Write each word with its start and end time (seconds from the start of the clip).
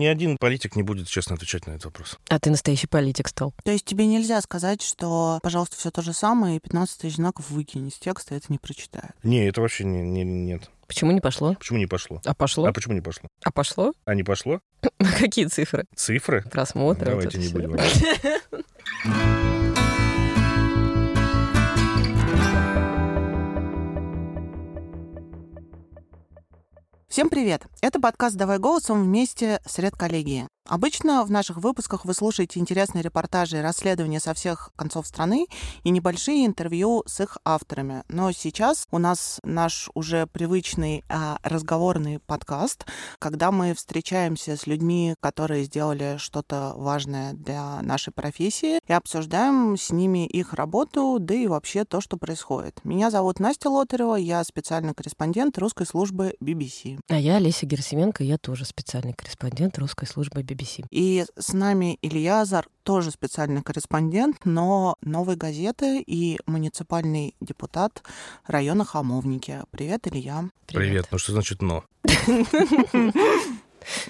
Ни 0.00 0.06
один 0.06 0.38
политик 0.38 0.76
не 0.76 0.82
будет 0.82 1.08
честно 1.08 1.34
отвечать 1.34 1.66
на 1.66 1.72
этот 1.72 1.84
вопрос. 1.84 2.18
А 2.30 2.38
ты 2.40 2.48
настоящий 2.48 2.86
политик 2.86 3.28
стал. 3.28 3.52
То 3.64 3.70
есть 3.70 3.84
тебе 3.84 4.06
нельзя 4.06 4.40
сказать, 4.40 4.80
что, 4.80 5.38
пожалуйста, 5.42 5.76
все 5.76 5.90
то 5.90 6.00
же 6.00 6.14
самое, 6.14 6.56
и 6.56 6.58
15 6.58 7.00
тысяч 7.00 7.16
знаков 7.16 7.50
выкинь 7.50 7.86
из 7.88 7.98
текста, 7.98 8.34
это 8.34 8.46
не 8.48 8.56
прочитают. 8.56 9.12
Не, 9.22 9.46
это 9.46 9.60
вообще 9.60 9.84
не, 9.84 10.00
не- 10.00 10.24
нет. 10.24 10.70
Почему 10.86 11.10
не 11.10 11.20
пошло? 11.20 11.52
Почему 11.52 11.76
не 11.78 11.86
пошло? 11.86 12.22
А 12.24 12.32
пошло? 12.34 12.64
А 12.66 12.72
почему 12.72 12.94
не 12.94 13.02
пошло? 13.02 13.28
А 13.44 13.52
пошло? 13.52 13.92
А 14.06 14.14
не 14.14 14.22
пошло? 14.22 14.60
Какие 15.18 15.44
цифры? 15.44 15.84
Цифры? 15.94 16.44
Просмотры? 16.50 17.04
Давайте 17.04 17.36
не 17.36 17.48
будем. 17.48 17.76
Всем 27.10 27.28
привет! 27.28 27.62
Это 27.82 27.98
подкаст 27.98 28.36
«Давай 28.36 28.60
голосом» 28.60 29.02
вместе 29.02 29.60
с 29.66 29.80
редколлегией. 29.80 30.46
Обычно 30.70 31.24
в 31.24 31.32
наших 31.32 31.56
выпусках 31.56 32.04
вы 32.04 32.14
слушаете 32.14 32.60
интересные 32.60 33.02
репортажи 33.02 33.58
и 33.58 33.60
расследования 33.60 34.20
со 34.20 34.34
всех 34.34 34.70
концов 34.76 35.04
страны 35.04 35.48
и 35.82 35.90
небольшие 35.90 36.46
интервью 36.46 37.02
с 37.06 37.18
их 37.18 37.38
авторами. 37.44 38.04
Но 38.06 38.30
сейчас 38.30 38.86
у 38.92 38.98
нас 38.98 39.40
наш 39.42 39.90
уже 39.94 40.28
привычный 40.28 41.02
а, 41.08 41.38
разговорный 41.42 42.20
подкаст, 42.20 42.86
когда 43.18 43.50
мы 43.50 43.74
встречаемся 43.74 44.56
с 44.56 44.68
людьми, 44.68 45.16
которые 45.18 45.64
сделали 45.64 46.18
что-то 46.18 46.74
важное 46.76 47.32
для 47.32 47.82
нашей 47.82 48.12
профессии, 48.12 48.78
и 48.86 48.92
обсуждаем 48.92 49.76
с 49.76 49.90
ними 49.90 50.24
их 50.24 50.54
работу, 50.54 51.16
да 51.18 51.34
и 51.34 51.48
вообще 51.48 51.84
то, 51.84 52.00
что 52.00 52.16
происходит. 52.16 52.78
Меня 52.84 53.10
зовут 53.10 53.40
Настя 53.40 53.70
Лотарева, 53.70 54.14
я 54.14 54.44
специальный 54.44 54.94
корреспондент 54.94 55.58
русской 55.58 55.84
службы 55.84 56.36
BBC. 56.40 57.00
А 57.08 57.18
я 57.18 57.38
Олеся 57.38 57.66
Герасименко, 57.66 58.22
я 58.22 58.38
тоже 58.38 58.64
специальный 58.64 59.14
корреспондент 59.14 59.76
русской 59.76 60.06
службы 60.06 60.42
BBC. 60.42 60.59
И 60.90 61.24
с 61.38 61.52
нами 61.52 61.98
Илья 62.02 62.42
Азар, 62.42 62.68
тоже 62.82 63.10
специальный 63.10 63.62
корреспондент, 63.62 64.44
но 64.44 64.96
новой 65.02 65.36
газеты 65.36 66.02
и 66.06 66.38
муниципальный 66.46 67.34
депутат 67.40 68.02
района 68.46 68.84
Хамовники. 68.84 69.62
Привет, 69.70 70.06
Илья. 70.08 70.48
Привет. 70.66 71.08
Ну 71.10 71.18
что 71.18 71.32
значит 71.32 71.62
«но»? 71.62 71.84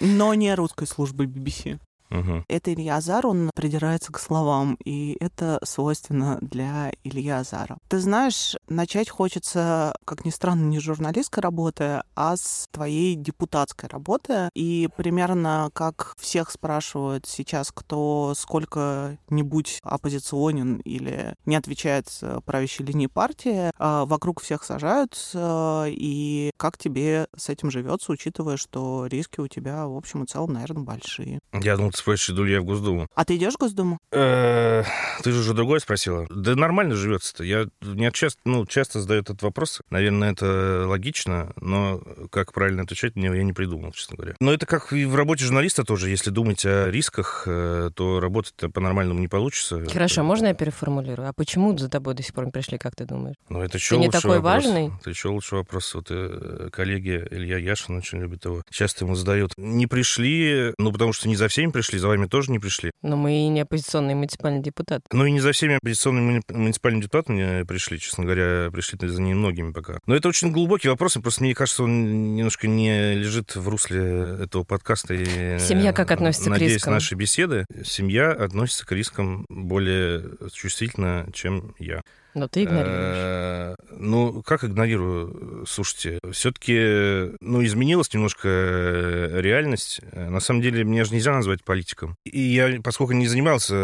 Но 0.00 0.34
не 0.34 0.54
русской 0.54 0.86
службы 0.86 1.26
BBC. 1.26 1.78
Мгм. 2.11 2.44
Это 2.48 2.72
Илья 2.75 2.97
Азар, 2.97 3.27
он 3.27 3.50
придирается 3.55 4.12
к 4.12 4.19
словам, 4.19 4.77
и 4.84 5.16
это 5.20 5.61
свойственно 5.64 6.39
для 6.41 6.92
Илья 7.05 7.39
Азара. 7.39 7.78
Ты 7.89 7.98
знаешь, 8.00 8.56
начать 8.69 9.08
хочется, 9.08 9.94
как 10.05 10.25
ни 10.25 10.31
странно, 10.31 10.64
не 10.64 10.78
с 10.78 10.83
журналистской 10.83 11.42
работы, 11.42 12.03
а 12.14 12.36
с 12.36 12.66
твоей 12.70 13.14
депутатской 13.14 13.88
работы. 13.88 14.48
И 14.55 14.88
примерно 14.97 15.70
как 15.72 16.14
всех 16.19 16.50
спрашивают 16.50 17.27
сейчас, 17.27 17.70
кто 17.72 18.34
сколько-нибудь 18.36 19.78
оппозиционен 19.83 20.78
или 20.78 21.34
не 21.47 21.56
отвечает 21.56 22.06
правящей 22.44 22.84
линии 22.84 23.06
партии, 23.06 23.70
а, 23.78 24.05
вокруг 24.05 24.41
всех 24.41 24.64
сажаются, 24.64 25.84
и 25.86 26.50
как 26.56 26.77
тебе 26.77 27.27
с 27.36 27.48
этим 27.48 27.70
живется, 27.70 28.12
учитывая, 28.12 28.56
что 28.56 29.06
риски 29.06 29.41
у 29.41 29.48
тебя, 29.48 29.86
в 29.86 29.97
общем 29.97 30.25
и 30.25 30.27
целом, 30.27 30.53
наверное, 30.53 30.83
большие. 30.83 31.41
Я 31.53 31.77
думал, 31.77 31.92
ты 32.00 32.02
спросишь, 32.02 32.30
иду 32.30 32.44
ли 32.44 32.52
я 32.52 32.60
в 32.60 32.64
Госдуму. 32.64 33.08
А 33.14 33.24
ты 33.24 33.36
идешь 33.36 33.54
в 33.54 33.58
Госдуму? 33.58 33.98
Э, 34.10 34.82
Ты 35.22 35.32
же 35.32 35.40
уже 35.40 35.54
другое 35.54 35.80
спросила. 35.80 36.26
Да 36.30 36.56
нормально 36.56 36.94
живется-то. 36.96 37.44
Я 37.44 37.66
мне 37.82 38.10
часто, 38.12 38.40
ну, 38.44 38.66
часто 38.66 39.00
задают 39.00 39.28
этот 39.30 39.42
вопрос. 39.42 39.80
Наверное, 39.90 40.32
это 40.32 40.84
логично, 40.86 41.52
но 41.60 42.00
как 42.30 42.52
правильно 42.52 42.82
отвечать, 42.82 43.16
мне 43.16 43.26
я 43.26 43.42
не 43.42 43.52
придумал, 43.52 43.92
честно 43.92 44.16
говоря. 44.16 44.34
Но 44.40 44.52
это 44.52 44.66
как 44.66 44.92
и 44.92 45.04
в 45.04 45.14
работе 45.14 45.44
журналиста 45.44 45.84
тоже. 45.84 46.08
Если 46.08 46.30
думать 46.30 46.64
о 46.64 46.90
рисках, 46.90 47.44
э, 47.46 47.90
то 47.94 48.20
работать 48.20 48.54
по-нормальному 48.72 49.20
не 49.20 49.28
получится. 49.28 49.84
Хорошо, 49.92 50.22
можно 50.22 50.46
я 50.48 50.54
переформулирую? 50.54 51.28
А 51.28 51.32
почему 51.32 51.76
за 51.76 51.88
тобой 51.88 52.14
до 52.14 52.22
сих 52.22 52.34
пор 52.34 52.46
не 52.46 52.50
пришли, 52.50 52.78
как 52.78 52.96
ты 52.96 53.04
думаешь? 53.04 53.36
Ну, 53.48 53.60
это 53.60 53.76
еще 53.76 53.98
не 53.98 54.06
лучше 54.06 54.22
такой 54.22 54.41
вопрос. 54.41 54.64
важный? 54.64 54.92
Это 55.00 55.10
еще 55.10 55.28
лучше 55.28 55.56
вопрос. 55.56 55.94
Вот 55.94 56.06
э, 56.10 56.70
коллеги 56.72 57.26
Илья 57.30 57.58
Яшин 57.58 57.98
очень 57.98 58.20
любит 58.20 58.44
его. 58.44 58.62
Часто 58.70 59.04
ему 59.04 59.14
задают. 59.14 59.52
Не 59.58 59.86
пришли, 59.86 60.72
ну, 60.78 60.92
потому 60.92 61.12
что 61.12 61.28
не 61.28 61.36
за 61.36 61.48
всеми 61.48 61.70
пришли, 61.70 61.89
за 61.98 62.08
вами 62.08 62.26
тоже 62.26 62.50
не 62.50 62.58
пришли. 62.58 62.90
Но 63.02 63.16
мы 63.16 63.32
и 63.44 63.48
не 63.48 63.60
оппозиционный 63.60 64.14
муниципальный 64.14 64.62
депутат. 64.62 65.02
Ну 65.12 65.24
и 65.24 65.30
не 65.30 65.40
за 65.40 65.52
всеми 65.52 65.76
оппозиционными 65.76 66.38
муни- 66.38 66.56
муниципальными 66.56 67.02
депутатами 67.02 67.62
пришли, 67.64 67.98
честно 67.98 68.24
говоря, 68.24 68.70
пришли 68.70 68.98
за 69.08 69.20
немногими 69.20 69.72
пока. 69.72 69.98
Но 70.06 70.14
это 70.14 70.28
очень 70.28 70.52
глубокий 70.52 70.88
вопрос, 70.88 71.16
и 71.16 71.20
просто 71.20 71.42
мне 71.42 71.54
кажется, 71.54 71.84
он 71.84 72.34
немножко 72.34 72.68
не 72.68 73.14
лежит 73.14 73.56
в 73.56 73.68
русле 73.68 74.00
этого 74.42 74.64
подкаста. 74.64 75.14
И, 75.14 75.58
Семья 75.58 75.92
как 75.92 76.10
э, 76.10 76.14
относится 76.14 76.46
к 76.46 76.52
надеюсь, 76.52 76.74
рискам? 76.74 76.94
нашей 76.94 77.14
беседы. 77.14 77.66
Семья 77.84 78.30
относится 78.32 78.86
к 78.86 78.92
рискам 78.92 79.46
более 79.48 80.30
чувствительно, 80.52 81.26
чем 81.32 81.74
я. 81.78 82.02
Но 82.34 82.48
ты 82.48 82.64
игнорируешь. 82.64 83.16
Э, 83.16 83.74
Ну, 83.92 84.42
как 84.42 84.64
игнорирую? 84.64 85.64
Слушайте, 85.66 86.18
все-таки, 86.32 87.36
ну, 87.41 87.64
изменилась 87.64 88.12
немножко 88.14 88.48
э, 88.48 89.41
реальность. 89.41 90.00
Э, 90.12 90.30
На 90.30 90.40
самом 90.40 90.62
деле, 90.62 90.84
меня 90.84 91.04
же 91.04 91.14
нельзя 91.14 91.32
назвать 91.32 91.64
политиком. 91.64 92.16
И 92.24 92.40
я, 92.40 92.80
поскольку 92.82 93.12
не 93.12 93.26
занимался, 93.26 93.74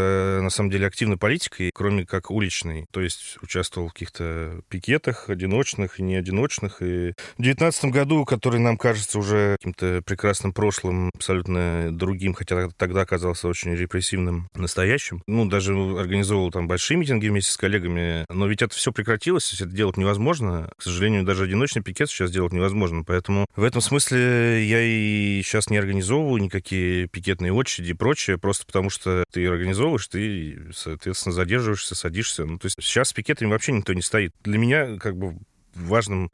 на 0.42 0.50
самом 0.50 0.70
деле, 0.70 0.86
активно 0.86 1.18
политикой, 1.18 1.70
кроме 1.74 2.06
как 2.06 2.30
уличной, 2.30 2.86
то 2.92 3.00
есть 3.00 3.38
участвовал 3.42 3.88
в 3.88 3.92
каких-то 3.92 4.60
пикетах, 4.68 5.28
одиночных 5.28 5.98
и 5.98 6.02
неодиночных, 6.02 6.82
и 6.82 7.12
в 7.36 7.42
девятнадцатом 7.42 7.90
году, 7.90 8.24
который 8.24 8.60
нам 8.60 8.76
кажется 8.78 9.18
уже 9.18 9.56
каким-то 9.58 10.02
прекрасным 10.04 10.52
прошлым, 10.52 11.10
абсолютно 11.14 11.88
другим, 11.90 12.34
хотя 12.34 12.68
тогда 12.76 13.02
оказался 13.02 13.48
очень 13.48 13.74
репрессивным 13.74 14.48
настоящим. 14.54 15.22
Ну, 15.26 15.46
даже 15.46 15.74
организовывал 15.74 16.50
там 16.50 16.68
большие 16.68 16.96
митинги 16.96 17.28
вместе 17.28 17.50
с 17.50 17.56
коллегами, 17.56 18.24
но 18.36 18.46
ведь 18.46 18.62
это 18.62 18.74
все 18.74 18.92
прекратилось, 18.92 19.52
это 19.60 19.70
делать 19.70 19.96
невозможно. 19.96 20.70
К 20.76 20.82
сожалению, 20.82 21.24
даже 21.24 21.44
одиночный 21.44 21.82
пикет 21.82 22.08
сейчас 22.10 22.30
делать 22.30 22.52
невозможно. 22.52 23.02
Поэтому 23.04 23.46
в 23.56 23.64
этом 23.64 23.80
смысле 23.80 24.64
я 24.66 24.80
и 24.82 25.42
сейчас 25.42 25.70
не 25.70 25.78
организовываю 25.78 26.42
никакие 26.42 27.08
пикетные 27.08 27.52
очереди 27.52 27.90
и 27.90 27.94
прочее, 27.94 28.38
просто 28.38 28.66
потому 28.66 28.90
что 28.90 29.24
ты 29.32 29.46
организовываешь, 29.46 30.06
ты, 30.08 30.70
соответственно, 30.74 31.34
задерживаешься, 31.34 31.94
садишься. 31.94 32.44
Ну, 32.44 32.58
то 32.58 32.66
есть 32.66 32.76
сейчас 32.80 33.08
с 33.08 33.12
пикетами 33.12 33.50
вообще 33.50 33.72
никто 33.72 33.92
не 33.92 34.02
стоит. 34.02 34.32
Для 34.44 34.58
меня 34.58 34.96
как 34.98 35.16
бы 35.16 35.36
важным 35.74 36.30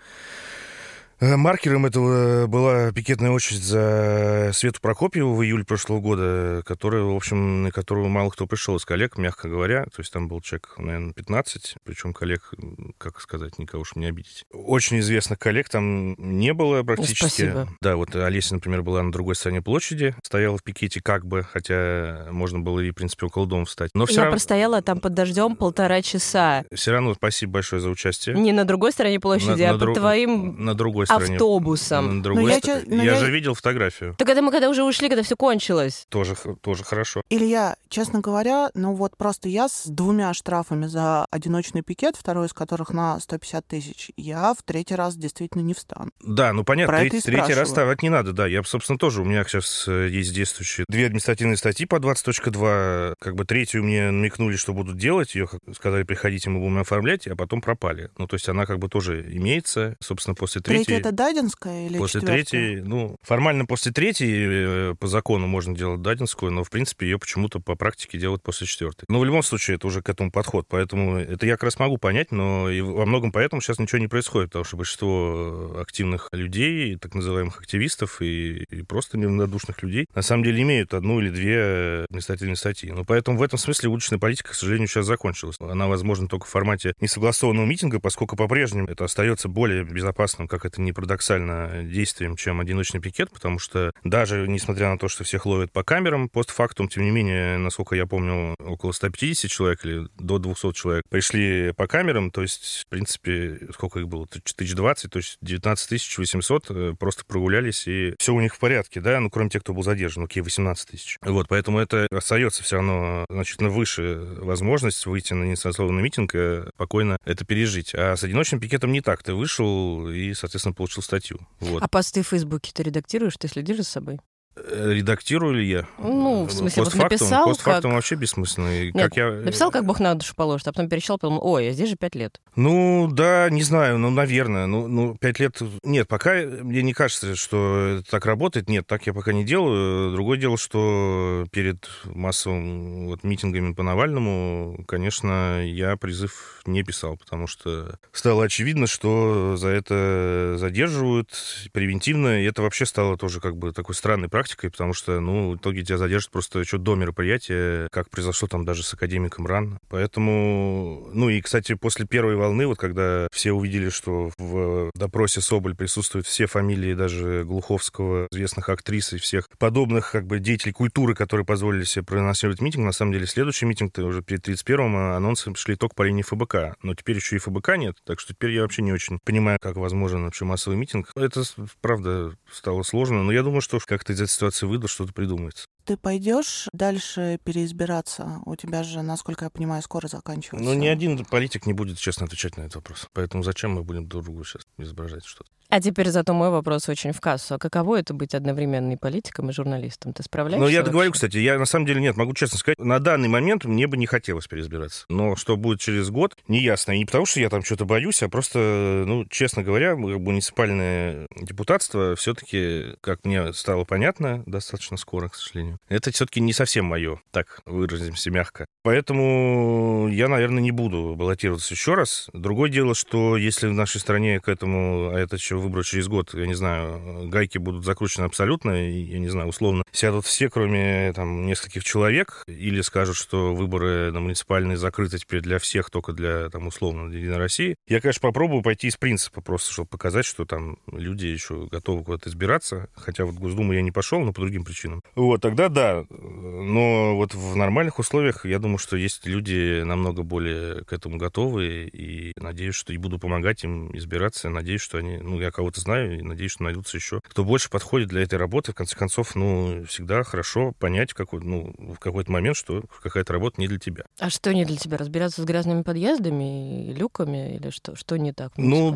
Маркером 1.23 1.87
этого 1.87 2.49
была 2.49 2.91
пикетная 2.91 3.31
очередь 3.31 3.63
за 3.63 4.51
Свету 4.53 4.81
Прокопьеву 4.81 5.37
в 5.37 5.45
июле 5.45 5.65
прошлого 5.65 6.01
года, 6.01 6.63
которая, 6.67 7.05
в 7.05 7.15
общем, 7.15 7.63
на 7.63 7.71
которую 7.71 8.09
мало 8.09 8.31
кто 8.31 8.49
пришел 8.49 8.75
из 8.77 8.85
коллег, 8.85 9.17
мягко 9.19 9.49
говоря. 9.49 9.85
То 9.85 10.01
есть 10.01 10.13
там 10.13 10.27
был 10.27 10.41
человек, 10.41 10.75
наверное, 10.79 11.13
15, 11.13 11.77
причем 11.85 12.13
коллег, 12.13 12.53
как 12.99 13.21
сказать, 13.21 13.57
никого 13.61 13.83
уж 13.83 13.95
не 13.95 14.07
обидеть. 14.07 14.45
Очень 14.53 14.99
известных 14.99 15.39
коллег 15.39 15.69
там 15.69 16.15
не 16.19 16.53
было 16.53 16.83
практически. 16.83 17.21
Спасибо. 17.21 17.69
Да, 17.81 17.95
вот 17.95 18.17
Олеся, 18.17 18.55
например, 18.55 18.83
была 18.83 19.01
на 19.05 19.13
другой 19.13 19.37
стороне 19.37 19.63
площади, 19.63 20.17
стояла 20.25 20.59
в 20.59 20.65
пикете 20.65 21.01
как 21.01 21.25
бы, 21.25 21.45
хотя 21.45 22.27
можно 22.33 22.59
было 22.59 22.81
и, 22.81 22.91
в 22.91 22.95
принципе, 22.95 23.27
около 23.27 23.47
дома 23.47 23.65
встать. 23.67 23.93
Но 23.95 24.07
все 24.07 24.17
Я 24.17 24.21
равно, 24.23 24.33
простояла 24.33 24.83
там 24.83 24.99
под 24.99 25.15
дождем 25.15 25.55
полтора 25.55 26.03
часа. 26.03 26.65
все 26.75 26.91
равно 26.91 27.15
спасибо 27.15 27.53
большое 27.53 27.81
за 27.81 27.91
участие. 27.91 28.35
Не 28.37 28.51
на 28.51 28.65
другой 28.65 28.91
стороне 28.91 29.21
площади, 29.21 29.63
На- 29.63 29.69
а 29.69 29.73
на 29.73 29.73
под 29.75 29.81
друг- 29.81 29.97
твоим 29.99 30.65
на 30.65 30.75
другой 30.75 31.07
автобусом. 31.17 32.17
На 32.19 32.23
другой 32.23 32.51
я 32.53 32.59
ст- 32.59 32.65
чё- 32.65 32.81
но 32.87 33.03
я 33.03 33.13
я- 33.13 33.19
же 33.19 33.31
видел 33.31 33.55
фотографию. 33.55 34.15
Так 34.19 34.29
это 34.29 34.43
мы 34.43 34.51
когда 34.51 34.69
уже 34.69 34.83
ушли, 34.85 35.09
когда 35.09 35.23
все 35.23 35.37
кончилось. 35.37 36.07
Тоже, 36.09 36.37
тоже 36.61 36.85
хорошо. 36.85 37.23
Илья, 37.31 37.77
честно 37.89 38.21
говоря, 38.21 38.71
ну 38.75 38.95
вот 38.95 39.17
просто 39.17 39.49
я 39.49 39.69
с 39.69 39.87
двумя 39.87 40.33
штрафами 40.35 40.87
за 40.87 41.27
одиночный 41.31 41.83
пикет, 41.83 42.17
второй 42.17 42.47
из 42.47 42.53
которых 42.53 42.91
на 42.91 43.19
150 43.21 43.67
тысяч, 43.67 44.11
я 44.17 44.55
в 44.55 44.63
третий 44.63 44.95
раз 44.95 45.17
действительно 45.17 45.63
не 45.63 45.75
встану. 45.75 46.11
Да, 46.23 46.53
ну 46.53 46.65
понятно, 46.65 46.93
Про 46.93 47.01
это 47.03 47.11
третий, 47.11 47.29
и 47.29 47.33
третий 47.33 47.55
раз 47.55 47.69
вставать 47.69 48.03
не 48.03 48.09
надо, 48.09 48.33
да. 48.33 48.47
Я, 48.47 48.63
собственно, 48.65 48.99
тоже, 48.99 49.23
у 49.23 49.25
меня 49.25 49.45
сейчас 49.45 49.85
э, 49.89 50.09
есть 50.09 50.33
действующие 50.35 50.85
две 50.89 51.07
административные 51.07 51.57
статьи 51.57 51.87
по 51.87 51.97
20.2. 51.97 53.15
Как 53.19 53.35
бы 53.35 53.45
третью 53.45 53.85
мне 53.85 54.11
намекнули, 54.11 54.57
что 54.57 54.73
будут 54.73 54.97
делать. 54.97 55.35
Ее 55.35 55.49
сказали, 55.75 56.03
приходите, 56.03 56.51
мы 56.51 56.61
будем 56.61 56.79
оформлять, 56.79 57.27
а 57.27 57.37
потом 57.37 57.61
пропали. 57.61 58.11
Ну, 58.19 58.27
то 58.27 58.35
есть 58.35 58.49
она 58.49 58.67
как 58.67 58.79
бы 58.79 58.89
тоже 58.89 59.23
имеется, 59.33 59.97
собственно, 60.01 60.35
после 60.35 60.61
Третья 60.61 60.85
третьей. 60.85 61.02
Это 61.03 61.13
Дадинская 61.13 61.87
или 61.87 61.99
После 61.99 62.21
четвёртая? 62.21 62.45
третьей, 62.45 62.83
ну, 62.83 63.17
формально 63.23 63.67
после 63.67 63.93
третьей 63.93 64.47
э, 64.91 64.95
по 64.99 65.07
закону 65.07 65.47
можно 65.47 65.75
делать 65.75 66.03
дадинскую, 66.03 66.53
но, 66.53 66.65
в 66.65 66.71
принципе, 66.71 67.07
ее 67.07 67.19
почему-то 67.19 67.61
по 67.61 67.75
практике 67.75 68.19
делают 68.19 68.43
после 68.43 68.67
четвертой. 68.67 69.07
Но 69.09 69.19
в 69.21 69.25
любом 69.25 69.43
случае 69.43 69.77
это 69.77 69.87
уже 69.87 70.03
к 70.03 70.09
этому 70.09 70.31
подход, 70.31 70.67
поэтому 70.69 71.17
это 71.17 71.47
я 71.47 71.53
как 71.53 71.65
раз 71.65 71.79
могу 71.79 71.99
понять, 71.99 72.33
но 72.33 72.71
и 72.71 72.81
во 72.81 73.07
многом 73.07 73.33
поэтому 73.33 73.61
сейчас 73.61 73.79
ничего 73.79 73.99
не 73.99 74.09
происходит, 74.09 74.51
потому 74.51 74.65
что 74.65 74.77
большинство 74.77 75.77
активных 75.81 76.29
людей, 76.33 76.97
так 76.97 77.15
называемых 77.15 77.61
активистов 77.61 78.21
и, 78.23 78.65
и 78.71 78.83
просто 78.83 79.19
неравнодушных 79.19 79.83
людей 79.83 80.07
на 80.15 80.23
самом 80.23 80.45
деле 80.45 80.63
имеют 80.63 80.95
одну 80.95 81.21
или 81.21 81.31
две 81.31 82.05
административные 82.09 82.57
статьи. 82.57 82.91
Но 82.91 83.05
поэтому 83.05 83.39
в 83.39 83.43
этом 83.43 83.59
смысле 83.59 83.89
уличная 83.89 84.19
политика, 84.19 84.51
к 84.51 84.55
сожалению, 84.55 84.89
сейчас 84.89 85.07
закончилась. 85.07 85.57
Она 85.61 85.87
возможна 85.87 86.29
только 86.29 86.47
в 86.47 86.51
формате 86.51 86.95
несогласованного 87.01 87.67
митинга, 87.67 88.01
поскольку 88.01 88.37
по-прежнему 88.37 88.89
это 88.89 89.05
остается 89.05 89.49
более 89.49 89.85
безопасным, 89.85 90.49
как 90.49 90.65
это 90.65 90.81
не 90.85 90.93
парадоксально, 90.93 91.85
действием, 91.85 92.37
чем 92.37 92.61
одиночный 92.61 93.01
пикет, 93.01 93.31
потому 93.31 93.59
что 93.59 93.93
даже 94.05 94.47
несмотря 94.49 94.89
на 94.89 94.99
то, 94.99 95.09
что 95.09 95.25
всех 95.25 95.47
ловят 95.47 95.73
по 95.73 95.83
камерам, 95.83 96.29
постфактум, 96.29 96.89
тем 96.89 97.05
не 97.05 97.11
менее, 97.11 97.59
насколько 97.59 97.95
я 97.95 98.07
помню, 98.07 98.55
около 98.59 98.93
150 98.93 99.51
человек 99.51 99.85
или 99.85 100.07
до 100.19 100.39
200 100.39 100.73
человек 100.73 101.05
пришли 101.09 101.73
по 101.73 101.87
камерам, 101.87 102.31
то 102.31 102.43
есть, 102.43 102.83
в 102.87 102.91
принципе, 102.91 103.59
сколько 103.73 104.01
их 104.01 104.09
было? 104.09 104.25
1020, 104.25 105.11
то 105.11 105.19
есть 105.19 105.39
19 105.41 106.19
800 106.19 106.71
э, 106.71 106.95
просто 106.99 107.25
прогулялись, 107.25 107.87
и 107.87 108.15
все 108.19 108.35
у 108.35 108.41
них 108.41 108.55
в 108.55 108.59
порядке, 108.59 109.01
да, 109.01 109.21
ну, 109.21 109.31
кроме 109.31 109.51
тех, 109.51 109.63
кто 109.63 109.75
был 109.75 109.83
задержан, 109.83 110.25
окей, 110.25 110.43
18 110.43 110.89
тысяч. 110.89 111.19
Вот, 111.23 111.49
поэтому 111.49 111.79
это 111.79 112.07
остается 112.11 112.63
все 112.63 112.77
равно 112.77 113.27
значительно 113.29 113.71
выше 113.71 114.21
возможность 114.39 115.05
выйти 115.07 115.33
на 115.35 115.45
несогласованный 115.45 116.03
митинг 116.03 116.35
и 116.35 116.63
спокойно 116.75 117.19
это 117.25 117.45
пережить. 117.45 117.95
А 117.95 118.17
с 118.17 118.25
одиночным 118.25 118.61
пикетом 118.61 118.93
не 118.93 119.01
так. 119.01 119.23
Ты 119.23 119.35
вышел 119.35 120.09
и, 120.09 120.35
соответственно, 120.35 120.72
получил 120.73 121.03
статью. 121.03 121.39
Вот. 121.61 121.83
А 121.83 121.89
посты 121.89 122.23
в 122.23 122.29
Фейсбуке 122.29 122.73
ты 122.75 122.83
редактируешь, 122.83 123.37
ты 123.37 123.49
следишь 123.49 123.79
за 123.79 123.85
собой? 123.85 124.21
Э, 124.55 124.93
редактирую 124.93 125.55
ли 125.55 125.67
я? 125.67 125.87
Ну, 125.99 126.45
в 126.45 126.53
смысле, 126.53 126.85
вот 126.85 126.95
написал 126.95 127.47
Постфактум 127.47 127.91
как... 127.91 127.97
вообще 127.97 128.17
бессмысленно. 128.17 128.85
Нет, 128.85 128.95
как 128.95 129.17
я... 129.17 129.31
Написал, 129.31 129.71
как 129.71 129.87
Бог 129.87 129.99
на 129.99 130.15
душу 130.15 130.35
положит, 130.35 130.69
а 130.69 130.73
потом 130.73 130.91
перечитал, 130.91 131.17
подумал, 131.17 131.41
ой, 131.43 131.71
а 131.71 131.73
здесь 131.73 131.89
же 131.89 131.97
пять 131.97 132.15
лет. 132.15 132.39
Ну, 132.55 133.09
да, 133.11 133.49
не 133.49 133.63
знаю, 133.63 133.97
ну, 133.99 134.11
наверное. 134.11 134.67
Ну, 134.67 134.89
ну, 134.89 135.17
пять 135.19 135.41
лет... 135.41 135.59
Нет, 135.83 136.07
пока 136.07 136.35
мне 136.35 136.83
не 136.83 136.93
кажется, 136.93 137.35
что 137.35 138.01
это 138.01 138.11
так 138.11 138.27
работает. 138.27 138.69
Нет, 138.69 138.87
так 138.87 139.07
я 139.07 139.15
пока 139.15 139.33
не 139.33 139.45
делаю. 139.45 140.13
Другое 140.13 140.37
дело, 140.37 140.59
что 140.59 141.47
перед 141.51 141.89
массовым 142.05 143.07
вот, 143.07 143.25
митингами 143.25 143.73
по 143.73 143.83
Навальному, 143.83 144.85
конечно, 144.87 145.65
я 145.65 145.97
призыв 145.97 146.61
не 146.67 146.83
писал, 146.83 147.17
потому 147.17 147.47
что 147.47 147.99
стало 148.13 148.45
очевидно, 148.45 148.87
что 148.87 149.57
за 149.57 149.69
это 149.69 150.57
задерживают 150.59 151.31
превентивно, 151.73 152.43
и 152.43 152.45
это 152.45 152.61
вообще 152.61 152.85
стало 152.85 153.17
тоже 153.17 153.41
как 153.41 153.57
бы 153.57 153.73
такой 153.73 153.95
странной 153.95 154.29
практикой 154.29 154.42
практикой, 154.43 154.71
потому 154.73 154.93
что, 154.93 155.21
ну, 155.21 155.53
в 155.53 155.57
итоге 155.57 155.85
тебя 155.85 155.99
задержат 155.99 156.33
просто 156.33 156.59
еще 156.59 156.77
до 156.77 156.97
мероприятия, 156.97 157.87
как 157.93 158.11
произошло 158.11 158.49
там 158.49 158.65
даже 158.65 158.83
с 158.83 158.93
академиком 158.93 159.47
РАН. 159.47 159.79
Поэтому, 159.89 161.09
ну 161.13 161.29
и, 161.29 161.41
кстати, 161.41 161.75
после 161.75 162.07
первой 162.07 162.35
волны, 162.35 162.67
вот 162.67 162.77
когда 162.77 163.29
все 163.31 163.53
увидели, 163.53 163.89
что 163.89 164.33
в 164.39 164.91
допросе 164.97 165.41
Соболь 165.41 165.77
присутствуют 165.77 166.27
все 166.27 166.47
фамилии 166.47 166.95
даже 166.95 167.45
Глуховского, 167.45 168.27
известных 168.33 168.69
актрис 168.69 169.13
и 169.13 169.19
всех 169.19 169.49
подобных 169.59 170.11
как 170.11 170.27
бы 170.27 170.41
деятелей 170.41 170.73
культуры, 170.73 171.15
которые 171.15 171.47
позволили 171.47 171.85
себе 171.85 172.05
проносировать 172.05 172.61
митинг, 172.61 172.85
на 172.85 172.93
самом 172.93 173.13
деле 173.13 173.29
следующий 173.29 173.67
митинг 173.67 173.97
уже 173.99 174.23
перед 174.23 174.49
31-м 174.49 174.97
а 174.97 175.17
анонсы 175.17 175.55
шли 175.55 175.77
только 175.77 175.95
по 175.95 176.03
линии 176.03 176.23
ФБК. 176.23 176.75
Но 176.83 176.97
теперь 176.97 177.15
еще 177.15 177.37
и 177.37 177.39
ФБК 177.39 177.77
нет, 177.77 177.99
так 178.05 178.19
что 178.19 178.35
теперь 178.35 178.51
я 178.51 178.63
вообще 178.63 178.83
не 178.83 178.93
очень 178.93 179.21
понимаю, 179.23 179.59
как 179.63 179.77
возможен 179.77 180.25
вообще 180.25 180.45
массовый 180.45 180.77
митинг. 180.77 181.13
Это, 181.15 181.45
правда, 181.81 182.35
стало 182.51 182.83
сложно, 182.83 183.23
но 183.23 183.31
я 183.31 183.45
думаю, 183.45 183.61
что 183.61 183.79
как-то 183.87 184.13
из 184.13 184.21
ситуации 184.33 184.67
выйдут, 184.67 184.91
что-то 184.91 185.13
придумается. 185.13 185.67
Ты 185.85 185.97
пойдешь 185.97 186.69
дальше 186.73 187.39
переизбираться? 187.45 188.41
У 188.47 188.55
тебя 188.57 188.83
же, 188.83 189.03
насколько 189.03 189.47
я 189.47 189.51
понимаю, 189.51 189.83
скоро 189.83 190.07
заканчивается. 190.07 190.69
Ну, 190.69 190.75
ни 190.75 190.87
один 190.87 191.25
политик 191.25 191.67
не 191.67 191.73
будет 191.73 191.99
честно 191.99 192.27
отвечать 192.27 192.57
на 192.57 192.63
этот 192.63 192.77
вопрос. 192.77 193.09
Поэтому 193.13 193.43
зачем 193.43 193.73
мы 193.73 193.83
будем 193.83 194.07
друг 194.07 194.25
другу 194.25 194.45
сейчас 194.45 194.63
изображать 194.79 195.25
что-то? 195.25 195.51
А 195.73 195.81
теперь 195.81 196.11
зато 196.11 196.35
мой 196.35 196.51
вопрос 196.51 196.87
очень 196.91 197.13
в 197.13 197.21
кассу. 197.23 197.55
А 197.55 197.59
каково 197.59 197.99
это 197.99 198.13
быть 198.13 198.35
одновременно 198.35 198.93
и 198.93 198.97
политиком, 198.97 199.49
и 199.49 199.55
журналистом? 199.55 200.13
Ты 200.13 200.23
справляешься? 200.23 200.63
Ну, 200.63 200.69
я 200.69 200.81
вообще? 200.81 200.91
договорю, 200.91 201.13
кстати. 201.13 201.39
Я 201.39 201.59
на 201.59 201.65
самом 201.65 201.87
деле 201.87 202.03
нет, 202.03 202.15
могу 202.15 202.35
честно 202.35 202.59
сказать, 202.59 202.79
на 202.79 202.99
данный 202.99 203.29
момент 203.29 203.65
мне 203.65 203.87
бы 203.87 203.97
не 203.97 204.05
хотелось 204.05 204.47
переизбираться. 204.47 205.07
Но 205.09 205.35
что 205.35 205.57
будет 205.57 205.81
через 205.81 206.11
год, 206.11 206.37
неясно. 206.47 206.93
И 206.93 206.99
не 206.99 207.07
потому, 207.07 207.25
что 207.25 207.41
я 207.41 207.49
там 207.49 207.63
что-то 207.63 207.87
боюсь, 207.87 208.23
а 208.23 208.29
просто, 208.29 209.05
ну, 209.07 209.25
честно 209.31 209.63
говоря, 209.63 209.97
муниципальное 209.97 211.27
депутатство 211.41 212.17
все-таки, 212.17 212.95
как 213.01 213.25
мне 213.25 213.55
стало 213.55 213.85
понятно, 213.85 214.43
достаточно 214.45 214.99
скоро, 214.99 215.31
к 215.31 215.37
сожалению, 215.37 215.72
это 215.89 216.11
все-таки 216.11 216.41
не 216.41 216.53
совсем 216.53 216.87
мое, 216.87 217.21
так 217.31 217.61
выразимся 217.67 218.31
мягко. 218.31 218.67
Поэтому 218.83 220.09
я, 220.11 220.29
наверное, 220.29 220.63
не 220.63 220.73
буду 220.73 221.15
баллотироваться 221.17 221.75
еще 221.75 221.95
раз. 221.95 222.29
Другое 222.33 222.71
дело, 222.71 222.95
что 222.95 223.37
если 223.37 223.69
в 223.69 223.73
нашей 223.73 224.01
стране 224.01 224.41
к 224.41 224.49
этому, 224.49 225.11
а 225.11 225.19
это 225.19 225.37
еще 225.37 225.57
выборы 225.57 225.85
через 225.85 226.09
год, 226.09 226.35
я 226.35 226.47
не 226.47 226.55
знаю, 226.55 227.29
гайки 227.29 227.59
будут 227.59 227.85
закручены 227.85 228.25
абсолютно, 228.25 228.71
я 228.71 229.19
не 229.19 229.29
знаю, 229.29 229.49
условно, 229.49 229.85
сядут 229.93 230.27
все, 230.27 230.51
кроме 230.51 231.13
там 231.15 231.47
нескольких 231.47 231.85
человек, 231.85 232.43
или 232.47 232.81
скажут, 232.81 233.17
что 233.17 233.55
выборы 233.55 234.11
на 234.11 234.21
муниципальные 234.21 234.77
закрыты 234.77 235.19
теперь 235.19 235.41
для 235.41 235.59
всех, 235.59 235.91
только 235.91 236.13
для, 236.13 236.51
там, 236.51 236.67
условно, 236.67 237.13
Единой 237.13 237.39
России. 237.39 237.77
Я, 237.87 238.01
конечно, 238.01 238.21
попробую 238.21 238.63
пойти 238.63 238.89
из 238.89 238.97
принципа, 238.97 239.41
просто 239.41 239.73
чтобы 239.73 239.89
показать, 239.89 240.25
что 240.25 240.45
там 240.45 240.79
люди 240.91 241.27
еще 241.27 241.67
готовы 241.71 242.05
куда-то 242.05 242.29
избираться, 242.29 242.89
хотя 242.95 243.25
вот 243.25 243.35
в 243.35 243.41
Госдуму 243.41 243.73
я 243.73 243.83
не 243.83 243.93
пошел, 243.93 244.21
но 244.21 244.33
по 244.33 244.41
другим 244.41 244.65
причинам. 244.65 245.03
Вот, 245.15 245.41
тогда 245.41 245.62
да, 245.69 246.05
но 246.11 247.17
вот 247.17 247.35
в 247.35 247.57
нормальных 247.57 247.99
условиях, 247.99 248.45
я 248.45 248.59
думаю, 248.59 248.79
что 248.79 248.97
есть 248.97 249.27
люди 249.27 249.83
намного 249.83 250.23
более 250.23 250.85
к 250.85 250.93
этому 250.93 251.17
готовы, 251.17 251.89
и 251.93 252.33
надеюсь, 252.37 252.75
что 252.75 252.93
и 252.93 252.97
буду 252.97 253.19
помогать 253.19 253.65
им 253.65 253.95
избираться, 253.97 254.49
надеюсь, 254.49 254.81
что 254.81 254.99
они, 254.99 255.19
ну, 255.19 255.41
я 255.41 255.51
кого-то 255.51 255.81
знаю, 255.81 256.19
и 256.19 256.23
надеюсь, 256.23 256.53
что 256.53 256.65
найдутся 256.65 256.97
еще, 256.97 257.21
кто 257.29 257.45
больше 257.45 257.71
подходит 257.71 258.09
для 258.09 258.23
этой 258.23 258.39
работы. 258.39 258.73
В 258.73 258.75
конце 258.75 258.97
концов, 258.97 259.35
ну, 259.35 259.85
всегда 259.89 260.23
хорошо 260.23 260.73
понять 260.79 261.13
в 261.13 261.15
какой, 261.15 261.41
ну, 261.41 261.75
в 261.79 261.99
какой-то 261.99 262.31
момент, 262.31 262.57
что 262.57 262.85
какая-то 263.03 263.33
работа 263.33 263.61
не 263.61 263.69
для 263.69 263.79
тебя. 263.79 264.05
А 264.19 264.31
что 264.31 264.53
не 264.55 264.65
для 264.65 264.77
тебя? 264.77 264.97
Разбираться 264.99 265.43
с 265.43 265.45
грязными 265.45 265.83
подъездами 265.83 266.93
люками? 266.93 267.57
Или 267.57 267.71
что? 267.71 267.97
Что 267.97 268.17
не 268.17 268.33
так? 268.33 268.53
Ну, 268.57 268.93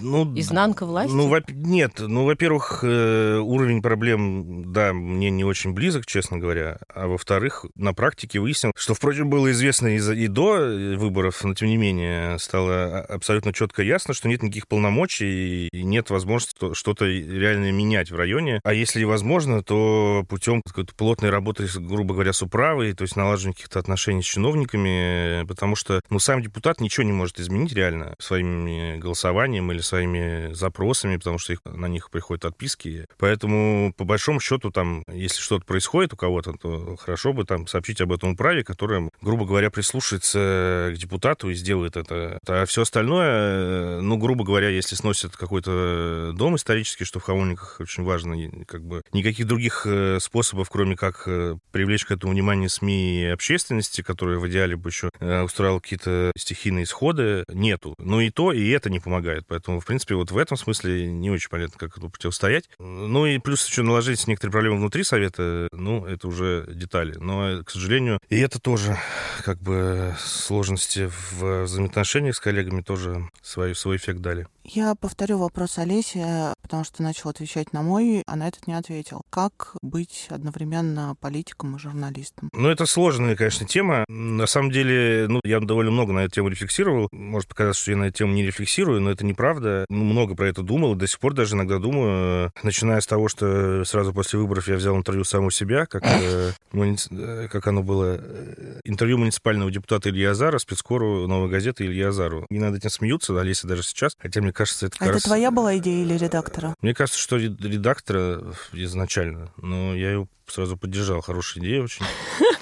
ну... 0.00 0.38
Изнанка 0.38 0.86
власти? 0.86 1.12
Ну, 1.12 1.28
во- 1.28 1.42
нет. 1.48 1.94
Ну, 1.98 2.24
во-первых, 2.24 2.80
э, 2.82 3.38
уровень 3.38 3.82
проблем, 3.82 4.72
да, 4.72 4.92
мне 4.92 5.30
не 5.30 5.44
очень 5.44 5.72
близок, 5.72 6.06
честно 6.10 6.38
говоря. 6.38 6.78
А 6.88 7.06
во-вторых, 7.06 7.64
на 7.76 7.94
практике 7.94 8.40
выяснил, 8.40 8.72
что, 8.76 8.94
впрочем, 8.94 9.30
было 9.30 9.50
известно 9.52 9.94
и, 9.94 9.98
за, 9.98 10.14
и 10.14 10.26
до 10.26 10.96
выборов, 10.96 11.42
но, 11.44 11.54
тем 11.54 11.68
не 11.68 11.76
менее, 11.76 12.38
стало 12.38 13.00
абсолютно 13.00 13.52
четко 13.52 13.82
ясно, 13.82 14.12
что 14.12 14.28
нет 14.28 14.42
никаких 14.42 14.68
полномочий 14.68 15.68
и 15.68 15.82
нет 15.82 16.10
возможности 16.10 16.74
что-то 16.74 17.06
реально 17.06 17.70
менять 17.72 18.10
в 18.10 18.16
районе. 18.16 18.60
А 18.64 18.74
если 18.74 19.04
возможно, 19.04 19.62
то 19.62 20.24
путем 20.28 20.62
какой-то 20.62 20.94
плотной 20.94 21.30
работы, 21.30 21.66
грубо 21.76 22.14
говоря, 22.14 22.32
с 22.32 22.42
управой, 22.42 22.92
то 22.92 23.02
есть 23.02 23.16
налаживания 23.16 23.54
каких-то 23.54 23.78
отношений 23.78 24.22
с 24.22 24.26
чиновниками, 24.26 25.46
потому 25.46 25.76
что, 25.76 26.00
ну, 26.10 26.18
сам 26.18 26.42
депутат 26.42 26.80
ничего 26.80 27.04
не 27.04 27.12
может 27.12 27.38
изменить 27.38 27.72
реально 27.72 28.14
своим 28.18 28.98
голосованием 28.98 29.70
или 29.72 29.80
своими 29.80 30.52
запросами, 30.52 31.16
потому 31.16 31.38
что 31.38 31.52
их, 31.52 31.60
на 31.64 31.86
них 31.86 32.10
приходят 32.10 32.44
отписки. 32.44 33.06
Поэтому, 33.18 33.94
по 33.96 34.04
большому 34.04 34.40
счету, 34.40 34.70
там, 34.70 35.04
если 35.12 35.40
что-то 35.40 35.64
происходит 35.64 35.99
у 36.12 36.16
кого-то, 36.16 36.52
то 36.54 36.96
хорошо 36.96 37.32
бы 37.32 37.44
там 37.44 37.66
сообщить 37.66 38.00
об 38.00 38.12
этом 38.12 38.30
управе, 38.30 38.64
которая, 38.64 39.10
грубо 39.20 39.44
говоря, 39.44 39.70
прислушается 39.70 40.92
к 40.94 40.98
депутату 40.98 41.50
и 41.50 41.54
сделает 41.54 41.96
это. 41.96 42.38
А 42.46 42.64
все 42.66 42.82
остальное, 42.82 44.00
ну, 44.00 44.16
грубо 44.16 44.44
говоря, 44.44 44.68
если 44.68 44.94
сносят 44.94 45.36
какой-то 45.36 46.32
дом 46.34 46.56
исторический, 46.56 47.04
что 47.04 47.20
в 47.20 47.22
Хамовниках 47.24 47.76
очень 47.80 48.04
важно, 48.04 48.64
как 48.66 48.84
бы 48.84 49.02
никаких 49.12 49.46
других 49.46 49.82
э, 49.86 50.18
способов, 50.20 50.70
кроме 50.70 50.96
как 50.96 51.24
э, 51.26 51.56
привлечь 51.72 52.04
к 52.04 52.10
этому 52.10 52.32
внимание 52.32 52.68
СМИ 52.68 53.22
и 53.22 53.26
общественности, 53.26 54.02
которая 54.02 54.38
в 54.38 54.48
идеале 54.48 54.76
бы 54.76 54.90
еще 54.90 55.10
э, 55.18 55.42
устраивала 55.42 55.80
какие-то 55.80 56.32
стихийные 56.36 56.84
исходы, 56.84 57.44
нету. 57.48 57.94
Но 57.98 58.20
и 58.20 58.30
то, 58.30 58.52
и 58.52 58.68
это 58.70 58.90
не 58.90 59.00
помогает. 59.00 59.44
Поэтому, 59.48 59.80
в 59.80 59.86
принципе, 59.86 60.14
вот 60.14 60.30
в 60.30 60.38
этом 60.38 60.56
смысле 60.56 61.10
не 61.10 61.30
очень 61.30 61.50
понятно, 61.50 61.78
как 61.78 61.96
этому 61.96 62.10
противостоять. 62.10 62.68
Ну 62.78 63.26
и 63.26 63.38
плюс 63.38 63.66
еще 63.66 63.82
наложить 63.82 64.26
некоторые 64.26 64.52
проблемы 64.52 64.76
внутри 64.76 65.04
Совета, 65.04 65.68
ну, 65.72 65.89
это 66.06 66.28
уже 66.28 66.66
детали. 66.68 67.16
Но, 67.18 67.62
к 67.64 67.70
сожалению, 67.70 68.18
и 68.28 68.38
это 68.38 68.60
тоже 68.60 68.98
как 69.44 69.60
бы 69.60 70.14
сложности 70.18 71.10
в 71.10 71.64
взаимоотношениях 71.64 72.36
с 72.36 72.40
коллегами 72.40 72.82
тоже 72.82 73.28
свой, 73.42 73.74
свой 73.74 73.96
эффект 73.96 74.20
дали. 74.20 74.46
Я 74.64 74.94
повторю 74.94 75.38
вопрос 75.38 75.78
Олеси, 75.78 76.24
потому 76.62 76.84
что 76.84 77.02
начал 77.02 77.30
отвечать 77.30 77.72
на 77.72 77.82
мой, 77.82 78.22
а 78.26 78.36
на 78.36 78.46
этот 78.46 78.66
не 78.66 78.74
ответил. 78.74 79.22
Как 79.30 79.74
быть 79.82 80.26
одновременно 80.30 81.16
политиком 81.20 81.76
и 81.76 81.78
журналистом? 81.78 82.50
Ну, 82.52 82.68
это 82.68 82.86
сложная, 82.86 83.36
конечно, 83.36 83.66
тема. 83.66 84.04
На 84.08 84.46
самом 84.46 84.70
деле, 84.70 85.26
ну, 85.28 85.40
я 85.44 85.60
довольно 85.60 85.90
много 85.90 86.12
на 86.12 86.20
эту 86.20 86.34
тему 86.34 86.48
рефлексировал. 86.48 87.08
Может 87.10 87.48
показаться, 87.48 87.82
что 87.82 87.90
я 87.92 87.96
на 87.96 88.04
эту 88.04 88.18
тему 88.18 88.34
не 88.34 88.44
рефлексирую, 88.44 89.00
но 89.00 89.10
это 89.10 89.24
неправда. 89.24 89.86
Ну, 89.88 90.04
много 90.04 90.34
про 90.34 90.48
это 90.48 90.62
думал, 90.62 90.94
до 90.94 91.06
сих 91.06 91.18
пор 91.18 91.34
даже 91.34 91.56
иногда 91.56 91.78
думаю, 91.78 92.52
начиная 92.62 93.00
с 93.00 93.06
того, 93.06 93.28
что 93.28 93.84
сразу 93.84 94.12
после 94.12 94.38
выборов 94.38 94.68
я 94.68 94.76
взял 94.76 94.96
интервью 94.96 95.24
самого 95.24 95.50
себя, 95.50 95.86
как, 95.86 96.04
э, 96.04 96.52
э, 96.72 97.48
как 97.48 97.66
оно 97.66 97.82
было. 97.82 98.18
Э, 98.20 98.80
интервью 98.84 99.18
муниципального 99.18 99.70
депутата 99.70 100.10
Илья 100.10 100.30
Азара, 100.30 100.58
спецкору 100.58 101.26
«Новой 101.26 101.48
газеты» 101.48 101.86
Илья 101.86 102.08
Азару. 102.08 102.46
Не 102.50 102.58
надо 102.58 102.76
этим 102.76 102.90
смеются, 102.90 103.38
Олеся 103.38 103.66
даже 103.66 103.82
сейчас, 103.82 104.14
хотя 104.18 104.40
мне 104.40 104.49
кажется, 104.52 104.86
это... 104.86 104.96
А 105.00 105.04
это 105.04 105.14
раз... 105.14 105.22
твоя 105.22 105.50
была 105.50 105.76
идея 105.78 106.04
или 106.04 106.14
редактора? 106.16 106.74
Мне 106.80 106.94
кажется, 106.94 107.20
что 107.20 107.36
редактора 107.36 108.54
изначально, 108.72 109.52
но 109.56 109.94
я 109.94 110.10
ее 110.10 110.28
сразу 110.46 110.76
поддержал. 110.76 111.20
Хорошая 111.20 111.64
идея 111.64 111.82
очень. 111.82 112.04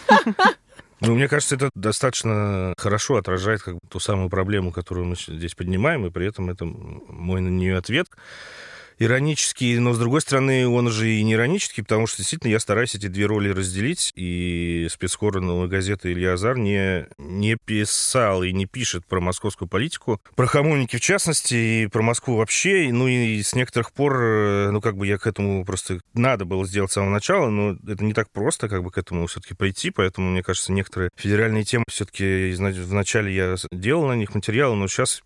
Ну, 1.00 1.14
мне 1.14 1.28
кажется, 1.28 1.54
это 1.54 1.71
достаточно 1.76 2.75
хорошо 2.76 3.16
отражает 3.18 3.62
как 3.62 3.75
бы, 3.75 3.80
ту 3.88 4.00
самую 4.00 4.30
проблему, 4.30 4.73
которую 4.73 5.07
мы 5.07 5.14
здесь 5.14 5.54
поднимаем, 5.54 6.04
и 6.07 6.11
при 6.11 6.26
этом 6.26 6.50
это 6.50 6.64
мой 6.64 7.40
на 7.40 7.49
нее 7.49 7.76
ответ. 7.76 8.09
Иронический, 8.99 9.78
но, 9.78 9.93
с 9.93 9.99
другой 9.99 10.21
стороны, 10.21 10.67
он 10.69 10.90
же 10.90 11.11
и 11.11 11.23
не 11.23 11.35
иронический, 11.35 11.83
потому 11.83 12.07
что, 12.07 12.19
действительно, 12.19 12.50
я 12.50 12.61
стараюсь 12.61 12.95
эти 12.95 13.07
две 13.07 13.26
роли 13.26 13.50
разделить, 13.50 14.12
и 14.14 14.87
спецкор 14.90 15.40
новой 15.40 15.69
газеты 15.69 16.12
Илья 16.12 16.35
Азар 16.35 16.57
не, 16.59 17.07
не 17.19 17.57
писал 17.57 18.43
и 18.43 18.52
не 18.52 18.67
пишет 18.67 19.07
про 19.07 19.21
московскую 19.21 19.69
политику, 19.69 20.21
про 20.35 20.47
хамовники 20.47 20.97
в 20.97 21.00
частности, 21.00 21.55
и 21.55 21.87
про 21.87 22.02
Москву 22.02 22.37
вообще, 22.37 22.90
ну 22.93 23.09
и 23.09 23.43
с 23.43 23.55
некоторых 23.55 23.93
пор, 23.93 24.21
э, 24.21 24.71
ну 24.71 24.81
как 24.81 24.97
бы 24.97 25.07
я 25.07 25.19
к 25.19 25.26
этому 25.26 25.64
просто 25.64 26.00
надо 26.14 26.45
было 26.45 26.67
сделать 26.67 26.90
с 26.90 26.95
самого 26.95 27.11
начала, 27.11 27.50
но 27.50 27.76
это 27.87 28.05
не 28.05 28.14
так 28.14 28.31
просто 28.31 28.69
как 28.69 28.83
бы 28.83 28.90
к 28.90 28.99
этому 28.99 29.26
все-таки 29.26 29.55
прийти, 29.55 29.90
поэтому, 29.90 30.31
мне 30.31 30.43
кажется, 30.43 30.73
некоторые 30.73 31.11
федеральные 31.17 31.64
темы 31.64 31.85
все-таки 31.90 32.52
вначале 32.52 33.35
я 33.35 33.57
делал 33.71 34.07
на 34.07 34.14
них 34.14 34.35
материалы, 34.35 34.76
но 34.76 34.88
сейчас, 34.88 35.23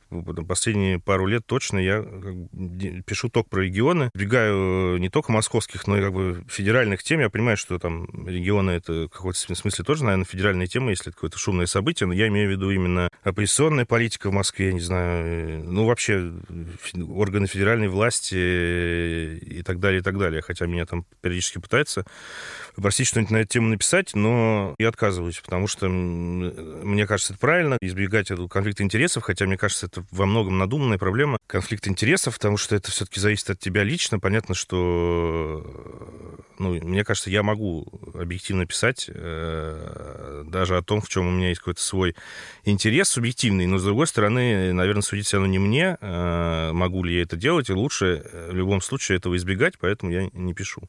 последние 0.47 0.99
пару 0.99 1.27
лет 1.27 1.47
точно 1.47 1.79
я 1.79 2.05
пишу 3.07 3.29
только 3.29 3.49
про 3.49 3.62
регионы, 3.63 4.11
избегаю 4.15 4.99
не 4.99 5.09
только 5.09 5.33
московских, 5.33 5.87
но 5.87 5.99
и 5.99 6.01
как 6.01 6.13
бы 6.13 6.45
федеральных 6.49 7.03
тем. 7.03 7.21
Я 7.21 7.31
понимаю, 7.31 7.57
что 7.57 7.79
там 7.79 8.07
регионы 8.27 8.73
это 8.73 9.07
в 9.07 9.09
какой-то 9.09 9.39
смысле 9.39 9.85
тоже, 9.85 10.05
наверное, 10.05 10.25
федеральные 10.25 10.67
темы, 10.67 10.91
если 10.91 11.09
это 11.09 11.17
какое-то 11.17 11.39
шумное 11.39 11.67
событие, 11.67 12.07
но 12.07 12.15
я 12.15 12.29
имею 12.29 12.49
в 12.49 12.53
виду 12.53 12.71
именно 12.71 13.09
оппозиционная 13.23 13.85
политика 13.85 14.31
в 14.31 14.33
Москве, 14.33 14.73
не 14.73 14.81
знаю, 14.81 15.65
ну 15.65 15.87
вообще 15.87 16.33
органы 17.09 17.47
федеральной 17.47 17.89
власти 17.89 18.35
и 18.35 19.63
так 19.63 19.81
далее, 19.81 20.01
и 20.01 20.03
так 20.03 20.19
далее. 20.19 20.43
Хотя 20.43 20.67
меня 20.67 20.87
там 20.87 21.05
периодически 21.21 21.59
пытаются 21.59 22.05
попросить 22.75 23.07
что-нибудь 23.07 23.31
на 23.31 23.37
эту 23.39 23.49
тему 23.49 23.69
написать, 23.69 24.15
но 24.15 24.75
я 24.79 24.89
отказываюсь, 24.89 25.41
потому 25.41 25.67
что 25.67 25.89
мне 25.89 27.07
кажется, 27.07 27.35
это 27.35 27.41
правильно, 27.41 27.77
избегать 27.81 28.31
этого 28.31 28.49
конфликта 28.49 28.83
интересов, 28.83 29.25
хотя 29.25 29.47
мне 29.47 29.57
кажется, 29.57 29.87
это 29.87 30.05
во 30.11 30.27
многом 30.27 30.59
надуманная 30.59 30.99
проблема 30.99 31.39
конфликта 31.47 31.91
интересов, 31.91 32.35
потому 32.35 32.57
что 32.57 32.75
это 32.75 32.91
все-таки 32.91 33.21
зависит 33.21 33.51
от 33.51 33.59
тебя 33.59 33.85
лично. 33.85 34.19
Понятно, 34.19 34.55
что, 34.55 35.65
ну, 36.59 36.75
мне 36.75 37.05
кажется, 37.05 37.31
я 37.31 37.43
могу 37.43 37.87
объективно 38.15 38.67
писать 38.67 39.11
э, 39.13 40.45
даже 40.47 40.77
о 40.77 40.83
том, 40.83 41.01
в 41.01 41.09
чем 41.09 41.27
у 41.27 41.31
меня 41.31 41.51
есть 41.51 41.61
какой-то 41.61 41.83
свой 41.83 42.17
интерес 42.65 43.09
субъективный, 43.09 43.67
но, 43.67 43.79
с 43.79 43.85
другой 43.85 44.07
стороны, 44.07 44.73
наверное, 44.73 45.03
судить 45.03 45.27
все 45.27 45.37
равно 45.37 45.51
не 45.51 45.59
мне, 45.59 45.97
э, 46.01 46.73
могу 46.73 47.05
ли 47.05 47.17
я 47.17 47.23
это 47.23 47.37
делать, 47.37 47.69
и 47.69 47.75
лучше 47.75 48.23
э, 48.25 48.51
в 48.51 48.55
любом 48.55 48.81
случае 48.81 49.19
этого 49.19 49.37
избегать, 49.37 49.75
поэтому 49.79 50.13
я 50.13 50.29
не 50.33 50.55
пишу 50.55 50.83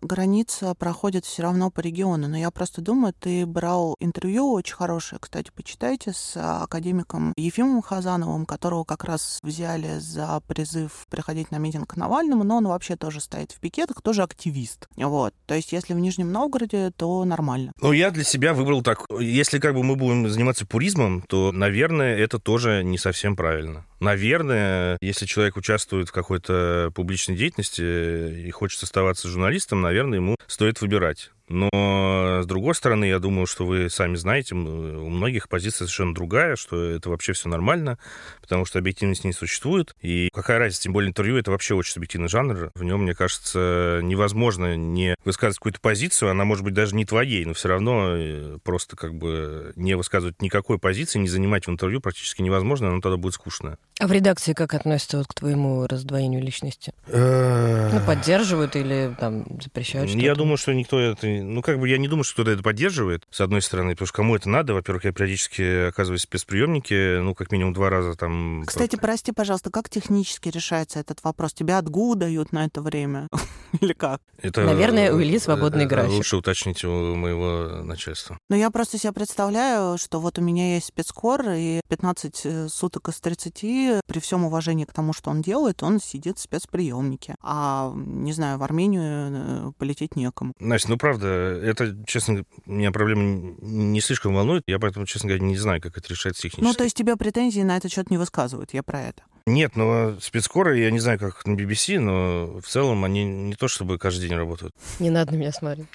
граница 0.00 0.74
проходит 0.74 1.24
все 1.24 1.42
равно 1.42 1.70
по 1.70 1.80
региону. 1.80 2.28
Но 2.28 2.36
я 2.36 2.50
просто 2.50 2.80
думаю, 2.80 3.14
ты 3.18 3.46
брал 3.46 3.96
интервью 4.00 4.52
очень 4.52 4.74
хорошее, 4.74 5.18
кстати, 5.20 5.50
почитайте, 5.54 6.12
с 6.12 6.36
академиком 6.36 7.32
Ефимом 7.36 7.82
Хазановым, 7.82 8.46
которого 8.46 8.84
как 8.84 9.04
раз 9.04 9.38
взяли 9.42 9.98
за 9.98 10.40
призыв 10.46 11.06
приходить 11.10 11.50
на 11.50 11.58
митинг 11.58 11.90
к 11.90 11.96
Навальному, 11.96 12.44
но 12.44 12.56
он 12.56 12.66
вообще 12.66 12.96
тоже 12.96 13.20
стоит 13.20 13.52
в 13.52 13.60
пикетах, 13.60 14.02
тоже 14.02 14.22
активист. 14.22 14.88
Вот. 14.96 15.34
То 15.46 15.54
есть 15.54 15.72
если 15.72 15.94
в 15.94 15.98
Нижнем 15.98 16.32
Новгороде, 16.32 16.90
то 16.96 17.24
нормально. 17.24 17.72
Ну, 17.80 17.92
я 17.92 18.10
для 18.10 18.24
себя 18.24 18.54
выбрал 18.54 18.82
так. 18.82 19.04
Если 19.18 19.58
как 19.58 19.74
бы 19.74 19.82
мы 19.82 19.96
будем 19.96 20.28
заниматься 20.28 20.66
пуризмом, 20.66 21.22
то, 21.22 21.52
наверное, 21.52 22.16
это 22.16 22.38
тоже 22.38 22.82
не 22.84 22.98
совсем 22.98 23.36
правильно. 23.36 23.84
Наверное, 24.00 24.98
если 25.00 25.24
человек 25.24 25.56
участвует 25.56 26.08
в 26.08 26.12
какой-то 26.12 26.90
публичной 26.94 27.36
деятельности 27.36 28.46
и 28.46 28.50
хочет 28.50 28.82
оставаться 28.82 29.28
журналистом, 29.28 29.85
наверное, 29.86 30.18
ему 30.18 30.36
стоит 30.48 30.80
выбирать. 30.80 31.30
Но, 31.48 32.40
с 32.42 32.46
другой 32.46 32.74
стороны, 32.74 33.04
я 33.04 33.18
думаю, 33.18 33.46
что 33.46 33.64
вы 33.64 33.88
сами 33.88 34.16
знаете, 34.16 34.54
у 34.54 35.08
многих 35.08 35.48
позиция 35.48 35.86
совершенно 35.86 36.14
другая, 36.14 36.56
что 36.56 36.82
это 36.82 37.08
вообще 37.08 37.32
все 37.32 37.48
нормально, 37.48 37.98
потому 38.40 38.64
что 38.64 38.78
объективности 38.78 39.26
не 39.26 39.32
существует. 39.32 39.94
И 40.02 40.28
какая 40.32 40.58
разница, 40.58 40.82
тем 40.82 40.92
более 40.92 41.10
интервью— 41.10 41.36
это 41.38 41.50
вообще 41.50 41.74
очень 41.74 41.92
субъективный 41.92 42.28
жанр. 42.28 42.70
В 42.74 42.82
нем, 42.82 43.02
мне 43.02 43.14
кажется, 43.14 44.00
невозможно 44.02 44.76
не 44.76 45.14
высказывать 45.24 45.58
какую-то 45.58 45.80
позицию, 45.80 46.30
она 46.30 46.44
может 46.44 46.64
быть 46.64 46.74
даже 46.74 46.94
не 46.96 47.04
твоей, 47.04 47.44
но 47.44 47.54
все 47.54 47.68
равно 47.68 48.10
э, 48.16 48.58
просто 48.62 48.96
как 48.96 49.14
бы 49.14 49.72
не 49.76 49.94
высказывать 49.94 50.42
никакой 50.42 50.78
позиции, 50.78 51.18
не 51.18 51.28
занимать 51.28 51.66
в 51.66 51.70
интервью 51.70 52.00
практически 52.00 52.42
невозможно, 52.42 52.88
оно 52.88 53.00
тогда 53.00 53.16
будет 53.16 53.34
скучно. 53.34 53.78
А 53.98 54.06
в 54.06 54.12
редакции 54.12 54.52
как 54.52 54.74
относятся 54.74 55.18
вот 55.18 55.26
к 55.28 55.34
твоему 55.34 55.86
раздвоению 55.86 56.42
личности? 56.42 56.92
Ну, 57.06 58.00
поддерживают 58.06 58.76
или 58.76 59.14
там 59.18 59.46
запрещают 59.62 60.10
что-то? 60.10 60.24
Я 60.24 60.34
думаю, 60.34 60.56
что 60.56 60.74
никто 60.74 61.00
это 61.00 61.26
ну, 61.42 61.62
как 61.62 61.78
бы 61.78 61.88
я 61.88 61.98
не 61.98 62.08
думаю, 62.08 62.24
что 62.24 62.34
кто-то 62.34 62.50
это 62.50 62.62
поддерживает, 62.62 63.26
с 63.30 63.40
одной 63.40 63.62
стороны, 63.62 63.92
потому 63.92 64.06
что 64.06 64.16
кому 64.16 64.36
это 64.36 64.48
надо. 64.48 64.74
Во-первых, 64.74 65.04
я 65.04 65.12
периодически 65.12 65.88
оказываюсь 65.88 66.22
в 66.22 66.24
спецприемнике, 66.24 67.20
ну, 67.22 67.34
как 67.34 67.52
минимум 67.52 67.72
два 67.72 67.90
раза 67.90 68.14
там... 68.14 68.64
Кстати, 68.66 68.96
прости, 68.96 69.32
пожалуйста, 69.32 69.70
как 69.70 69.88
технически 69.88 70.48
решается 70.48 71.00
этот 71.00 71.22
вопрос? 71.22 71.54
Тебя 71.54 71.78
отгу 71.78 72.14
дают 72.14 72.52
на 72.52 72.64
это 72.64 72.80
время? 72.80 73.28
Или 73.80 73.92
как? 73.92 74.20
Это, 74.40 74.64
Наверное, 74.64 75.12
у 75.12 75.20
Ильи 75.20 75.38
свободный 75.38 75.84
э, 75.84 75.88
график. 75.88 76.12
Лучше 76.12 76.36
уточнить 76.36 76.84
у 76.84 77.14
моего 77.14 77.82
начальства. 77.82 78.38
Но 78.48 78.56
я 78.56 78.70
просто 78.70 78.98
себе 78.98 79.12
представляю, 79.12 79.98
что 79.98 80.20
вот 80.20 80.38
у 80.38 80.42
меня 80.42 80.74
есть 80.74 80.86
спецкор, 80.86 81.42
и 81.50 81.80
15 81.88 82.40
э, 82.44 82.68
суток 82.68 83.08
из 83.08 83.20
30, 83.20 84.02
при 84.06 84.20
всем 84.20 84.44
уважении 84.44 84.84
к 84.84 84.92
тому, 84.92 85.12
что 85.12 85.30
он 85.30 85.42
делает, 85.42 85.82
он 85.82 86.00
сидит 86.00 86.38
в 86.38 86.42
спецприемнике. 86.42 87.34
А, 87.40 87.92
не 87.94 88.32
знаю, 88.32 88.58
в 88.58 88.62
Армению 88.62 89.02
э, 89.02 89.72
полететь 89.78 90.16
некому. 90.16 90.52
Настя, 90.60 90.90
ну, 90.90 90.98
правда, 90.98 91.25
это, 91.26 91.96
честно, 92.06 92.44
меня 92.64 92.92
проблема 92.92 93.56
не 93.60 94.00
слишком 94.00 94.34
волнует. 94.34 94.62
Я 94.66 94.78
поэтому, 94.78 95.06
честно 95.06 95.28
говоря, 95.28 95.44
не 95.44 95.56
знаю, 95.56 95.80
как 95.80 95.96
это 95.96 96.08
решать 96.08 96.36
технически. 96.36 96.62
Ну, 96.62 96.74
то 96.74 96.84
есть 96.84 96.96
тебе 96.96 97.16
претензии 97.16 97.60
на 97.60 97.76
этот 97.76 97.92
счет 97.92 98.10
не 98.10 98.18
высказывают, 98.18 98.72
я 98.74 98.82
про 98.82 99.02
это. 99.02 99.22
Нет, 99.46 99.76
но 99.76 100.18
спецскоры, 100.20 100.78
я 100.78 100.90
не 100.90 100.98
знаю, 100.98 101.20
как 101.20 101.46
на 101.46 101.54
BBC, 101.54 102.00
но 102.00 102.58
в 102.60 102.66
целом 102.66 103.04
они 103.04 103.24
не 103.24 103.54
то 103.54 103.68
чтобы 103.68 103.96
каждый 103.96 104.28
день 104.28 104.36
работают. 104.36 104.74
Не 104.98 105.10
надо 105.10 105.32
на 105.32 105.36
меня 105.36 105.52
смотреть. 105.52 105.86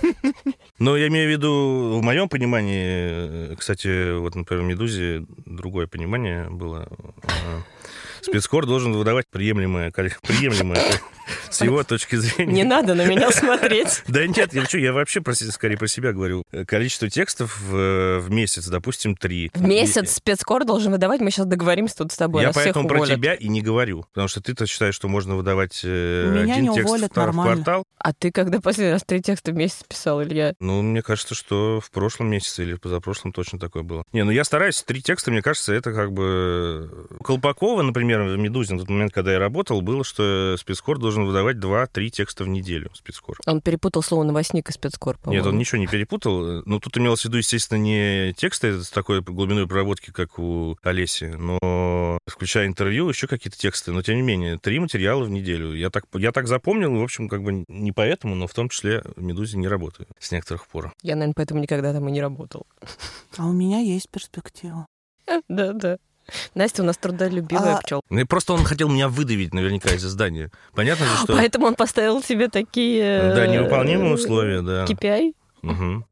Но 0.78 0.96
я 0.96 1.08
имею 1.08 1.28
в 1.28 1.30
виду, 1.30 1.98
в 1.98 2.02
моем 2.02 2.28
понимании, 2.28 3.54
кстати, 3.56 4.16
вот, 4.16 4.34
например, 4.34 4.64
в 4.64 4.66
«Медузе» 4.66 5.26
другое 5.44 5.86
понимание 5.86 6.48
было. 6.48 6.88
Спецкор 8.22 8.66
должен 8.66 8.92
выдавать 8.92 9.26
приемлемое, 9.30 9.90
приемлемое 9.90 10.82
с 11.50 11.60
его 11.62 11.82
точки 11.84 12.16
зрения. 12.16 12.52
Не 12.52 12.64
надо 12.64 12.94
на 12.94 13.04
меня 13.04 13.30
смотреть. 13.30 14.02
Да 14.10 14.26
нет, 14.26 14.52
я, 14.52 14.64
я 14.72 14.92
вообще 14.92 15.20
про, 15.20 15.34
скорее 15.34 15.76
про 15.76 15.86
себя 15.86 16.12
говорю. 16.12 16.42
Количество 16.66 17.08
текстов 17.08 17.60
в, 17.60 18.18
в 18.18 18.30
месяц, 18.30 18.66
допустим, 18.66 19.16
три. 19.16 19.50
В 19.54 19.62
месяц 19.62 20.14
спецкор 20.14 20.64
должен 20.64 20.92
выдавать, 20.92 21.20
мы 21.20 21.30
сейчас 21.30 21.46
договоримся 21.46 21.96
тут 21.96 22.12
с 22.12 22.16
тобой. 22.16 22.42
Я 22.42 22.52
поэтому 22.52 22.88
про 22.88 23.06
тебя 23.06 23.34
и 23.34 23.48
не 23.48 23.62
говорю. 23.62 24.04
Потому 24.12 24.28
что 24.28 24.40
ты-то 24.40 24.66
считаешь, 24.66 24.94
что 24.94 25.08
можно 25.08 25.36
выдавать 25.36 25.80
э, 25.84 26.42
один 26.42 26.72
текст 26.74 26.92
в, 26.92 27.08
в 27.08 27.32
квартал. 27.32 27.84
А 27.98 28.12
ты 28.12 28.32
когда 28.32 28.60
последний 28.60 28.92
раз 28.92 29.02
три 29.04 29.22
текста 29.22 29.52
в 29.52 29.54
месяц 29.54 29.84
писал, 29.88 30.22
Илья? 30.22 30.54
Ну, 30.58 30.82
мне 30.82 31.02
кажется, 31.02 31.34
что 31.34 31.80
в 31.80 31.90
прошлом 31.90 32.28
месяце 32.28 32.62
или 32.64 32.74
позапрошлом 32.74 33.32
точно 33.32 33.58
такое 33.58 33.82
было. 33.82 34.04
Не, 34.12 34.24
ну 34.24 34.30
я 34.30 34.44
стараюсь, 34.44 34.82
три 34.82 35.02
текста, 35.02 35.30
мне 35.30 35.42
кажется, 35.42 35.72
это 35.72 35.92
как 35.92 36.12
бы... 36.12 37.06
Колпакова, 37.22 37.82
например, 37.82 38.09
в 38.18 38.36
«Медузе» 38.36 38.74
на 38.74 38.80
тот 38.80 38.88
момент, 38.88 39.12
когда 39.12 39.32
я 39.32 39.38
работал, 39.38 39.80
было, 39.82 40.04
что 40.04 40.56
спецкор 40.58 40.98
должен 40.98 41.24
выдавать 41.24 41.58
два-три 41.58 42.10
текста 42.10 42.44
в 42.44 42.48
неделю 42.48 42.90
спецкор. 42.94 43.38
Он 43.46 43.60
перепутал 43.60 44.02
слово 44.02 44.24
новостник 44.24 44.68
и 44.68 44.72
спецкор, 44.72 45.18
по-моему. 45.18 45.44
Нет, 45.44 45.52
он 45.52 45.58
ничего 45.58 45.78
не 45.78 45.86
перепутал. 45.86 46.62
Но 46.64 46.80
тут 46.80 46.96
имелось 46.98 47.22
в 47.22 47.24
виду, 47.26 47.38
естественно, 47.38 47.78
не 47.78 48.32
тексты 48.34 48.82
с 48.82 48.90
такой 48.90 49.22
глубиной 49.22 49.66
проработки, 49.66 50.10
как 50.10 50.38
у 50.38 50.76
Олеси, 50.82 51.34
но 51.36 52.18
включая 52.26 52.66
интервью, 52.66 53.08
еще 53.08 53.26
какие-то 53.26 53.58
тексты. 53.58 53.92
Но, 53.92 54.02
тем 54.02 54.16
не 54.16 54.22
менее, 54.22 54.58
три 54.58 54.78
материала 54.78 55.24
в 55.24 55.30
неделю. 55.30 55.74
Я 55.74 55.90
так, 55.90 56.04
я 56.14 56.32
так 56.32 56.46
запомнил, 56.46 56.94
в 56.94 57.02
общем, 57.02 57.28
как 57.28 57.42
бы 57.42 57.64
не 57.68 57.92
поэтому, 57.92 58.34
но 58.34 58.46
в 58.46 58.54
том 58.54 58.68
числе 58.68 59.02
в 59.16 59.22
«Медузе» 59.22 59.58
не 59.58 59.68
работаю 59.68 60.08
с 60.18 60.32
некоторых 60.32 60.66
пор. 60.66 60.92
Я, 61.02 61.14
наверное, 61.14 61.34
поэтому 61.34 61.60
никогда 61.60 61.92
там 61.92 62.08
и 62.08 62.12
не 62.12 62.20
работал. 62.20 62.66
А 63.36 63.46
у 63.46 63.52
меня 63.52 63.80
есть 63.80 64.08
перспектива. 64.08 64.86
Да, 65.48 65.72
да. 65.72 65.98
Настя 66.54 66.82
у 66.82 66.86
нас 66.86 66.96
трудолюбивая 66.96 67.76
а... 67.76 67.80
пчел. 67.80 68.00
Ну, 68.10 68.26
просто 68.26 68.52
он 68.52 68.64
хотел 68.64 68.88
меня 68.88 69.08
выдавить 69.08 69.54
наверняка 69.54 69.90
из 69.90 70.02
здания. 70.02 70.50
Понятно 70.74 71.06
же, 71.06 71.16
что... 71.22 71.32
Поэтому 71.34 71.66
он 71.66 71.74
поставил 71.74 72.22
себе 72.22 72.48
такие... 72.48 73.32
Да, 73.34 73.46
невыполнимые 73.46 74.14
условия, 74.14 74.62
да. 74.62 74.84
KPI? 74.84 75.34
Угу. 75.62 76.04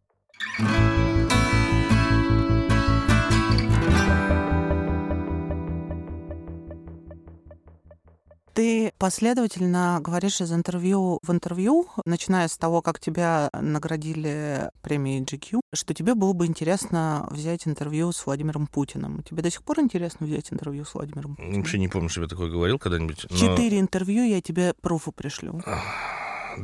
Ты 8.59 8.93
последовательно 8.99 10.01
говоришь 10.03 10.41
из 10.41 10.53
интервью 10.53 11.21
в 11.23 11.31
интервью, 11.31 11.87
начиная 12.05 12.49
с 12.49 12.59
того, 12.59 12.83
как 12.83 12.99
тебя 12.99 13.51
наградили 13.53 14.73
премией 14.83 15.23
GQ, 15.23 15.61
что 15.73 15.95
тебе 15.95 16.17
было 16.17 16.33
бы 16.33 16.47
интересно 16.47 17.29
взять 17.31 17.69
интервью 17.69 18.11
с 18.11 18.27
Владимиром 18.27 18.67
Путиным. 18.67 19.23
Тебе 19.23 19.43
до 19.43 19.51
сих 19.53 19.63
пор 19.63 19.79
интересно 19.79 20.27
взять 20.27 20.53
интервью 20.53 20.85
с 20.85 20.93
Владимиром 20.93 21.37
Путиным? 21.37 21.55
Вообще 21.55 21.79
не 21.79 21.87
помню, 21.87 22.09
что 22.09 22.23
я 22.23 22.27
такое 22.27 22.51
говорил 22.51 22.81
когда-нибудь. 22.81 23.27
Но... 23.31 23.37
Четыре 23.37 23.79
интервью 23.79 24.25
я 24.25 24.41
тебе 24.41 24.75
пруфу 24.81 25.13
пришлю. 25.13 25.63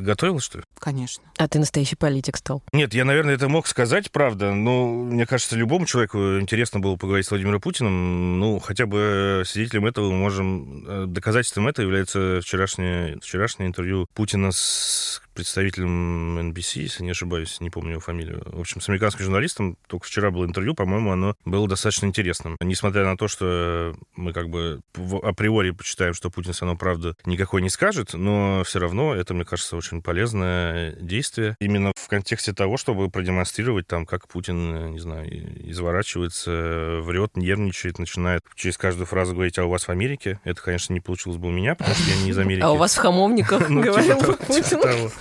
Готовил, 0.03 0.41
что 0.41 0.59
ли? 0.59 0.65
Конечно. 0.79 1.25
А 1.39 1.49
ты 1.49 1.59
настоящий 1.59 1.97
политик 1.97 2.37
стал. 2.37 2.63
Нет, 2.73 2.95
я, 2.95 3.05
наверное, 3.05 3.35
это 3.35 3.49
мог 3.49 3.67
сказать, 3.67 4.11
правда, 4.11 4.53
но 4.55 4.87
мне 4.87 5.27
кажется, 5.27 5.57
любому 5.57 5.87
человеку 5.87 6.39
интересно 6.41 6.81
было 6.81 6.97
поговорить 6.97 7.27
с 7.27 7.31
Владимиром 7.31 7.61
Путиным. 7.61 8.39
Ну, 8.39 8.59
хотя 8.59 8.87
бы 8.87 9.43
свидетелем 9.47 9.87
этого 9.87 10.11
мы 10.11 10.17
можем... 10.17 10.85
Э, 10.87 11.05
доказательством 11.07 11.69
этого 11.69 11.85
является 11.87 12.41
вчерашнее, 12.43 13.19
вчерашнее 13.21 13.69
интервью 13.69 14.07
Путина 14.15 14.51
с 14.53 15.23
представителем 15.35 16.39
NBC, 16.51 16.83
если 16.83 17.03
не 17.03 17.11
ошибаюсь, 17.11 17.61
не 17.61 17.71
помню 17.71 17.93
его 17.93 18.01
фамилию. 18.01 18.43
В 18.47 18.61
общем, 18.61 18.81
с 18.81 18.89
американским 18.89 19.25
журналистом. 19.25 19.77
Только 19.87 20.07
вчера 20.07 20.31
было 20.31 20.45
интервью, 20.45 20.75
по-моему, 20.75 21.13
оно 21.13 21.37
было 21.45 21.69
достаточно 21.69 22.07
интересным. 22.07 22.57
Несмотря 22.61 23.05
на 23.05 23.17
то, 23.17 23.29
что 23.29 23.95
мы 24.15 24.33
как 24.33 24.49
бы 24.49 24.81
априори 25.23 25.71
почитаем, 25.71 26.15
что 26.15 26.31
Путин 26.31 26.53
все 26.53 26.65
равно 26.65 26.79
правду 26.79 27.17
никакой 27.25 27.63
не 27.63 27.71
скажет, 27.71 28.15
но 28.15 28.63
все 28.65 28.79
равно 28.79 29.15
это, 29.15 29.35
мне 29.35 29.45
кажется, 29.45 29.77
очень 29.77 30.03
полезное 30.03 30.93
действие. 30.93 31.57
Именно 31.61 31.93
в 31.97 32.09
контексте 32.09 32.53
того, 32.53 32.77
чтобы 32.77 33.11
продемонстрировать 33.11 33.87
там, 33.87 34.07
как 34.07 34.29
Путин, 34.29 34.93
не 34.93 34.99
знаю, 34.99 35.29
изворачивается, 35.71 37.01
врет, 37.03 37.37
нервничает, 37.37 37.99
начинает 37.99 38.43
через 38.55 38.77
каждую 38.79 39.07
фразу 39.07 39.35
говорить, 39.35 39.59
а 39.59 39.65
у 39.65 39.69
вас 39.69 39.85
в 39.85 39.91
Америке? 39.91 40.41
Это, 40.45 40.63
конечно, 40.63 40.93
не 40.93 41.01
получилось 41.01 41.39
бы 41.39 41.49
у 41.49 41.51
меня, 41.51 41.75
потому 41.75 41.95
что 41.97 42.11
я 42.11 42.17
не 42.23 42.31
из 42.31 42.39
Америки. 42.39 42.65
А 42.65 42.73
у 42.73 42.77
вас 42.77 42.95
в 42.95 42.99
Хамовниках, 42.99 43.69
ну, 43.69 43.83
типа 43.83 43.93
говорил 43.93 44.19
Путин. 44.47 45.11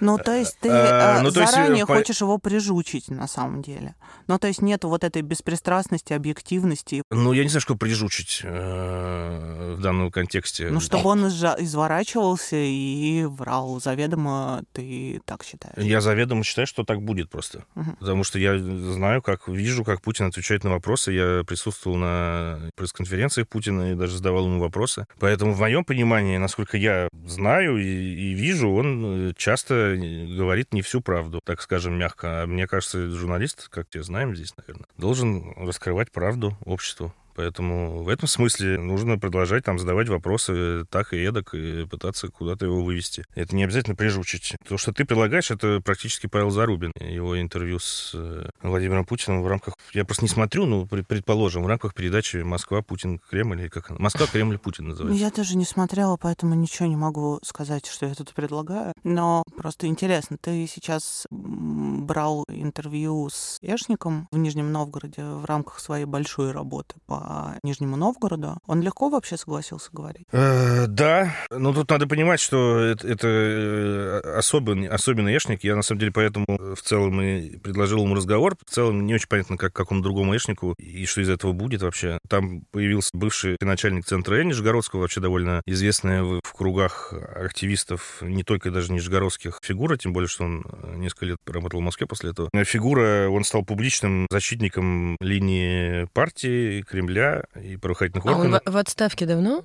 Ну, 0.00 0.18
то 0.18 0.36
есть 0.36 0.58
ты 0.60 0.68
а, 0.70 1.20
ну, 1.22 1.30
заранее 1.30 1.78
есть, 1.78 1.86
хочешь 1.86 2.20
его 2.20 2.38
прижучить, 2.38 3.08
на 3.08 3.26
самом 3.26 3.62
деле. 3.62 3.94
Ну, 4.26 4.38
то 4.38 4.48
есть 4.48 4.62
нет 4.62 4.84
вот 4.84 5.04
этой 5.04 5.22
беспристрастности, 5.22 6.12
объективности. 6.12 7.02
Ну, 7.10 7.32
я 7.32 7.42
не 7.42 7.48
знаю, 7.48 7.60
что 7.60 7.76
прижучить 7.76 8.40
э, 8.42 9.74
в 9.76 9.80
данном 9.80 10.10
контексте. 10.10 10.70
Ну, 10.70 10.80
чтобы 10.80 11.08
он 11.08 11.26
изворачивался 11.26 12.56
и 12.56 13.24
врал. 13.24 13.80
Заведомо 13.80 14.62
ты 14.72 15.20
так 15.24 15.44
считаешь? 15.44 15.76
Я 15.76 16.00
заведомо 16.00 16.44
считаю, 16.44 16.66
что 16.66 16.84
так 16.84 17.02
будет 17.02 17.30
просто. 17.30 17.64
Угу. 17.74 17.96
Потому 18.00 18.24
что 18.24 18.38
я 18.38 18.58
знаю, 18.58 19.22
как 19.22 19.48
вижу, 19.48 19.84
как 19.84 20.02
Путин 20.02 20.26
отвечает 20.26 20.64
на 20.64 20.70
вопросы. 20.70 21.12
Я 21.12 21.44
присутствовал 21.44 21.96
на 21.96 22.70
пресс-конференциях 22.76 23.48
Путина 23.48 23.92
и 23.92 23.94
даже 23.94 24.16
задавал 24.16 24.46
ему 24.46 24.60
вопросы. 24.60 25.06
Поэтому 25.18 25.52
в 25.52 25.60
моем 25.60 25.84
понимании, 25.84 26.36
насколько 26.36 26.76
я 26.76 27.08
знаю 27.26 27.78
и, 27.78 27.86
и 27.86 28.34
вижу, 28.34 28.70
он 28.70 29.34
часто 29.36 29.85
говорит 29.94 30.72
не 30.72 30.82
всю 30.82 31.00
правду, 31.00 31.40
так 31.44 31.60
скажем, 31.62 31.98
мягко. 31.98 32.42
А 32.42 32.46
мне 32.46 32.66
кажется, 32.66 33.08
журналист, 33.10 33.68
как 33.68 33.88
все 33.88 34.02
знаем 34.02 34.34
здесь, 34.34 34.54
наверное, 34.56 34.86
должен 34.96 35.52
раскрывать 35.56 36.10
правду 36.10 36.56
обществу. 36.64 37.14
Поэтому 37.36 38.02
в 38.02 38.08
этом 38.08 38.28
смысле 38.28 38.78
нужно 38.78 39.18
продолжать 39.18 39.64
там 39.64 39.78
задавать 39.78 40.08
вопросы 40.08 40.86
так 40.86 41.12
и 41.12 41.18
эдак, 41.18 41.54
и 41.54 41.84
пытаться 41.84 42.28
куда-то 42.28 42.64
его 42.64 42.82
вывести. 42.82 43.24
Это 43.34 43.54
не 43.54 43.64
обязательно 43.64 43.94
прижучить. 43.94 44.56
То, 44.66 44.78
что 44.78 44.92
ты 44.92 45.04
предлагаешь, 45.04 45.50
это 45.50 45.80
практически 45.84 46.26
Павел 46.26 46.50
Зарубин. 46.50 46.92
Его 46.98 47.38
интервью 47.38 47.78
с 47.78 48.12
э, 48.14 48.48
Владимиром 48.62 49.04
Путиным 49.04 49.42
в 49.42 49.46
рамках... 49.48 49.74
Я 49.92 50.06
просто 50.06 50.24
не 50.24 50.30
смотрю, 50.30 50.64
но 50.64 50.86
предположим, 50.86 51.62
в 51.62 51.66
рамках 51.66 51.94
передачи 51.94 52.38
«Москва, 52.38 52.80
Путин, 52.80 53.20
Кремль» 53.30 53.60
или 53.60 53.68
как 53.68 53.90
она? 53.90 53.98
«Москва, 54.00 54.26
Кремль, 54.26 54.58
Путин» 54.58 54.88
называется. 54.88 55.22
Я 55.22 55.30
даже 55.30 55.58
не 55.58 55.66
смотрела, 55.66 56.16
поэтому 56.16 56.54
ничего 56.54 56.88
не 56.88 56.96
могу 56.96 57.38
сказать, 57.42 57.86
что 57.86 58.06
я 58.06 58.14
тут 58.14 58.32
предлагаю. 58.32 58.94
Но 59.04 59.42
просто 59.56 59.86
интересно, 59.86 60.38
ты 60.40 60.66
сейчас 60.66 61.26
брал 61.30 62.44
интервью 62.48 63.28
с 63.30 63.58
Эшником 63.60 64.26
в 64.30 64.38
Нижнем 64.38 64.72
Новгороде 64.72 65.22
в 65.22 65.44
рамках 65.44 65.80
своей 65.80 66.06
большой 66.06 66.52
работы 66.52 66.94
по 67.06 67.25
Нижнему 67.62 67.96
Новгороду. 67.96 68.58
Он 68.66 68.80
легко 68.80 69.08
вообще 69.08 69.36
согласился 69.36 69.90
говорить? 69.92 70.26
Э, 70.32 70.86
да, 70.86 71.34
но 71.50 71.72
тут 71.72 71.90
надо 71.90 72.06
понимать, 72.06 72.40
что 72.40 72.78
это, 72.78 73.06
это 73.06 73.28
э, 73.28 74.20
особенный, 74.38 74.88
особенный 74.88 75.36
эшник. 75.36 75.64
Я, 75.64 75.76
на 75.76 75.82
самом 75.82 76.00
деле, 76.00 76.12
поэтому 76.12 76.46
в 76.48 76.80
целом 76.82 77.20
и 77.20 77.56
предложил 77.58 78.04
ему 78.04 78.14
разговор. 78.14 78.56
В 78.64 78.70
целом 78.70 79.06
не 79.06 79.14
очень 79.14 79.28
понятно, 79.28 79.56
как 79.56 79.72
какому 79.72 80.02
другому 80.02 80.36
эшнику 80.36 80.74
и 80.78 81.04
что 81.06 81.20
из 81.20 81.28
этого 81.28 81.52
будет 81.52 81.82
вообще. 81.82 82.18
Там 82.28 82.62
появился 82.70 83.10
бывший 83.12 83.56
начальник 83.60 84.06
центра 84.06 84.42
Нижегородского, 84.42 85.00
вообще 85.00 85.20
довольно 85.20 85.62
известная 85.66 86.22
в, 86.22 86.40
в 86.42 86.52
кругах 86.52 87.12
активистов, 87.12 88.18
не 88.22 88.44
только 88.44 88.70
даже 88.70 88.92
нижегородских 88.92 89.58
фигура, 89.62 89.96
тем 89.96 90.12
более, 90.12 90.28
что 90.28 90.44
он 90.44 90.64
несколько 90.96 91.26
лет 91.26 91.38
работал 91.46 91.80
в 91.80 91.82
Москве 91.82 92.06
после 92.06 92.30
этого. 92.30 92.50
Фигура, 92.64 93.28
он 93.28 93.44
стал 93.44 93.64
публичным 93.64 94.26
защитником 94.30 95.16
линии 95.20 96.06
партии 96.12 96.82
Кремля 96.82 97.15
Кремля 97.16 97.42
и 97.62 97.76
правоохранительных 97.76 98.26
а 98.26 98.30
органов. 98.30 98.62
он 98.66 98.72
в, 98.72 98.74
в 98.74 98.76
отставке 98.76 99.26
давно? 99.26 99.64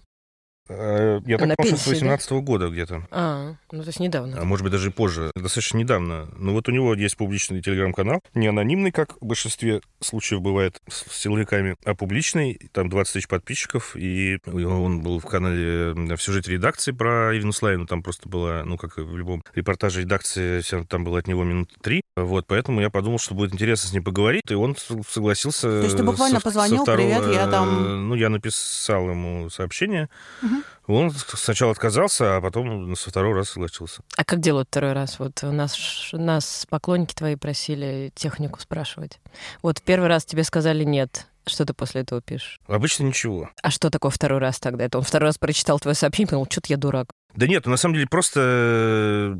Э, 0.69 1.19
я 1.25 1.37
так 1.37 1.57
понял, 1.57 1.77
что 1.77 1.77
с 1.77 1.87
18 1.87 2.31
-го 2.31 2.41
года 2.41 2.69
где-то. 2.69 3.07
А, 3.11 3.55
ну 3.71 3.81
то 3.81 3.87
есть 3.87 3.99
недавно. 3.99 4.39
А 4.39 4.43
может 4.43 4.63
быть, 4.63 4.71
даже 4.71 4.91
позже. 4.91 5.31
Достаточно 5.35 5.77
недавно. 5.77 6.29
Ну 6.37 6.53
вот 6.53 6.67
у 6.69 6.71
него 6.71 6.93
есть 6.93 7.17
публичный 7.17 7.61
телеграм-канал. 7.61 8.21
Не 8.33 8.47
анонимный, 8.47 8.91
как 8.91 9.21
в 9.21 9.25
большинстве 9.25 9.81
случаев 9.99 10.41
бывает 10.41 10.81
с 10.87 11.11
силовиками, 11.11 11.75
а 11.85 11.95
публичный. 11.95 12.59
Там 12.71 12.89
20 12.89 13.13
тысяч 13.13 13.27
подписчиков. 13.27 13.95
И 13.95 14.39
он 14.45 15.01
был 15.01 15.19
в 15.19 15.25
канале 15.25 15.93
в 15.93 16.21
сюжете 16.21 16.51
редакции 16.51 16.91
про 16.91 17.35
Ирину 17.35 17.51
Славину. 17.51 17.85
Там 17.85 18.03
просто 18.03 18.29
было, 18.29 18.63
ну 18.65 18.77
как 18.77 18.97
в 18.97 19.17
любом 19.17 19.43
репортаже 19.53 20.01
редакции, 20.01 20.61
там 20.85 21.03
было 21.03 21.19
от 21.19 21.27
него 21.27 21.43
минут 21.43 21.69
три. 21.81 22.01
Вот, 22.15 22.45
поэтому 22.47 22.81
я 22.81 22.89
подумал, 22.89 23.19
что 23.19 23.35
будет 23.35 23.53
интересно 23.53 23.89
с 23.89 23.93
ним 23.93 24.03
поговорить. 24.03 24.49
И 24.49 24.53
он 24.53 24.75
согласился. 25.09 25.67
То 25.67 25.83
есть 25.83 25.97
ты 25.97 26.03
буквально 26.03 26.39
со, 26.39 26.43
позвонил, 26.43 26.77
со 26.77 26.83
второго, 26.83 27.21
привет, 27.21 27.35
я 27.35 27.47
там... 27.47 28.09
Ну, 28.09 28.15
я 28.15 28.29
написал 28.29 29.09
ему 29.09 29.49
сообщение. 29.49 30.09
Угу. 30.41 30.50
Он 30.87 31.11
сначала 31.11 31.71
отказался, 31.71 32.37
а 32.37 32.41
потом 32.41 32.95
со 32.95 33.09
второго 33.09 33.35
раз 33.35 33.49
согласился. 33.49 34.01
А 34.17 34.25
как 34.25 34.39
делают 34.39 34.67
второй 34.69 34.93
раз? 34.93 35.19
Вот 35.19 35.43
у 35.43 35.51
нас, 35.51 35.77
нас 36.11 36.65
поклонники 36.69 37.13
твои 37.13 37.35
просили 37.35 38.11
технику 38.15 38.59
спрашивать. 38.59 39.19
Вот 39.61 39.81
первый 39.81 40.09
раз 40.09 40.25
тебе 40.25 40.43
сказали 40.43 40.83
нет. 40.83 41.27
Что 41.47 41.65
ты 41.65 41.73
после 41.73 42.01
этого 42.01 42.21
пишешь? 42.21 42.59
Обычно 42.67 43.03
ничего. 43.03 43.49
А 43.63 43.71
что 43.71 43.89
такое 43.89 44.11
второй 44.11 44.39
раз 44.39 44.59
тогда? 44.59 44.85
Это 44.85 44.99
он 44.99 45.03
второй 45.03 45.29
раз 45.29 45.37
прочитал 45.37 45.79
твое 45.79 45.95
сообщение 45.95 46.27
и 46.27 46.29
понял, 46.31 46.47
что-то 46.49 46.67
я 46.69 46.77
дурак. 46.77 47.07
Да 47.35 47.47
нет, 47.47 47.65
на 47.65 47.77
самом 47.77 47.95
деле 47.95 48.07
просто 48.07 49.39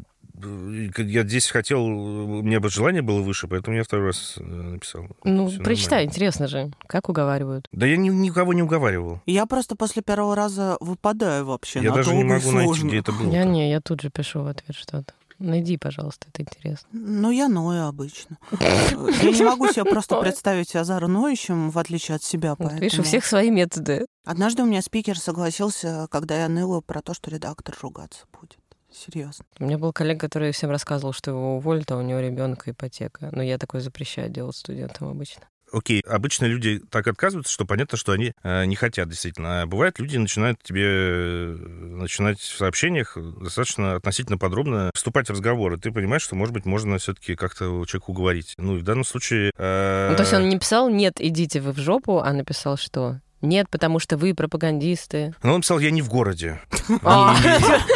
я 0.98 1.24
здесь 1.24 1.50
хотел, 1.50 1.84
у 1.84 2.42
меня 2.42 2.60
бы 2.60 2.70
желание 2.70 3.02
было 3.02 3.22
выше, 3.22 3.48
поэтому 3.48 3.78
я 3.78 3.84
второй 3.84 4.08
раз 4.08 4.36
э, 4.38 4.44
написал. 4.44 5.08
Ну, 5.24 5.48
Все 5.48 5.60
прочитай, 5.62 6.00
нормально. 6.00 6.10
интересно 6.10 6.48
же, 6.48 6.72
как 6.88 7.10
уговаривают. 7.10 7.68
Да 7.72 7.86
я 7.86 7.98
ни, 7.98 8.10
никого 8.10 8.54
не 8.54 8.64
уговаривал. 8.64 9.22
Я 9.26 9.46
просто 9.46 9.76
после 9.76 10.02
первого 10.02 10.36
раза 10.36 10.78
выпадаю 10.80 11.46
вообще. 11.46 11.82
Я 11.82 11.92
даже 11.92 12.16
не 12.16 12.24
могу 12.24 12.42
сложно. 12.42 12.66
найти, 12.66 12.88
где 12.88 13.00
это 13.00 13.12
было. 13.12 13.32
Я 13.32 13.44
не, 13.46 13.70
я 13.70 13.82
тут 13.82 14.02
же 14.02 14.10
пишу 14.10 14.42
в 14.42 14.48
ответ 14.48 14.76
что-то. 14.76 15.14
Найди, 15.42 15.78
пожалуйста, 15.78 16.28
это 16.32 16.44
интересно. 16.44 16.88
Ну, 16.92 17.32
я 17.32 17.48
ною 17.48 17.88
обычно. 17.88 18.38
Я 18.60 19.32
не 19.32 19.44
могу 19.44 19.68
себе 19.70 19.86
просто 19.86 20.22
представить 20.22 20.76
Азара 20.76 21.08
ноющим, 21.08 21.72
в 21.72 21.80
отличие 21.80 22.16
от 22.16 22.24
себя. 22.24 22.56
Вот, 22.58 22.74
видишь, 22.74 23.00
у 23.00 23.04
всех 23.04 23.26
свои 23.26 23.50
методы. 23.50 24.06
Однажды 24.24 24.62
у 24.62 24.68
меня 24.68 24.84
спикер 24.84 25.18
согласился, 25.18 26.08
когда 26.12 26.40
я 26.40 26.48
ныла 26.48 26.82
про 26.82 27.02
то, 27.02 27.16
что 27.16 27.32
редактор 27.32 27.76
ругаться 27.82 28.26
будет. 28.40 28.58
Серьезно. 28.94 29.46
У 29.60 29.66
меня 29.66 29.78
был 29.78 29.94
коллега, 29.94 30.20
который 30.20 30.52
всем 30.52 30.70
рассказывал, 30.70 31.14
что 31.14 31.32
его 31.32 31.58
уволят, 31.58 31.92
а 31.92 31.98
у 31.98 32.02
него 32.02 32.20
ребенка 32.20 32.72
ипотека. 32.72 33.30
Но 33.32 33.42
я 33.42 33.58
такое 33.58 33.82
запрещаю 33.82 34.30
делать 34.30 34.56
студентам 34.56 35.08
обычно. 35.08 35.44
Окей, 35.72 36.02
обычно 36.02 36.46
люди 36.46 36.82
так 36.90 37.08
отказываются, 37.08 37.54
что 37.54 37.66
понятно, 37.66 37.98
что 37.98 38.12
они 38.12 38.34
э, 38.44 38.66
не 38.66 38.76
хотят 38.76 39.08
действительно. 39.08 39.62
А 39.62 39.66
бывает, 39.66 40.00
люди 40.00 40.18
начинают 40.18 40.62
тебе 40.62 40.84
э, 40.86 41.56
начинать 41.56 42.40
в 42.40 42.58
сообщениях 42.58 43.18
достаточно 43.42 43.96
относительно 43.96 44.38
подробно 44.38 44.92
вступать 44.94 45.30
в 45.30 45.32
разговор, 45.32 45.74
и 45.74 45.78
ты 45.78 45.92
понимаешь, 45.92 46.24
что, 46.24 46.36
может 46.36 46.54
быть, 46.54 46.66
можно 46.66 46.98
все-таки 46.98 47.36
как-то 47.36 47.86
человеку 47.86 48.12
уговорить. 48.12 48.54
Ну, 48.58 48.76
и 48.76 48.80
в 48.80 48.84
данном 48.84 49.06
случае... 49.06 49.52
Э... 49.58 50.10
Ну, 50.12 50.18
то 50.18 50.24
есть 50.24 50.34
он 50.34 50.50
не 50.50 50.60
писал 50.60 50.90
«нет, 50.90 51.22
идите 51.22 51.62
вы 51.62 51.72
в 51.72 51.78
жопу», 51.78 52.20
а 52.20 52.34
написал 52.34 52.76
что? 52.76 53.22
Нет, 53.42 53.68
потому 53.70 54.00
что 54.00 54.18
вы 54.18 54.34
пропагандисты. 54.34 55.34
Ну, 55.42 55.54
он 55.54 55.62
писал, 55.62 55.80
я 55.80 55.92
не 55.92 56.02
в 56.02 56.10
городе. 56.10 56.60
А. 57.04 57.36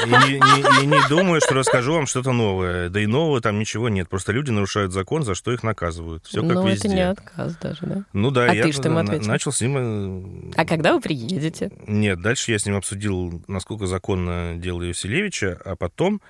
И 0.06 0.86
не 0.86 1.10
думаю, 1.10 1.42
что 1.42 1.54
расскажу 1.54 1.94
вам 1.94 2.08
что-то 2.08 2.32
новое. 2.32 2.90
Да 2.90 3.02
и 3.02 3.06
нового 3.06 3.42
там 3.42 3.60
ничего 3.60 3.90
нет. 3.90 4.08
Просто 4.08 4.32
люди 4.32 4.52
нарушают 4.52 4.94
закон, 4.94 5.24
за 5.24 5.36
что 5.36 5.52
их 5.52 5.64
наказывают. 5.64 6.26
Все 6.26 6.42
как 6.42 6.54
ну, 6.54 6.68
везде. 6.68 6.88
это 6.88 6.96
не 6.96 7.02
отказ 7.02 7.58
даже, 7.58 7.80
да? 7.82 8.04
Ну 8.14 8.32
да, 8.32 8.46
а 8.46 8.54
я 8.54 8.66
начал 9.26 9.52
с 9.52 9.60
ним... 9.60 9.76
Э, 9.78 10.52
а 10.56 10.66
когда 10.66 10.94
вы 10.94 11.02
приедете? 11.02 11.72
Нет, 11.88 12.22
дальше 12.22 12.52
я 12.52 12.60
с 12.60 12.66
ним 12.66 12.78
обсудил, 12.78 13.42
насколько 13.48 13.86
законно 13.86 14.56
дело 14.56 14.82
Евселевича, 14.84 15.60
а 15.66 15.76
потом 15.76 16.22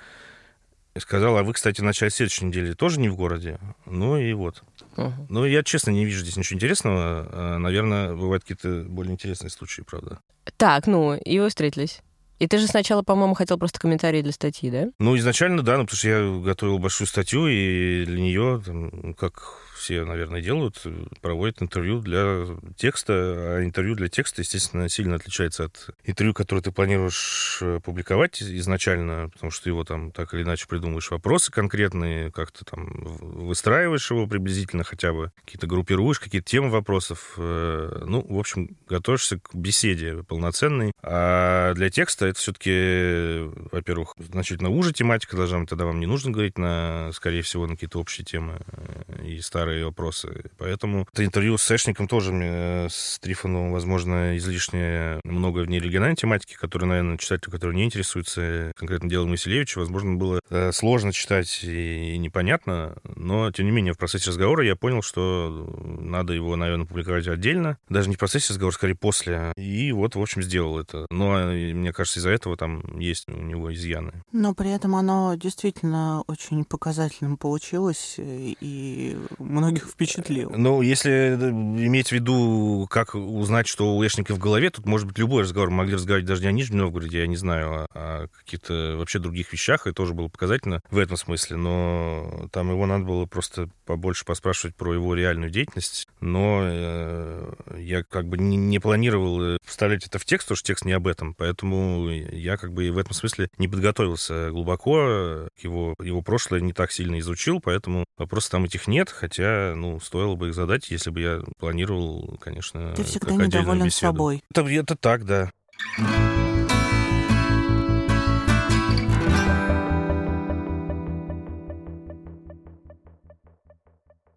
сказал, 0.99 1.37
а 1.37 1.43
вы, 1.43 1.53
кстати, 1.53 1.81
в 1.81 1.83
начале 1.83 2.11
следующей 2.11 2.45
недели 2.45 2.73
тоже 2.73 2.99
не 2.99 3.09
в 3.09 3.15
городе? 3.15 3.59
Ну 3.85 4.17
и 4.17 4.33
вот. 4.33 4.63
Угу. 4.97 5.27
Ну, 5.29 5.45
я, 5.45 5.63
честно, 5.63 5.91
не 5.91 6.05
вижу 6.05 6.21
здесь 6.21 6.37
ничего 6.37 6.57
интересного. 6.57 7.27
А, 7.31 7.57
наверное, 7.57 8.13
бывают 8.13 8.43
какие-то 8.43 8.85
более 8.87 9.13
интересные 9.13 9.49
случаи, 9.49 9.81
правда. 9.81 10.19
Так, 10.57 10.87
ну, 10.87 11.15
и 11.15 11.39
вы 11.39 11.49
встретились. 11.49 12.01
И 12.39 12.47
ты 12.47 12.57
же 12.57 12.67
сначала, 12.67 13.01
по-моему, 13.01 13.33
хотел 13.33 13.57
просто 13.57 13.79
комментарии 13.79 14.21
для 14.21 14.31
статьи, 14.31 14.69
да? 14.69 14.87
Ну, 14.99 15.17
изначально, 15.17 15.61
да, 15.61 15.77
ну, 15.77 15.85
потому 15.85 15.97
что 15.97 16.09
я 16.09 16.41
готовил 16.41 16.79
большую 16.79 17.07
статью, 17.07 17.47
и 17.47 18.05
для 18.05 18.21
нее, 18.21 18.61
там, 18.65 19.13
как 19.13 19.64
все, 19.85 20.03
наверное, 20.03 20.41
делают, 20.41 20.81
проводят 21.21 21.61
интервью 21.61 21.99
для 21.99 22.47
текста, 22.75 23.13
а 23.13 23.63
интервью 23.63 23.93
для 23.93 24.07
текста, 24.07 24.41
естественно, 24.41 24.89
сильно 24.89 25.17
отличается 25.17 25.65
от 25.65 25.91
интервью, 26.03 26.33
которое 26.33 26.63
ты 26.63 26.71
планируешь 26.71 27.59
э, 27.61 27.79
публиковать 27.83 28.41
изначально, 28.41 29.29
потому 29.31 29.51
что 29.51 29.69
его 29.69 29.83
там 29.83 30.11
так 30.11 30.33
или 30.33 30.41
иначе 30.41 30.65
придумываешь 30.67 31.11
вопросы 31.11 31.51
конкретные, 31.51 32.31
как-то 32.31 32.65
там 32.65 32.87
выстраиваешь 32.95 34.09
его 34.09 34.25
приблизительно 34.25 34.83
хотя 34.83 35.13
бы, 35.13 35.31
какие-то 35.45 35.67
группируешь, 35.67 36.19
какие-то 36.19 36.49
темы 36.49 36.71
вопросов. 36.71 37.35
Э, 37.37 38.05
ну, 38.07 38.25
в 38.27 38.39
общем, 38.39 38.75
готовишься 38.89 39.37
к 39.37 39.53
беседе 39.53 40.23
полноценной. 40.23 40.93
А 41.03 41.75
для 41.75 41.91
текста 41.91 42.25
это 42.25 42.39
все-таки, 42.39 43.51
во-первых, 43.71 44.15
значительно 44.17 44.69
уже 44.69 44.93
тематика 44.93 45.37
должна 45.37 45.59
быть, 45.59 45.69
тогда 45.69 45.85
вам 45.85 45.99
не 45.99 46.07
нужно 46.07 46.31
говорить 46.31 46.57
на, 46.57 47.11
скорее 47.13 47.43
всего, 47.43 47.67
на 47.67 47.75
какие-то 47.75 47.99
общие 47.99 48.25
темы 48.25 48.57
э, 48.65 49.25
и 49.27 49.39
старые 49.41 49.74
старые 49.75 49.85
вопросы. 49.85 50.51
Поэтому 50.57 51.07
это 51.11 51.25
интервью 51.25 51.57
с 51.57 51.63
Сэшником 51.63 52.07
тоже 52.07 52.31
мне, 52.31 52.87
с 52.89 53.19
Трифоновым, 53.19 53.71
возможно, 53.71 54.37
излишне 54.37 55.19
много 55.23 55.59
в 55.59 55.67
ней 55.67 55.79
региональной 55.79 56.15
тематики, 56.15 56.55
которая, 56.55 56.89
наверное, 56.89 57.17
читателю, 57.17 57.51
который 57.51 57.75
не 57.75 57.83
интересуется 57.83 58.71
конкретно 58.75 59.09
делом 59.09 59.31
Василевича, 59.31 59.79
возможно, 59.79 60.15
было 60.15 60.39
э, 60.49 60.71
сложно 60.71 61.11
читать 61.11 61.63
и 61.63 62.17
непонятно, 62.17 62.95
но, 63.15 63.51
тем 63.51 63.65
не 63.65 63.71
менее, 63.71 63.93
в 63.93 63.97
процессе 63.97 64.29
разговора 64.29 64.65
я 64.65 64.75
понял, 64.75 65.01
что 65.01 65.49
надо 65.83 66.33
его, 66.33 66.55
наверное, 66.55 66.85
публиковать 66.85 67.27
отдельно, 67.27 67.77
даже 67.89 68.09
не 68.09 68.15
в 68.15 68.19
процессе 68.19 68.53
разговора, 68.53 68.73
скорее 68.73 68.95
после. 68.95 69.51
И 69.57 69.91
вот, 69.91 70.15
в 70.15 70.21
общем, 70.21 70.41
сделал 70.41 70.79
это. 70.79 71.05
Но, 71.09 71.47
мне 71.47 71.91
кажется, 71.91 72.19
из-за 72.19 72.29
этого 72.29 72.55
там 72.55 72.99
есть 72.99 73.27
у 73.27 73.41
него 73.41 73.73
изъяны. 73.73 74.23
Но 74.31 74.53
при 74.53 74.71
этом 74.71 74.95
оно 74.95 75.35
действительно 75.35 76.23
очень 76.27 76.63
показательным 76.63 77.37
получилось, 77.37 78.15
и 78.17 79.17
многих 79.65 79.87
впечатлил. 79.87 80.51
Ну, 80.55 80.81
если 80.81 81.11
э, 81.11 81.49
иметь 81.49 82.09
в 82.09 82.11
виду, 82.11 82.87
как 82.89 83.15
узнать, 83.15 83.67
что 83.67 83.95
у 83.95 84.03
Лешника 84.03 84.33
в 84.33 84.39
голове, 84.39 84.69
тут 84.69 84.85
может 84.85 85.07
быть 85.07 85.17
любой 85.17 85.43
разговор. 85.43 85.69
Мы 85.69 85.77
могли 85.77 85.95
разговаривать 85.95 86.27
даже 86.27 86.41
не 86.43 86.47
о 86.47 86.51
Нижнем 86.51 86.79
Новгороде, 86.79 87.19
я 87.19 87.27
не 87.27 87.35
знаю, 87.35 87.87
а 87.93 88.23
о 88.23 88.27
каких-то 88.27 88.95
вообще 88.97 89.19
других 89.19 89.51
вещах, 89.51 89.87
и 89.87 89.91
тоже 89.91 90.13
было 90.13 90.27
показательно 90.27 90.81
в 90.89 90.97
этом 90.97 91.17
смысле. 91.17 91.57
Но 91.57 92.47
там 92.51 92.69
его 92.69 92.85
надо 92.85 93.05
было 93.05 93.25
просто 93.25 93.69
побольше 93.85 94.25
поспрашивать 94.25 94.75
про 94.75 94.93
его 94.93 95.15
реальную 95.15 95.49
деятельность. 95.49 96.07
Но 96.19 96.61
э, 96.63 97.53
я 97.77 98.03
как 98.03 98.27
бы 98.27 98.37
не, 98.37 98.57
не 98.57 98.79
планировал 98.79 99.41
э, 99.41 99.57
вставлять 99.65 100.05
это 100.05 100.19
в 100.19 100.25
текст, 100.25 100.47
потому 100.47 100.57
что 100.57 100.67
текст 100.67 100.85
не 100.85 100.93
об 100.93 101.07
этом. 101.07 101.33
Поэтому 101.33 102.09
я 102.09 102.57
как 102.57 102.73
бы 102.73 102.89
в 102.91 102.97
этом 102.97 103.13
смысле 103.13 103.49
не 103.57 103.67
подготовился 103.67 104.51
глубоко. 104.51 105.49
Его, 105.57 105.95
его 105.99 106.21
прошлое 106.21 106.61
не 106.61 106.73
так 106.73 106.91
сильно 106.91 107.19
изучил, 107.19 107.59
поэтому 107.59 108.05
вопросов 108.17 108.51
там 108.51 108.65
этих 108.65 108.87
нет, 108.87 109.09
хотя 109.09 109.54
ну, 109.75 109.99
стоило 109.99 110.35
бы 110.35 110.49
их 110.49 110.55
задать, 110.55 110.89
если 110.89 111.09
бы 111.09 111.21
я 111.21 111.41
планировал, 111.57 112.37
конечно, 112.39 112.93
Ты 112.95 113.03
всегда 113.03 113.35
недоволен 113.35 113.85
беседу. 113.85 114.13
собой. 114.13 114.43
Это, 114.51 114.61
это 114.61 114.95
так, 114.95 115.25
да. 115.25 115.51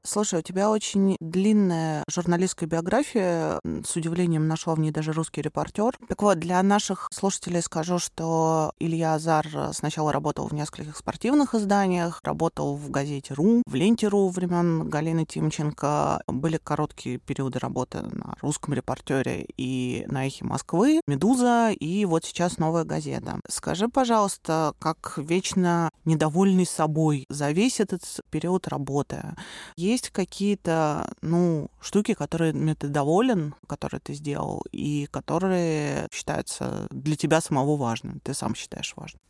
Слушай, 0.09 0.39
у 0.39 0.43
тебя 0.43 0.71
очень 0.71 1.19
длинная 1.21 2.03
журналистская 2.09 2.67
биография. 2.67 3.61
С 3.85 3.95
удивлением 3.95 4.49
нашел 4.49 4.75
в 4.75 4.81
ней 4.81 4.91
даже 4.91 5.13
русский 5.13 5.43
репортер. 5.43 5.99
Так 6.09 6.23
вот, 6.23 6.39
для 6.39 6.63
наших 6.63 7.09
слушателей 7.13 7.61
скажу, 7.61 7.99
что 7.99 8.73
Илья 8.79 9.17
Азар 9.17 9.47
сначала 9.75 10.11
работал 10.11 10.49
в 10.49 10.55
нескольких 10.55 10.97
спортивных 10.97 11.55
изданиях, 11.55 12.21
работал 12.25 12.75
в 12.75 12.91
газете 12.91 13.35
«Ру», 13.35 13.63
в 13.67 13.75
ленте 13.75 14.09
«Ру» 14.09 14.31
времен 14.31 14.89
Галины 14.89 15.27
Тимченко. 15.27 16.23
Были 16.27 16.57
короткие 16.57 17.19
периоды 17.19 17.59
работы 17.59 18.01
на 18.01 18.35
русском 18.41 18.73
репортере 18.73 19.45
и 19.59 20.07
на 20.09 20.27
«Эхе 20.27 20.47
Москвы», 20.47 21.03
«Медуза» 21.07 21.71
и 21.71 22.07
вот 22.07 22.25
сейчас 22.25 22.57
«Новая 22.57 22.85
газета». 22.85 23.41
Скажи, 23.47 23.89
пожалуйста, 23.89 24.73
как 24.79 25.19
вечно 25.19 25.91
недовольный 26.07 26.65
собой 26.65 27.27
за 27.29 27.51
весь 27.51 27.79
этот 27.79 28.05
период 28.31 28.69
работы, 28.69 29.37
есть 29.77 29.98
есть 29.99 30.11
какие-то, 30.11 31.11
ну, 31.23 31.71
штуки, 31.81 32.15
которыми 32.15 32.75
ты 32.75 32.89
доволен, 32.89 33.55
которые 33.67 34.01
ты 34.01 34.15
сделал, 34.15 34.63
и 34.73 35.07
которые 35.11 36.09
считаются 36.13 36.87
для 36.91 37.17
тебя 37.17 37.41
самого 37.41 37.77
важными, 37.77 38.21
ты 38.23 38.33
сам 38.35 38.55
считаешь 38.55 38.95
важным? 38.97 39.21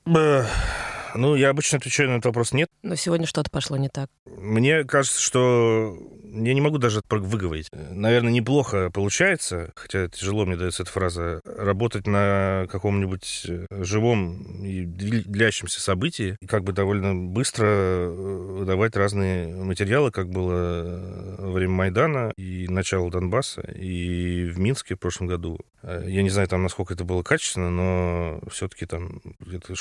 Ну, 1.19 1.35
я 1.35 1.51
обычно 1.51 1.79
отвечаю 1.79 2.11
на 2.11 2.15
этот 2.15 2.27
вопрос 2.27 2.53
нет. 2.53 2.69
Но 2.85 2.95
сегодня 2.95 3.27
что-то 3.27 3.51
пошло 3.51 3.77
не 3.77 3.89
так. 3.89 4.09
Мне 4.25 4.85
кажется, 4.85 5.21
что 5.21 5.99
я 6.33 6.55
не 6.55 6.61
могу 6.61 6.79
даже 6.79 7.03
выговорить. 7.11 7.69
Наверное, 7.73 8.33
неплохо 8.33 8.91
получается, 8.91 9.73
хотя 9.75 10.09
тяжело 10.09 10.45
мне 10.45 10.57
дается 10.57 10.83
эта 10.83 10.93
фраза, 10.93 11.41
работать 11.45 12.07
на 12.07 12.67
каком-нибудь 12.71 13.47
э, 13.49 13.67
живом 13.83 14.65
и 14.65 14.85
длящемся 14.85 15.81
событии, 15.81 16.37
и 16.41 16.47
как 16.47 16.65
бы 16.65 16.73
довольно 16.73 17.15
быстро 17.15 17.67
э, 17.67 18.65
давать 18.67 18.97
разные 18.97 19.49
материалы, 19.57 20.11
как 20.11 20.31
было 20.31 20.53
э, 20.53 21.37
во 21.39 21.53
время 21.53 21.73
Майдана 21.73 22.33
и 22.37 22.69
начала 22.69 23.11
Донбасса, 23.11 23.63
и 23.63 24.45
в 24.45 24.59
Минске 24.59 24.95
в 24.95 25.01
прошлом 25.01 25.27
году. 25.27 25.59
Я 25.83 26.23
не 26.23 26.31
знаю, 26.31 26.49
там, 26.49 26.63
насколько 26.65 26.95
это 26.95 27.05
было 27.05 27.23
качественно, 27.23 27.71
но 27.71 28.41
все-таки 28.51 28.85
там 28.85 29.21
где-то 29.39 29.75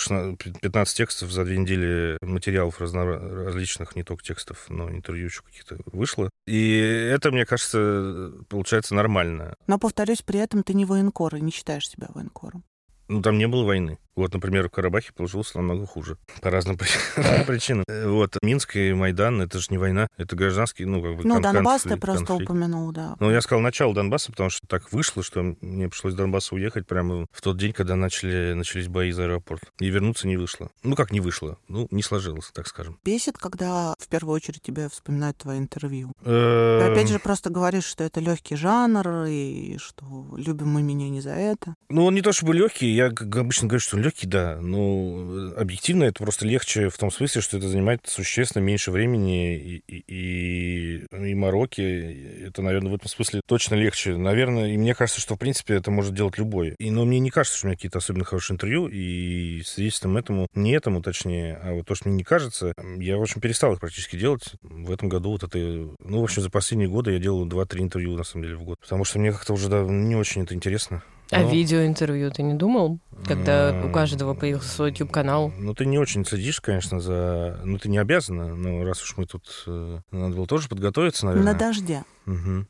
15 0.62 0.97
текстов 0.97 1.27
за 1.32 1.44
две 1.46 1.58
недели 1.58 2.18
материалов 2.22 2.80
различных, 2.80 3.96
не 3.96 4.04
только 4.04 4.24
текстов, 4.24 4.66
но 4.70 4.90
интервью 4.90 5.26
еще 5.26 5.42
каких-то 5.42 5.78
вышло. 5.86 6.30
И 6.46 6.78
это, 6.78 7.32
мне 7.32 7.46
кажется, 7.46 8.32
получается 8.50 8.96
нормально. 8.96 9.56
Но, 9.68 9.78
повторюсь, 9.80 10.22
при 10.22 10.40
этом 10.40 10.63
ты 10.63 10.74
не 10.74 10.86
военкор 10.86 11.36
и 11.36 11.42
не 11.42 11.52
считаешь 11.52 11.90
себя 11.90 12.08
военкором. 12.13 12.63
Ну, 13.08 13.22
там 13.22 13.38
не 13.38 13.48
было 13.48 13.63
войны. 13.63 13.98
Вот, 14.17 14.34
например, 14.34 14.67
в 14.67 14.72
Карабахе 14.72 15.12
получилось 15.13 15.54
намного 15.54 15.86
хуже. 15.86 16.17
По 16.41 16.50
разным 16.50 16.76
причинам. 17.48 17.86
Э, 17.88 18.08
вот, 18.08 18.36
Минск 18.41 18.76
и 18.76 18.91
Майдан, 18.91 19.41
это 19.41 19.60
же 19.60 19.67
не 19.70 19.78
война, 19.78 20.08
это 20.17 20.36
гражданский, 20.36 20.86
ну, 20.86 21.04
как 21.04 21.17
бы 21.17 21.24
Ну, 21.24 21.39
Донбасс 21.39 21.84
ты 21.84 21.98
просто 21.98 22.34
упомянул, 22.34 22.91
да. 22.91 23.15
Ну, 23.20 23.30
я 23.30 23.41
сказал 23.41 23.62
начало 23.62 23.93
Донбасса, 23.93 24.32
потому 24.32 24.50
что 24.50 24.65
так 24.67 24.91
вышло, 24.91 25.22
что 25.22 25.56
мне 25.62 25.88
пришлось 25.88 26.13
с 26.13 26.15
Донбасса 26.15 26.56
уехать 26.56 26.88
прямо 26.88 27.28
в 27.32 27.41
тот 27.41 27.58
день, 27.58 27.74
когда 27.74 27.96
начали, 27.96 28.54
начались 28.54 28.88
бои 28.88 29.12
за 29.12 29.26
аэропорт. 29.26 29.62
И 29.80 29.88
вернуться 29.88 30.28
не 30.28 30.36
вышло. 30.36 30.72
Ну, 30.82 30.96
как 30.96 31.12
не 31.12 31.20
вышло? 31.20 31.60
Ну, 31.67 31.88
не 31.91 32.02
сложилось, 32.02 32.50
так 32.52 32.65
скажем. 32.65 32.98
Бесит, 33.06 33.38
когда 33.38 33.93
в 34.00 34.08
первую 34.08 34.36
очередь 34.36 34.63
тебя 34.63 34.89
вспоминают 34.89 35.38
твои 35.38 35.60
интервью. 35.60 36.12
Ты 36.24 36.82
опять 36.82 37.10
же 37.10 37.20
просто 37.20 37.52
говоришь, 37.52 37.86
что 37.86 38.04
это 38.04 38.20
легкий 38.20 38.56
жанр, 38.56 39.26
и 39.28 39.78
что 39.78 40.06
любим 40.36 40.70
мы 40.70 40.82
меня 40.82 41.08
не 41.10 41.22
за 41.22 41.34
это. 41.34 41.76
Ну, 41.89 42.06
он 42.06 42.15
не 42.15 42.24
то 42.24 42.32
чтобы 42.32 42.56
легкий, 42.56 42.96
я 42.97 43.05
обычно 43.07 43.67
говорю, 43.67 43.79
что 43.79 43.95
он 43.97 44.03
легкий, 44.03 44.27
да. 44.27 44.57
Ну, 44.60 45.53
объективно 45.55 46.05
это 46.05 46.23
просто 46.23 46.45
легче 46.45 46.89
в 46.89 46.97
том 46.97 47.12
смысле, 47.12 47.41
что 47.41 47.57
это 47.57 47.67
занимает 47.67 48.01
существенно 48.05 48.63
меньше 48.63 48.91
времени 48.91 49.55
и, 49.55 49.83
и, 49.88 51.05
и, 51.12 51.36
мороки. 51.36 52.45
Это, 52.47 52.62
наверное, 52.62 52.91
в 52.91 52.95
этом 52.95 53.07
смысле 53.07 53.41
точно 53.45 53.75
легче. 53.75 54.17
Наверное, 54.17 54.73
и 54.73 54.77
мне 54.77 54.95
кажется, 54.95 55.21
что, 55.21 55.36
в 55.36 55.38
принципе, 55.38 55.75
это 55.75 55.91
может 55.91 56.15
делать 56.15 56.38
любой. 56.38 56.75
И, 56.79 56.89
но 56.89 57.05
мне 57.05 57.19
не 57.19 57.29
кажется, 57.29 57.57
что 57.57 57.67
у 57.67 57.69
меня 57.69 57.77
какие-то 57.77 57.99
особенно 57.99 58.25
хорошие 58.25 58.55
интервью, 58.55 58.88
и 58.88 59.62
свидетельством 59.63 60.17
этому, 60.17 60.47
не 60.55 60.71
этому, 60.71 61.01
точнее, 61.01 61.60
а 61.62 61.73
вот 61.73 61.86
то, 61.86 61.95
что 61.95 62.10
мне 62.10 62.17
не 62.17 62.23
кажется, 62.23 62.73
я, 62.97 63.17
в 63.17 63.21
общем, 63.21 63.41
перестал 63.41 63.73
их 63.73 63.79
практически 63.79 64.17
делать. 64.17 64.53
В 64.62 64.91
этом 64.91 65.10
году 65.10 65.31
вот 65.31 65.43
это... 65.43 65.57
Ну, 65.57 66.21
в 66.21 66.23
общем, 66.23 66.41
за 66.41 66.49
последние 66.49 66.89
годы 66.89 67.12
я 67.12 67.19
делал 67.19 67.47
2-3 67.47 67.79
интервью, 67.79 68.17
на 68.17 68.23
самом 68.23 68.43
деле, 68.43 68.55
в 68.55 68.63
год. 68.63 68.79
Потому 68.79 69.03
что 69.03 69.19
мне 69.19 69.31
как-то 69.31 69.53
уже 69.53 69.69
да, 69.69 69.83
не 69.83 70.15
очень 70.15 70.43
это 70.43 70.55
интересно. 70.55 71.03
А 71.32 71.42
ну, 71.42 71.50
видеоинтервью 71.50 72.32
ты 72.32 72.42
не 72.42 72.54
думал, 72.54 73.00
когда 73.26 73.84
у 73.86 73.92
каждого 73.92 74.34
появился 74.34 74.70
свой 74.70 74.90
YouTube-канал? 74.92 75.52
Ну, 75.58 75.74
ты 75.74 75.86
не 75.86 75.98
очень 75.98 76.26
следишь, 76.26 76.62
конечно, 76.62 77.00
за... 77.00 77.60
Ну, 77.63 77.78
ты 77.78 77.90
не 77.90 77.98
обязана, 77.98 78.56
но 78.56 78.84
раз 78.86 79.04
уж 79.04 79.18
мы 79.18 79.26
тут... 79.26 79.63
Э, 79.68 80.00
надо 80.12 80.36
было 80.36 80.48
тоже 80.48 80.70
подготовиться, 80.70 81.26
наверное. 81.26 81.54
На 81.54 81.60
дожде. 81.60 82.04
Угу. 82.26 82.66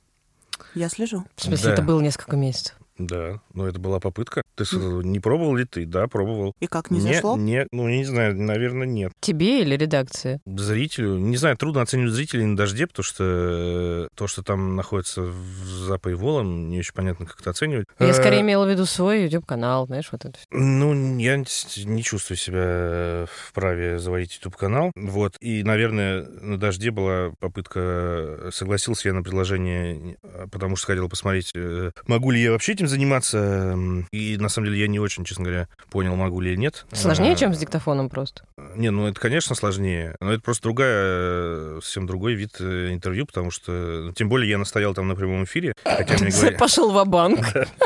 Я 0.75 0.89
слежу. 0.89 1.23
В 1.35 1.43
смысле, 1.43 1.67
да. 1.67 1.73
это 1.73 1.81
было 1.83 2.01
несколько 2.01 2.35
месяцев? 2.35 2.75
Да, 2.97 3.41
но 3.53 3.67
это 3.67 3.79
была 3.79 3.99
попытка. 3.99 4.41
Ты 4.57 4.65
не 4.75 5.19
пробовал 5.19 5.55
ли 5.55 5.65
ты? 5.65 5.85
Да, 5.85 6.07
пробовал. 6.07 6.55
И 6.59 6.67
как, 6.67 6.91
не, 6.91 6.99
не 6.99 7.13
зашло? 7.13 7.37
Не, 7.37 7.67
ну, 7.71 7.87
я 7.87 7.97
не 7.97 8.05
знаю, 8.05 8.35
наверное, 8.35 8.87
нет. 8.87 9.13
Тебе 9.19 9.61
или 9.61 9.75
редакции? 9.75 10.41
Зрителю. 10.45 11.17
Не 11.17 11.37
знаю, 11.37 11.57
трудно 11.57 11.81
оценивать 11.81 12.13
зрителей 12.13 12.45
на 12.45 12.57
дожде, 12.57 12.87
потому 12.87 13.03
что 13.03 13.23
э, 13.23 14.07
то, 14.15 14.27
что 14.27 14.43
там 14.43 14.75
находится 14.75 15.21
в 15.21 15.65
запой 15.87 16.15
волом, 16.15 16.69
не 16.69 16.79
очень 16.79 16.93
понятно, 16.93 17.25
как 17.25 17.39
это 17.39 17.51
оценивать. 17.51 17.87
Я 17.99 18.13
скорее 18.13 18.41
имела 18.41 18.65
в 18.65 18.69
виду 18.69 18.85
свой 18.85 19.23
YouTube-канал, 19.23 19.85
знаешь, 19.87 20.09
вот 20.11 20.25
это. 20.25 20.39
Ну, 20.51 21.17
я 21.19 21.37
не 21.37 22.03
чувствую 22.03 22.37
себя 22.37 23.25
вправе 23.47 23.99
заводить 23.99 24.35
YouTube-канал. 24.35 24.91
Вот. 24.95 25.35
И, 25.39 25.63
наверное, 25.63 26.25
на 26.41 26.57
дожде 26.57 26.91
была 26.91 27.31
попытка... 27.39 28.49
Согласился 28.51 29.09
я 29.09 29.13
на 29.13 29.23
предложение, 29.23 30.17
потому 30.51 30.75
что 30.75 30.87
хотел 30.87 31.09
посмотреть, 31.09 31.51
э, 31.55 31.91
могу 32.07 32.31
ли 32.31 32.41
я 32.41 32.51
вообще 32.51 32.73
этим 32.73 32.87
заниматься. 32.87 33.77
И 34.11 34.37
на 34.47 34.49
самом 34.49 34.67
деле, 34.69 34.79
я 34.81 34.87
не 34.87 34.99
очень, 34.99 35.23
честно 35.25 35.43
говоря, 35.43 35.67
понял, 35.91 36.15
могу 36.15 36.39
ли 36.39 36.51
или 36.51 36.57
нет. 36.57 36.85
Сложнее, 36.91 37.33
А, 37.33 37.35
чем 37.35 37.53
с 37.53 37.57
диктофоном 37.59 38.09
просто. 38.09 38.43
Не, 38.75 38.89
ну 38.91 39.07
это, 39.07 39.19
конечно, 39.19 39.55
сложнее, 39.55 40.15
но 40.19 40.31
это 40.33 40.41
просто 40.41 40.63
другая, 40.63 41.81
совсем 41.81 42.07
другой 42.07 42.33
вид 42.35 42.55
э, 42.59 42.93
интервью, 42.93 43.25
потому 43.25 43.51
что, 43.51 43.71
ну, 43.71 44.11
тем 44.13 44.29
более, 44.29 44.49
я 44.49 44.57
настоял 44.57 44.93
там 44.93 45.07
на 45.07 45.15
прямом 45.15 45.43
эфире, 45.43 45.73
хотя 45.83 46.15
мне, 46.17 46.29
говорят- 46.31 46.57
Пошел 46.59 46.91
в 46.91 47.05
банк 47.07 47.39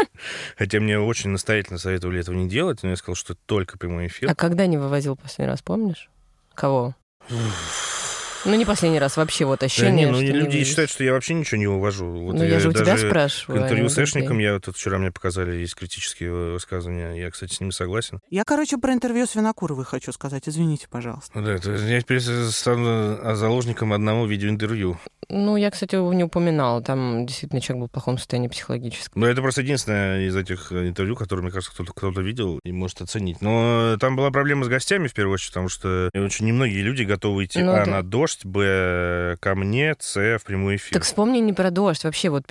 хотя 0.57 0.79
мне 0.79 0.99
очень 0.99 1.29
настоятельно 1.31 1.77
советовали 1.79 2.19
этого 2.19 2.35
не 2.35 2.47
делать, 2.47 2.83
но 2.83 2.89
я 2.89 2.95
сказал, 2.95 3.15
что 3.15 3.33
это 3.33 3.41
только 3.45 3.77
прямой 3.77 4.07
эфир. 4.07 4.29
А 4.29 4.35
когда 4.35 4.65
не 4.67 4.77
вывозил 4.77 5.15
последний 5.15 5.49
раз, 5.51 5.61
помнишь? 5.61 6.09
Кого? 6.53 6.95
Ну, 8.45 8.55
не 8.55 8.65
последний 8.65 8.99
раз, 8.99 9.17
вообще 9.17 9.45
вот 9.45 9.59
Да 9.59 9.65
ощущение, 9.67 10.05
не, 10.05 10.11
ну 10.11 10.17
что 10.17 10.23
не 10.25 10.31
люди 10.31 10.51
вывез. 10.53 10.67
считают, 10.67 10.89
что 10.91 11.03
я 11.03 11.13
вообще 11.13 11.33
ничего 11.33 11.57
не 11.57 11.67
увожу. 11.67 12.05
Вот 12.07 12.35
Ну, 12.35 12.43
я 12.43 12.59
же 12.59 12.69
у 12.69 12.73
тебя 12.73 12.97
спрашиваю. 12.97 13.59
К 13.59 13.63
интервью 13.63 13.83
не 13.85 13.89
с. 13.89 13.97
Эшником 13.97 14.39
я 14.39 14.53
вот 14.53 14.63
тут 14.65 14.75
вчера 14.77 14.97
мне 14.97 15.11
показали, 15.11 15.57
есть 15.57 15.75
критические 15.75 16.31
высказывания. 16.53 17.13
Я, 17.13 17.29
кстати, 17.29 17.53
с 17.53 17.59
ними 17.59 17.71
согласен. 17.71 18.19
Я, 18.29 18.43
короче, 18.43 18.77
про 18.77 18.93
интервью 18.93 19.25
с 19.27 19.35
Винокуровой 19.35 19.85
хочу 19.85 20.11
сказать. 20.11 20.43
Извините, 20.47 20.87
пожалуйста. 20.89 21.31
Ну 21.39 21.45
да, 21.45 21.53
это, 21.53 21.71
я 21.71 22.01
теперь 22.01 22.19
стану 22.19 23.17
а, 23.21 23.35
заложником 23.35 23.93
одного 23.93 24.25
видеоинтервью. 24.25 24.99
Ну, 25.29 25.55
я, 25.55 25.69
кстати, 25.71 25.95
его 25.95 26.13
не 26.13 26.23
упоминала. 26.23 26.81
Там 26.81 27.25
действительно 27.25 27.61
человек 27.61 27.81
был 27.81 27.87
в 27.87 27.91
плохом 27.91 28.17
состоянии 28.17 28.47
психологическом. 28.47 29.21
Но 29.21 29.27
это 29.27 29.41
просто 29.41 29.61
единственное 29.61 30.27
из 30.27 30.35
этих 30.35 30.71
э, 30.71 30.87
интервью, 30.87 31.15
которые, 31.15 31.43
мне 31.43 31.51
кажется, 31.51 31.73
кто-то, 31.73 31.93
кто-то 31.93 32.21
видел 32.21 32.59
и 32.63 32.71
может 32.71 33.01
оценить. 33.01 33.41
Но 33.41 33.97
там 33.99 34.15
была 34.15 34.31
проблема 34.31 34.65
с 34.65 34.67
гостями, 34.67 35.07
в 35.07 35.13
первую 35.13 35.35
очередь, 35.35 35.51
потому 35.51 35.69
что 35.69 36.09
очень 36.13 36.45
немногие 36.47 36.81
люди 36.81 37.03
готовы 37.03 37.45
идти, 37.45 37.61
Ну 37.61 37.71
а, 37.73 37.85
да. 37.85 37.91
на 37.91 38.03
дождь, 38.03 38.30
б, 38.43 39.37
ко 39.39 39.55
мне, 39.55 39.95
с, 39.99 40.15
в 40.15 40.43
прямой 40.45 40.75
эфир. 40.77 40.93
Так 40.93 41.03
вспомни 41.03 41.39
не 41.39 41.53
про 41.53 41.71
дождь, 41.71 42.03
вообще 42.03 42.29
вот 42.29 42.43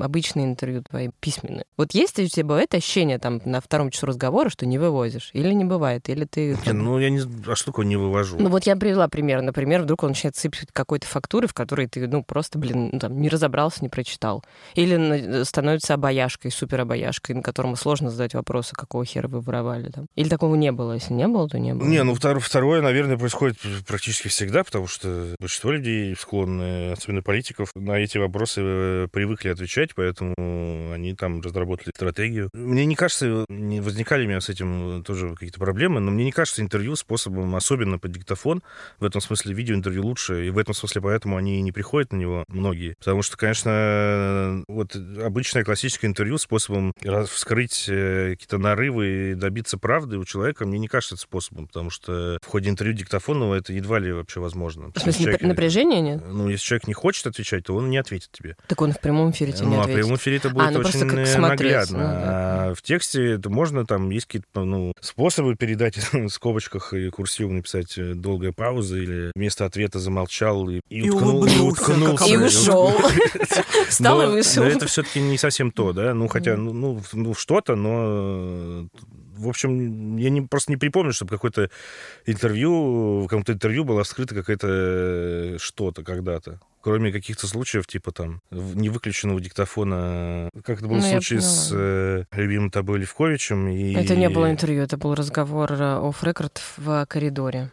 обычные 0.00 0.46
интервью 0.46 0.82
твои, 0.88 1.10
письменные. 1.20 1.64
Вот 1.76 1.92
есть 1.94 2.18
ли 2.18 2.24
у 2.24 2.28
тебя 2.28 2.44
бывает 2.44 2.74
ощущение 2.74 3.18
там 3.18 3.40
на 3.44 3.60
втором 3.60 3.90
часу 3.90 4.06
разговора, 4.06 4.48
что 4.48 4.66
не 4.66 4.78
вывозишь? 4.78 5.30
Или 5.32 5.52
не 5.52 5.64
бывает? 5.64 6.08
Или 6.08 6.24
ты... 6.24 6.56
Не, 6.66 6.72
ну, 6.72 6.98
я 6.98 7.10
не... 7.10 7.20
А 7.46 7.54
что 7.54 7.66
такое 7.66 7.86
не 7.86 7.96
вывожу? 7.96 8.36
Ну 8.38 8.48
вот 8.48 8.64
я 8.64 8.76
привела 8.76 9.08
пример. 9.08 9.42
Например, 9.42 9.82
вдруг 9.82 10.02
он 10.02 10.10
начинает 10.10 10.36
сыпать 10.36 10.66
какой-то 10.72 11.06
фактуры, 11.06 11.46
в 11.46 11.54
которой 11.54 11.86
ты, 11.86 12.06
ну, 12.08 12.24
просто, 12.24 12.58
блин, 12.58 12.90
ну, 12.92 12.98
там, 12.98 13.20
не 13.20 13.28
разобрался, 13.28 13.78
не 13.82 13.88
прочитал. 13.88 14.42
Или 14.74 14.96
на- 14.96 15.44
становится 15.44 15.94
обаяшкой, 15.94 16.50
супер 16.50 16.80
обаяшкой, 16.80 17.36
на 17.36 17.42
которому 17.42 17.76
сложно 17.76 18.10
задать 18.10 18.34
вопросы, 18.34 18.74
какого 18.74 19.04
хера 19.04 19.28
вы 19.28 19.40
воровали 19.40 19.90
там. 19.90 20.06
Или 20.16 20.28
такого 20.28 20.54
не 20.56 20.72
было? 20.72 20.94
Если 20.94 21.12
не 21.12 21.28
было, 21.28 21.48
то 21.48 21.58
не 21.58 21.74
было. 21.74 21.86
Не, 21.86 22.02
ну 22.02 22.14
втор- 22.14 22.40
второе, 22.40 22.82
наверное, 22.82 23.16
происходит 23.16 23.58
практически 23.86 24.28
всегда, 24.28 24.64
потому 24.64 24.88
что 24.88 24.97
большинство 25.04 25.72
людей 25.72 26.14
склонны, 26.16 26.92
особенно 26.92 27.22
политиков, 27.22 27.70
на 27.74 27.98
эти 27.98 28.18
вопросы 28.18 28.60
э, 28.62 29.08
привыкли 29.10 29.48
отвечать, 29.48 29.94
поэтому 29.94 30.34
они 30.92 31.14
там 31.14 31.40
разработали 31.40 31.90
стратегию. 31.94 32.50
Мне 32.52 32.84
не 32.86 32.94
кажется, 32.94 33.44
не 33.48 33.80
возникали 33.80 34.24
у 34.24 34.28
меня 34.28 34.40
с 34.40 34.48
этим 34.48 35.02
тоже 35.04 35.34
какие-то 35.34 35.58
проблемы, 35.58 36.00
но 36.00 36.10
мне 36.10 36.24
не 36.24 36.32
кажется 36.32 36.62
интервью 36.62 36.96
способом, 36.96 37.54
особенно 37.54 37.98
под 37.98 38.12
диктофон, 38.12 38.62
в 38.98 39.04
этом 39.04 39.20
смысле 39.20 39.54
видеоинтервью 39.54 40.04
лучше, 40.04 40.46
и 40.46 40.50
в 40.50 40.58
этом 40.58 40.74
смысле 40.74 41.02
поэтому 41.02 41.36
они 41.36 41.60
не 41.62 41.72
приходят 41.72 42.12
на 42.12 42.16
него, 42.16 42.44
многие. 42.48 42.94
Потому 42.98 43.22
что, 43.22 43.36
конечно, 43.36 44.64
вот 44.68 44.94
обычное 44.94 45.64
классическое 45.64 46.10
интервью 46.10 46.38
способом 46.38 46.92
вскрыть 47.26 47.86
э, 47.88 48.30
какие-то 48.32 48.58
нарывы 48.58 49.32
и 49.32 49.34
добиться 49.34 49.78
правды 49.78 50.18
у 50.18 50.24
человека, 50.24 50.66
мне 50.66 50.78
не 50.78 50.88
кажется 50.88 51.16
способом, 51.16 51.66
потому 51.66 51.90
что 51.90 52.38
в 52.42 52.46
ходе 52.46 52.70
интервью 52.70 52.94
диктофонного 52.94 53.54
это 53.54 53.72
едва 53.72 53.98
ли 53.98 54.12
вообще 54.12 54.40
возможно. 54.40 54.87
В 54.94 55.00
смысле, 55.00 55.24
Человек- 55.24 55.42
напр- 55.42 55.46
напряжения 55.46 56.00
нет? 56.00 56.22
Ну, 56.26 56.48
если 56.48 56.64
человек 56.64 56.86
не 56.88 56.94
хочет 56.94 57.26
отвечать, 57.26 57.64
то 57.64 57.74
он 57.74 57.90
не 57.90 57.96
ответит 57.98 58.30
тебе. 58.32 58.56
Так 58.66 58.80
он 58.82 58.92
в 58.92 59.00
прямом 59.00 59.30
эфире 59.30 59.52
тебе 59.52 59.66
не 59.66 59.74
ну, 59.74 59.76
а 59.76 59.78
в 59.78 59.82
ответит. 59.82 60.00
прямом 60.02 60.16
эфире 60.16 60.36
это 60.36 60.50
будет 60.50 60.70
ну, 60.70 60.80
просто 60.80 60.98
очень 60.98 61.08
как 61.08 61.18
э, 61.18 61.26
смотреть, 61.26 61.60
наглядно. 61.72 61.98
ну, 61.98 62.04
да. 62.04 62.68
А 62.70 62.74
в 62.74 62.82
тексте 62.82 63.32
это 63.32 63.50
можно, 63.50 63.86
там 63.86 64.10
есть 64.10 64.26
какие-то 64.26 64.64
ну, 64.64 64.92
способы 65.00 65.54
передать 65.56 65.96
в 66.12 66.28
скобочках 66.28 66.92
и 66.94 67.10
курсивом 67.10 67.56
написать 67.56 67.96
э, 67.98 68.14
долгая 68.14 68.52
пауза 68.52 68.96
или 68.98 69.30
вместо 69.34 69.64
ответа 69.64 69.98
замолчал 69.98 70.68
и, 70.68 70.80
И 70.88 71.08
уткнул- 71.08 71.32
улыбнулся, 71.36 71.80
как 71.84 71.88
уткнулся. 71.98 72.32
И 72.32 72.36
ушел. 72.36 72.92
Встал 73.88 74.22
и 74.22 74.26
Но- 74.26 74.32
вышел. 74.32 74.62
Но 74.62 74.68
это 74.68 74.86
все-таки 74.86 75.20
не 75.20 75.38
совсем 75.38 75.70
то, 75.70 75.92
да? 75.92 76.14
Ну, 76.14 76.28
хотя, 76.28 76.56
ну, 76.56 76.72
ну, 76.72 76.96
в- 76.96 77.14
ну, 77.14 77.34
что-то, 77.34 77.74
но... 77.76 78.86
э, 79.38 79.44
В 79.44 79.48
общем, 79.48 80.16
я 80.16 80.30
не, 80.30 80.42
просто 80.42 80.72
не 80.72 80.76
припомню, 80.76 81.12
чтобы 81.12 81.30
какое-то 81.30 81.70
интервью, 82.26 83.20
в 83.20 83.28
каком-то 83.28 83.52
интервью 83.52 83.84
было 83.84 84.04
вскрыто 84.04 84.34
какое-то 84.34 84.68
э, 84.70 85.56
что-то 85.58 86.02
когда-то. 86.02 86.60
Кроме 86.80 87.12
каких-то 87.12 87.46
случаев, 87.46 87.86
типа 87.86 88.12
там, 88.12 88.40
невыключенного 88.50 89.40
диктофона. 89.40 90.48
Как 90.64 90.78
это 90.78 90.88
был 90.88 90.96
Ну, 90.96 91.02
случай 91.02 91.38
с 91.40 91.70
э, 91.72 92.24
любимым 92.32 92.70
тобой 92.70 93.00
Левковичем. 93.00 93.68
И... 93.68 93.94
Это 93.94 94.16
не 94.16 94.28
было 94.28 94.50
интервью, 94.50 94.82
это 94.82 94.96
был 94.96 95.14
разговор 95.14 95.72
оф 95.72 96.22
рекорд 96.22 96.60
в 96.76 97.04
коридоре. 97.06 97.70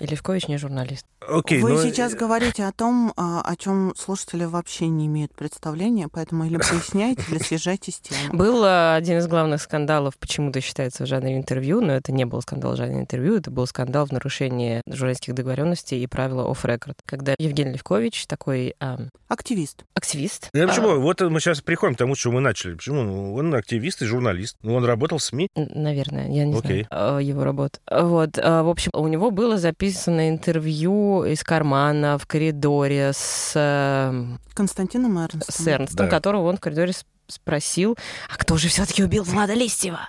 И 0.00 0.06
Левкович 0.06 0.48
не 0.48 0.56
журналист. 0.56 1.04
Окей, 1.20 1.60
Вы 1.60 1.74
но- 1.74 1.82
сейчас 1.82 2.14
говорите 2.14 2.64
о 2.64 2.72
том, 2.72 3.12
а, 3.16 3.42
о 3.42 3.54
чем 3.56 3.92
слушатели 3.96 4.44
вообще 4.44 4.88
не 4.88 5.06
имеют 5.06 5.34
представления, 5.34 6.08
поэтому 6.10 6.44
или 6.46 6.56
поясняйте, 6.56 7.22
или 7.28 7.38
съезжайте 7.38 7.92
с 7.92 8.00
темы. 8.00 8.18
Был 8.32 8.64
э, 8.64 8.94
один 8.96 9.18
из 9.18 9.26
главных 9.26 9.60
скандалов, 9.60 10.16
почему-то 10.18 10.60
считается 10.62 11.04
в 11.04 11.06
жанре 11.06 11.36
интервью, 11.36 11.82
но 11.82 11.92
это 11.92 12.12
не 12.12 12.24
был 12.24 12.40
скандал 12.40 12.72
в 12.72 12.76
жанре 12.76 13.00
интервью, 13.00 13.36
это 13.36 13.50
был 13.50 13.66
скандал 13.66 14.06
в 14.06 14.12
нарушении 14.12 14.80
журналистских 14.88 15.34
договоренностей 15.34 16.02
и 16.02 16.06
правила 16.06 16.50
оф 16.50 16.64
рекорд 16.64 16.96
когда 17.04 17.34
Евгений 17.38 17.72
Левкович, 17.72 18.26
такой 18.26 18.74
а, 18.80 18.98
Активист. 19.28 19.84
активист. 19.94 20.48
Ну, 20.54 20.64
а, 20.64 20.68
почему? 20.68 21.00
Вот 21.00 21.20
мы 21.20 21.40
сейчас 21.40 21.60
приходим 21.60 21.94
к 21.94 21.98
тому, 21.98 22.16
чего 22.16 22.32
мы 22.34 22.40
начали. 22.40 22.74
Почему? 22.74 23.02
Ну, 23.02 23.34
Он 23.34 23.54
активист 23.54 24.00
и 24.00 24.06
журналист. 24.06 24.56
Ну, 24.62 24.74
Он 24.74 24.84
работал 24.84 25.18
в 25.18 25.22
СМИ. 25.22 25.48
Наверное, 25.54 26.28
я 26.30 26.46
не 26.46 26.56
Окей. 26.56 26.86
знаю 26.88 27.18
э, 27.18 27.22
его 27.22 27.44
работу. 27.44 27.78
Вот, 27.90 28.38
э, 28.38 28.62
в 28.62 28.68
общем, 28.68 28.90
у 28.94 29.06
него 29.06 29.30
было 29.30 29.58
записано 29.58 29.89
интервью 30.08 31.24
из 31.24 31.42
кармана 31.42 32.18
в 32.18 32.26
коридоре 32.26 33.12
с, 33.14 33.52
э, 33.54 34.24
Константином 34.54 35.18
Эрнстом. 35.18 35.42
с 35.48 35.66
Эрнстом, 35.66 36.06
Да. 36.06 36.10
которого 36.10 36.48
он 36.48 36.56
в 36.56 36.60
коридоре 36.60 36.92
спросил, 37.26 37.96
а 38.28 38.36
кто 38.36 38.56
же 38.56 38.68
все-таки 38.68 39.02
убил 39.04 39.22
Влада 39.24 39.54
Листьева? 39.54 40.00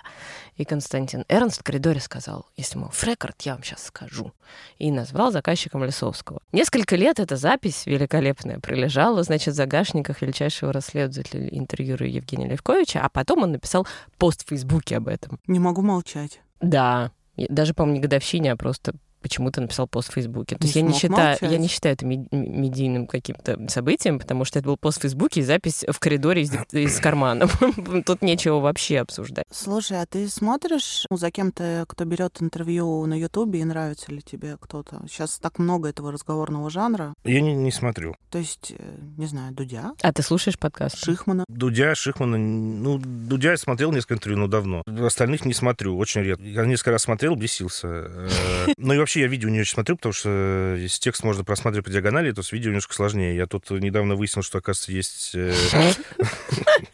И 0.56 0.64
Константин 0.64 1.24
Эрнст 1.28 1.60
в 1.60 1.62
коридоре 1.62 1.98
сказал, 1.98 2.46
если 2.56 2.76
мы 2.78 2.90
фрекорд, 2.90 3.40
я 3.42 3.54
вам 3.54 3.62
сейчас 3.64 3.84
скажу. 3.86 4.32
И 4.78 4.90
назвал 4.90 5.32
заказчиком 5.32 5.82
Лисовского. 5.82 6.40
Несколько 6.52 6.94
лет 6.94 7.18
эта 7.20 7.36
запись 7.36 7.86
великолепная 7.86 8.58
пролежала, 8.58 9.22
значит, 9.22 9.54
в 9.54 9.56
загашниках 9.56 10.20
величайшего 10.20 10.70
расследователя 10.72 11.48
интервьюера 11.48 12.06
Евгения 12.06 12.48
Левковича, 12.48 13.00
а 13.02 13.08
потом 13.08 13.44
он 13.44 13.52
написал 13.52 13.86
пост 14.18 14.44
в 14.44 14.48
Фейсбуке 14.50 14.98
об 14.98 15.08
этом. 15.08 15.40
Не 15.46 15.58
могу 15.58 15.80
молчать. 15.80 16.40
Да. 16.60 17.12
Даже, 17.36 17.72
по-моему, 17.72 17.96
не 17.96 18.02
годовщине, 18.02 18.52
а 18.52 18.56
просто 18.56 18.92
почему-то 19.22 19.60
написал 19.60 19.86
пост 19.88 20.10
в 20.10 20.14
Фейсбуке. 20.14 20.56
То 20.56 20.62
Не 20.64 20.66
есть 20.68 20.76
я 20.76 20.82
не 20.82 20.92
считаю, 20.92 21.28
молчать. 21.30 21.50
я 21.52 21.58
не 21.58 21.68
считаю 21.68 21.94
это 21.94 22.04
медийным 22.06 23.06
каким-то 23.06 23.58
событием, 23.68 24.18
потому 24.18 24.44
что 24.44 24.58
это 24.58 24.68
был 24.68 24.76
пост 24.76 24.98
в 24.98 25.02
Фейсбуке 25.02 25.40
и 25.40 25.42
запись 25.42 25.84
в 25.88 25.98
коридоре 25.98 26.42
из, 26.42 26.52
из 26.72 27.00
кармана. 27.00 27.48
Тут 28.06 28.22
нечего 28.22 28.58
вообще 28.60 28.98
обсуждать. 29.00 29.44
Слушай, 29.50 30.02
а 30.02 30.06
ты 30.06 30.28
смотришь 30.28 31.06
ну, 31.10 31.16
за 31.16 31.30
кем-то, 31.30 31.84
кто 31.88 32.04
берет 32.04 32.40
интервью 32.40 33.06
на 33.06 33.14
Ютубе, 33.18 33.60
и 33.60 33.64
нравится 33.64 34.10
ли 34.12 34.20
тебе 34.22 34.56
кто-то? 34.60 35.02
Сейчас 35.08 35.38
так 35.38 35.58
много 35.58 35.88
этого 35.88 36.12
разговорного 36.12 36.70
жанра. 36.70 37.14
Я 37.24 37.40
не, 37.40 37.54
не 37.54 37.70
смотрю. 37.70 38.14
То 38.30 38.38
есть, 38.38 38.72
э, 38.76 38.94
не 39.16 39.26
знаю, 39.26 39.52
Дудя, 39.54 39.92
А 40.02 40.12
ты 40.12 40.22
слушаешь 40.22 40.58
подкаст? 40.58 40.96
Шихмана. 40.98 41.44
Дудя, 41.48 41.94
Шихмана, 41.94 42.38
ну, 42.38 42.98
Дудя 42.98 43.50
я 43.52 43.56
смотрел 43.56 43.92
несколько 43.92 44.14
интервью, 44.14 44.38
но 44.40 44.46
давно. 44.48 44.82
Остальных 45.00 45.44
не 45.44 45.52
смотрю, 45.54 45.96
очень 45.96 46.22
редко. 46.22 46.44
Я 46.44 46.64
несколько 46.64 46.92
раз 46.92 47.02
смотрел, 47.02 47.34
бесился. 47.36 47.88
Э, 47.88 48.28
Ну 48.78 48.94
и 48.94 48.98
вообще 48.98 49.11
я 49.20 49.26
видео 49.26 49.48
не 49.48 49.60
очень 49.60 49.72
смотрю, 49.74 49.96
потому 49.96 50.12
что 50.12 50.28
э, 50.30 50.76
если 50.80 51.00
текст 51.00 51.24
можно 51.24 51.44
просматривать 51.44 51.84
по 51.84 51.90
диагонали, 51.90 52.32
то 52.32 52.42
с 52.42 52.52
видео 52.52 52.70
немножко 52.70 52.94
сложнее. 52.94 53.36
Я 53.36 53.46
тут 53.46 53.70
недавно 53.70 54.16
выяснил, 54.16 54.42
что, 54.42 54.58
оказывается, 54.58 54.92
есть, 54.92 55.30
э, 55.34 55.52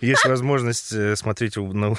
есть 0.00 0.24
возможность 0.24 0.92
э, 0.92 1.16
смотреть 1.16 1.56
на, 1.56 1.94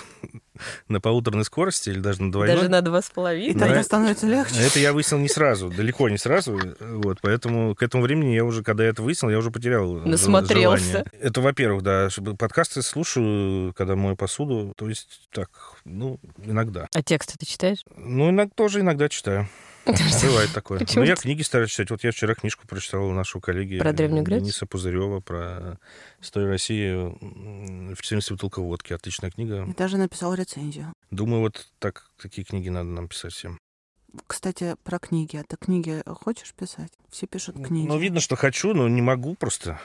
на 0.88 1.02
полуторной 1.02 1.46
скорости 1.46 1.90
или 1.90 2.00
даже 2.00 2.22
на 2.24 2.32
двойной. 2.32 2.56
Даже 2.56 2.70
на 2.70 2.82
два 2.82 3.02
с 3.02 3.10
И 3.10 3.14
половиной? 3.14 3.54
Да. 3.54 3.66
тогда 3.68 3.84
становится 3.84 4.28
легче. 4.28 4.56
Это 4.60 4.80
я 4.80 4.94
выяснил 4.94 5.20
не 5.20 5.28
сразу, 5.30 5.70
далеко 5.70 6.10
не 6.10 6.18
сразу. 6.18 6.60
Вот, 6.80 7.20
поэтому 7.22 7.76
к 7.76 7.84
этому 7.84 8.04
времени 8.04 8.34
я 8.34 8.44
уже, 8.46 8.64
когда 8.64 8.84
я 8.84 8.90
это 8.90 9.02
выяснил, 9.02 9.30
я 9.30 9.38
уже 9.38 9.52
потерял 9.52 9.94
Насмотрелся. 9.94 10.84
желание. 10.86 11.12
Это, 11.22 11.42
во-первых, 11.42 11.84
да. 11.84 12.10
чтобы- 12.10 12.36
Подкасты 12.36 12.82
слушаю, 12.82 13.74
когда 13.74 13.96
мою 13.96 14.16
посуду. 14.16 14.74
То 14.76 14.90
есть 14.90 15.28
так, 15.32 15.50
ну, 15.86 16.20
иногда. 16.44 16.88
А 16.94 17.02
тексты 17.04 17.38
ты 17.38 17.46
читаешь? 17.46 17.84
Ну, 17.96 18.30
иногда, 18.30 18.52
тоже 18.56 18.80
иногда 18.82 19.10
читаю. 19.10 19.48
Бывает 20.24 20.52
такое. 20.54 20.80
Почему 20.80 21.04
Ну, 21.04 21.10
я 21.10 21.15
книги 21.15 21.41
стараюсь 21.41 21.72
читать. 21.72 21.89
Вот 21.89 22.04
я 22.04 22.12
вчера 22.12 22.36
книжку 22.36 22.67
прочитал 22.67 23.06
у 23.06 23.13
нашего 23.13 23.41
коллеги 23.41 23.80
Про 23.80 23.94
Древнюю 23.94 24.24
Грецию? 24.24 24.46
Дениса 24.46 24.65
Пузырева 24.65 25.20
про 25.20 25.80
историю 26.22 26.50
России 26.50 27.94
в 27.94 28.06
70 28.06 28.32
бутылка 28.32 28.62
водки. 28.62 28.94
Отличная 28.94 29.32
книга. 29.32 29.65
И 29.67 29.74
даже 29.74 29.98
написал 29.98 30.34
рецензию. 30.34 30.94
Думаю, 31.10 31.41
вот 31.41 31.67
так, 31.80 32.12
такие 32.22 32.46
книги 32.46 32.70
надо 32.70 32.89
нам 32.89 33.08
писать 33.08 33.34
всем. 33.34 33.58
Кстати, 34.28 34.76
про 34.84 35.00
книги. 35.00 35.38
А 35.38 35.44
ты 35.44 35.58
книги 35.58 36.04
хочешь 36.06 36.54
писать? 36.54 36.91
Все 37.10 37.28
пишут 37.28 37.56
книги. 37.56 37.88
Ну, 37.88 37.98
видно, 37.98 38.20
что 38.20 38.36
хочу, 38.36 38.74
но 38.74 38.88
не 38.88 39.02
могу 39.02 39.36
просто. 39.36 39.80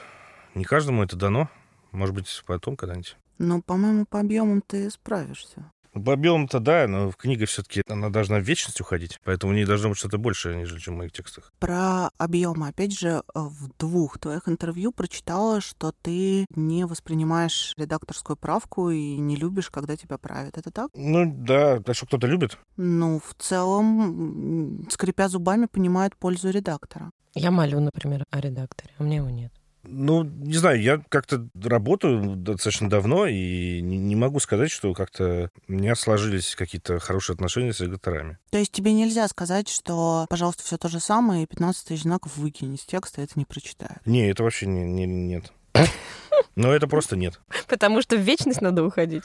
Не 0.53 0.63
каждому 0.63 1.03
это 1.03 1.15
дано. 1.15 1.49
Может 1.91 2.13
быть, 2.13 2.43
потом 2.45 2.75
когда-нибудь. 2.75 3.15
Ну, 3.39 3.61
по-моему, 3.61 4.05
по 4.05 4.19
объемам 4.19 4.61
ты 4.65 4.89
справишься. 4.89 5.71
По 6.03 6.13
объемам-то 6.13 6.59
да, 6.59 6.87
но 6.87 7.11
книга 7.11 7.45
все-таки 7.45 7.81
она 7.89 8.09
должна 8.09 8.39
в 8.39 8.43
вечность 8.43 8.81
уходить, 8.81 9.19
поэтому 9.23 9.53
в 9.53 9.55
ней 9.55 9.65
должно 9.65 9.89
быть 9.89 9.97
что-то 9.97 10.17
большее, 10.17 10.55
нежели 10.55 10.79
чем 10.79 10.95
в 10.95 10.97
моих 10.97 11.11
текстах. 11.11 11.51
Про 11.59 12.09
объемы. 12.17 12.69
Опять 12.69 12.97
же, 12.97 13.23
в 13.33 13.69
двух 13.77 14.19
твоих 14.19 14.47
интервью 14.47 14.91
прочитала, 14.91 15.61
что 15.61 15.93
ты 16.01 16.45
не 16.55 16.85
воспринимаешь 16.85 17.73
редакторскую 17.77 18.37
правку 18.37 18.89
и 18.89 19.17
не 19.17 19.35
любишь, 19.35 19.69
когда 19.69 19.95
тебя 19.95 20.17
правят. 20.17 20.57
Это 20.57 20.71
так? 20.71 20.89
Ну 20.93 21.31
да, 21.31 21.81
а 21.85 21.93
что 21.93 22.05
кто-то 22.05 22.27
любит? 22.27 22.57
Ну, 22.77 23.19
в 23.19 23.33
целом, 23.41 24.87
скрипя 24.89 25.27
зубами, 25.29 25.65
понимает 25.65 26.15
пользу 26.15 26.49
редактора. 26.49 27.11
Я 27.33 27.51
молю, 27.51 27.79
например, 27.79 28.25
о 28.31 28.39
редакторе, 28.39 28.93
а 28.97 29.03
мне 29.03 29.17
его 29.17 29.29
нет. 29.29 29.51
Ну, 29.89 30.23
не 30.23 30.57
знаю, 30.57 30.81
я 30.81 31.01
как-то 31.09 31.47
работаю 31.63 32.35
достаточно 32.35 32.89
давно, 32.89 33.25
и 33.25 33.81
не, 33.81 34.15
могу 34.15 34.39
сказать, 34.39 34.69
что 34.69 34.93
как-то 34.93 35.49
у 35.67 35.71
меня 35.71 35.95
сложились 35.95 36.55
какие-то 36.55 36.99
хорошие 36.99 37.35
отношения 37.35 37.73
с 37.73 37.79
редакторами. 37.79 38.37
То 38.49 38.57
есть 38.57 38.71
тебе 38.71 38.93
нельзя 38.93 39.27
сказать, 39.27 39.69
что, 39.69 40.25
пожалуйста, 40.29 40.63
все 40.63 40.77
то 40.77 40.89
же 40.89 40.99
самое, 40.99 41.43
и 41.43 41.47
15 41.47 41.87
тысяч 41.87 42.03
знаков 42.03 42.35
выкинь 42.37 42.75
из 42.75 42.81
текста, 42.81 43.21
это 43.21 43.33
не 43.35 43.45
прочитают? 43.45 44.05
Не, 44.05 44.29
это 44.29 44.43
вообще 44.43 44.65
не, 44.65 44.83
не, 44.83 45.05
нет. 45.05 45.53
Но 46.55 46.73
это 46.73 46.87
просто 46.87 47.15
нет. 47.15 47.39
Потому 47.67 48.01
что 48.01 48.17
в 48.17 48.21
вечность 48.21 48.61
надо 48.61 48.83
уходить. 48.83 49.23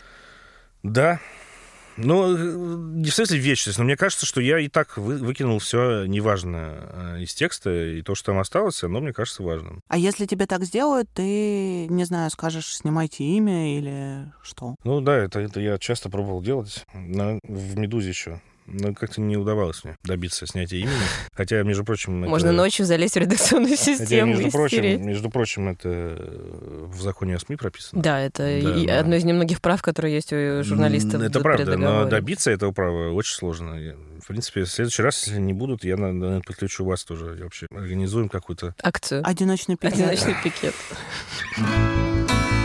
Да, 0.83 1.21
ну, 1.97 2.37
не 2.95 3.11
в 3.11 3.15
смысле 3.15 3.39
вечность, 3.39 3.79
но 3.79 3.85
мне 3.85 3.97
кажется, 3.97 4.27
что 4.27 4.41
я 4.41 4.59
и 4.59 4.69
так 4.69 4.97
вы, 4.97 5.19
выкинул 5.19 5.59
все 5.59 6.05
неважное 6.05 6.81
э, 6.83 7.23
из 7.23 7.35
текста, 7.35 7.71
и 7.71 8.03
то, 8.03 8.15
что 8.15 8.27
там 8.27 8.39
осталось, 8.39 8.83
оно 8.83 9.01
мне 9.01 9.13
кажется 9.13 9.43
важным. 9.43 9.81
А 9.89 9.99
если 9.99 10.27
тебе 10.27 10.47
так 10.47 10.65
сделают, 10.65 11.09
ты, 11.13 11.87
не 11.89 12.05
знаю, 12.05 12.31
скажешь, 12.31 12.77
снимайте 12.77 13.25
имя 13.25 13.79
или 13.79 14.33
что? 14.43 14.77
Ну 14.85 15.01
да, 15.01 15.17
это, 15.17 15.41
это 15.41 15.61
я 15.61 15.79
часто 15.79 16.11
пробовал 16.11 16.43
делать. 16.43 16.85
На, 16.95 17.39
в 17.43 17.79
«Медузе» 17.79 18.09
еще 18.09 18.41
но 18.67 18.95
как-то 18.95 19.21
не 19.21 19.37
удавалось 19.37 19.85
мне 19.85 19.97
добиться 20.05 20.47
снятия 20.47 20.79
имени. 20.79 20.93
Хотя, 21.35 21.63
между 21.63 21.85
прочим... 21.85 22.21
Можно 22.21 22.49
это... 22.49 22.57
ночью 22.57 22.87
залезть 22.87 23.15
в 23.15 23.19
редакционную 23.19 23.77
систему 23.77 23.99
Хотя, 23.99 24.25
между, 24.25 24.49
и 24.49 24.51
прочим, 24.51 24.79
стереть. 24.79 25.01
между 25.01 25.31
прочим, 25.31 25.69
это 25.69 25.89
в 26.87 27.01
законе 27.01 27.37
о 27.37 27.39
СМИ 27.39 27.57
прописано. 27.57 28.03
Да, 28.03 28.21
это 28.21 28.43
да, 28.43 28.51
и 28.51 28.87
да. 28.87 29.01
одно 29.01 29.17
из 29.17 29.25
немногих 29.25 29.61
прав, 29.61 29.83
которые 29.83 30.15
есть 30.15 30.33
у 30.33 30.63
журналистов. 30.63 31.21
Это 31.21 31.41
правда, 31.41 31.77
но 31.77 32.05
добиться 32.05 32.51
этого 32.51 32.73
права 32.73 33.13
очень 33.13 33.35
сложно. 33.35 33.79
В 34.23 34.29
принципе, 34.29 34.63
в 34.63 34.71
следующий 34.71 35.03
раз, 35.03 35.27
если 35.27 35.41
не 35.41 35.53
будут, 35.53 35.85
я, 35.85 35.97
наверное, 35.97 36.41
подключу 36.41 36.85
вас 36.85 37.05
тоже. 37.05 37.37
Вообще 37.43 37.67
организуем 37.75 38.29
какую-то... 38.29 38.75
Акцию. 38.81 39.23
Одиночный 39.25 39.77
пикет. 39.77 39.95
Одиночный 39.95 40.37
пикет. 40.43 40.75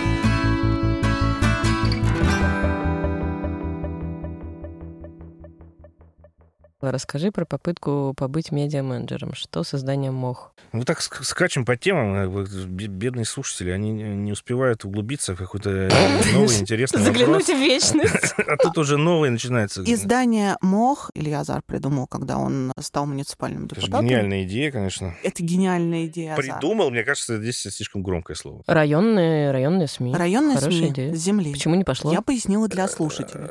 Расскажи 6.79 7.31
про 7.31 7.43
попытку 7.45 8.13
побыть 8.15 8.51
медиа-менеджером. 8.51 9.33
Что 9.33 9.63
с 9.63 9.73
изданием 9.73 10.13
МОХ? 10.13 10.51
Мы 10.73 10.83
так 10.83 11.01
скачем 11.01 11.65
по 11.65 11.75
темам. 11.75 12.45
Бедные 12.69 13.25
слушатели, 13.25 13.71
они 13.71 13.91
не 13.91 14.31
успевают 14.31 14.85
углубиться 14.85 15.33
в 15.33 15.37
какой-то 15.39 15.69
новый 16.33 16.59
интересный 16.59 16.99
вопрос. 16.99 17.17
Заглянуть 17.17 17.47
в 17.47 17.57
вечность. 17.59 18.33
А 18.47 18.55
тут 18.55 18.77
уже 18.77 18.97
новый 18.97 19.29
начинается. 19.29 19.83
Издание 19.83 20.55
МОХ 20.61 21.11
Илья 21.15 21.41
Азар 21.41 21.61
придумал, 21.63 22.07
когда 22.07 22.37
он 22.37 22.71
стал 22.79 23.05
муниципальным 23.05 23.67
депутатом. 23.67 23.99
Это 23.99 24.05
гениальная 24.05 24.43
идея, 24.43 24.71
конечно. 24.71 25.15
Это 25.23 25.43
гениальная 25.43 26.05
идея. 26.05 26.35
Придумал, 26.35 26.89
мне 26.91 27.03
кажется, 27.03 27.37
здесь 27.37 27.59
слишком 27.61 28.03
громкое 28.03 28.35
слово. 28.35 28.63
Районные, 28.67 29.51
районные 29.51 29.87
СМИ. 29.87 30.15
Районные 30.15 30.59
СМИ 30.59 30.89
идея. 30.89 31.13
земли. 31.13 31.51
Почему 31.51 31.75
не 31.75 31.83
пошло? 31.83 32.13
Я 32.13 32.21
пояснила 32.21 32.67
для 32.67 32.87
слушателей. 32.87 33.47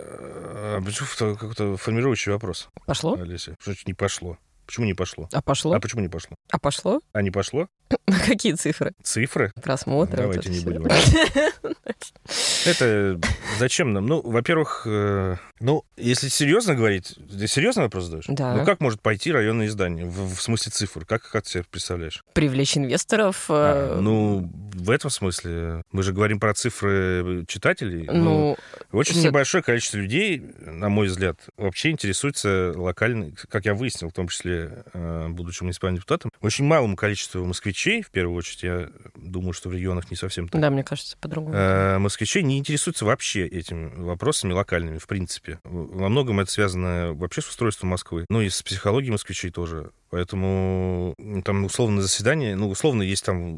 А 0.77 0.83
почему 0.83 1.37
какой-то 1.37 1.77
формирующий 1.77 2.33
вопрос? 2.33 2.69
Пошло? 2.87 3.15
Олеся. 3.15 3.57
Что 3.61 3.75
не 3.87 3.95
пошло? 3.95 4.39
Почему 4.67 4.87
не 4.87 4.95
пошло? 4.95 5.29
А 5.33 5.41
пошло? 5.43 5.75
А 5.75 5.81
почему 5.81 6.03
не 6.03 6.09
пошло? 6.09 6.35
А 6.51 6.59
пошло? 6.59 7.01
А 7.13 7.23
не 7.23 7.31
пошло? 7.31 7.69
Какие 8.27 8.55
цифры? 8.55 8.93
Цифры? 9.03 9.53
Просмотры. 9.63 10.23
Давайте 10.23 10.51
не 10.51 10.59
будем. 10.61 10.87
Это 12.67 13.21
зачем 13.59 13.93
нам? 13.93 14.07
Ну, 14.07 14.21
во-первых, 14.23 14.83
э, 14.87 15.37
ну, 15.61 15.85
если 15.97 16.29
серьезно 16.29 16.75
говорить, 16.75 17.15
ты 17.31 17.47
серьезный 17.47 17.85
вопрос 17.85 18.05
задаешь? 18.05 18.25
Да. 18.29 18.55
Ну, 18.57 18.65
как 18.65 18.81
может 18.81 19.01
пойти 19.01 19.31
районное 19.31 19.67
издание? 19.67 20.05
В, 20.05 20.35
в 20.35 20.43
смысле 20.43 20.73
цифр? 20.73 21.05
Как, 21.05 21.23
как 21.31 21.45
ты 21.45 21.51
себе 21.51 21.65
представляешь? 21.71 22.25
Привлечь 22.33 22.77
инвесторов. 22.77 23.47
А, 23.49 24.01
ну, 24.01 24.51
в 24.77 24.91
этом 24.91 25.11
смысле. 25.11 25.83
Мы 25.93 26.03
же 26.03 26.13
говорим 26.13 26.39
про 26.39 26.55
цифры 26.55 27.45
читателей. 27.49 28.05
Ну, 28.07 28.57
ну 28.93 28.99
очень 28.99 29.15
все... 29.15 29.29
небольшое 29.29 29.63
количество 29.63 29.99
людей, 29.99 30.43
на 30.61 30.89
мой 30.89 31.07
взгляд, 31.07 31.41
вообще 31.57 31.91
интересуется 31.91 32.73
локальной, 32.77 33.35
как 33.49 33.65
я 33.65 33.75
выяснил, 33.75 34.11
в 34.11 34.13
том 34.13 34.29
числе, 34.29 34.85
э, 34.93 35.29
будучи 35.29 35.63
муниципальным 35.63 35.97
депутатом, 35.97 36.31
очень 36.41 36.65
малому 36.65 36.97
количеству 36.97 37.45
москвичей, 37.45 38.03
в 38.03 38.11
первую 38.11 38.37
очередь, 38.37 38.63
я 38.63 38.89
думаю, 39.15 39.53
что 39.53 39.69
в 39.69 39.73
регионах 39.73 40.11
не 40.11 40.17
совсем 40.17 40.49
так. 40.49 40.61
Да, 40.61 40.71
мне 40.71 40.85
кажется, 40.85 41.17
по-другому. 41.21 41.55
Э, 41.55 41.99
москвичей 41.99 42.43
не 42.43 42.59
интересуются 42.59 43.05
вообще 43.05 43.47
этими 43.47 43.93
вопросами 43.97 44.53
локальными, 44.53 44.99
в 44.99 45.07
принципе. 45.07 45.59
Во 45.65 46.09
многом 46.09 46.41
это 46.41 46.51
связано 46.51 47.13
вообще 47.15 47.41
с 47.41 47.49
устройством 47.49 47.91
Москвы, 47.91 48.27
ну 48.29 48.41
и 48.41 48.49
с 48.49 48.63
психологией 48.63 49.13
москвичей 49.13 49.51
тоже. 49.51 49.91
Поэтому 50.11 51.15
там 51.45 51.65
условно 51.65 52.03
заседание, 52.03 52.57
ну, 52.57 52.71
условно 52.71 53.03
есть 53.03 53.25
там 53.25 53.55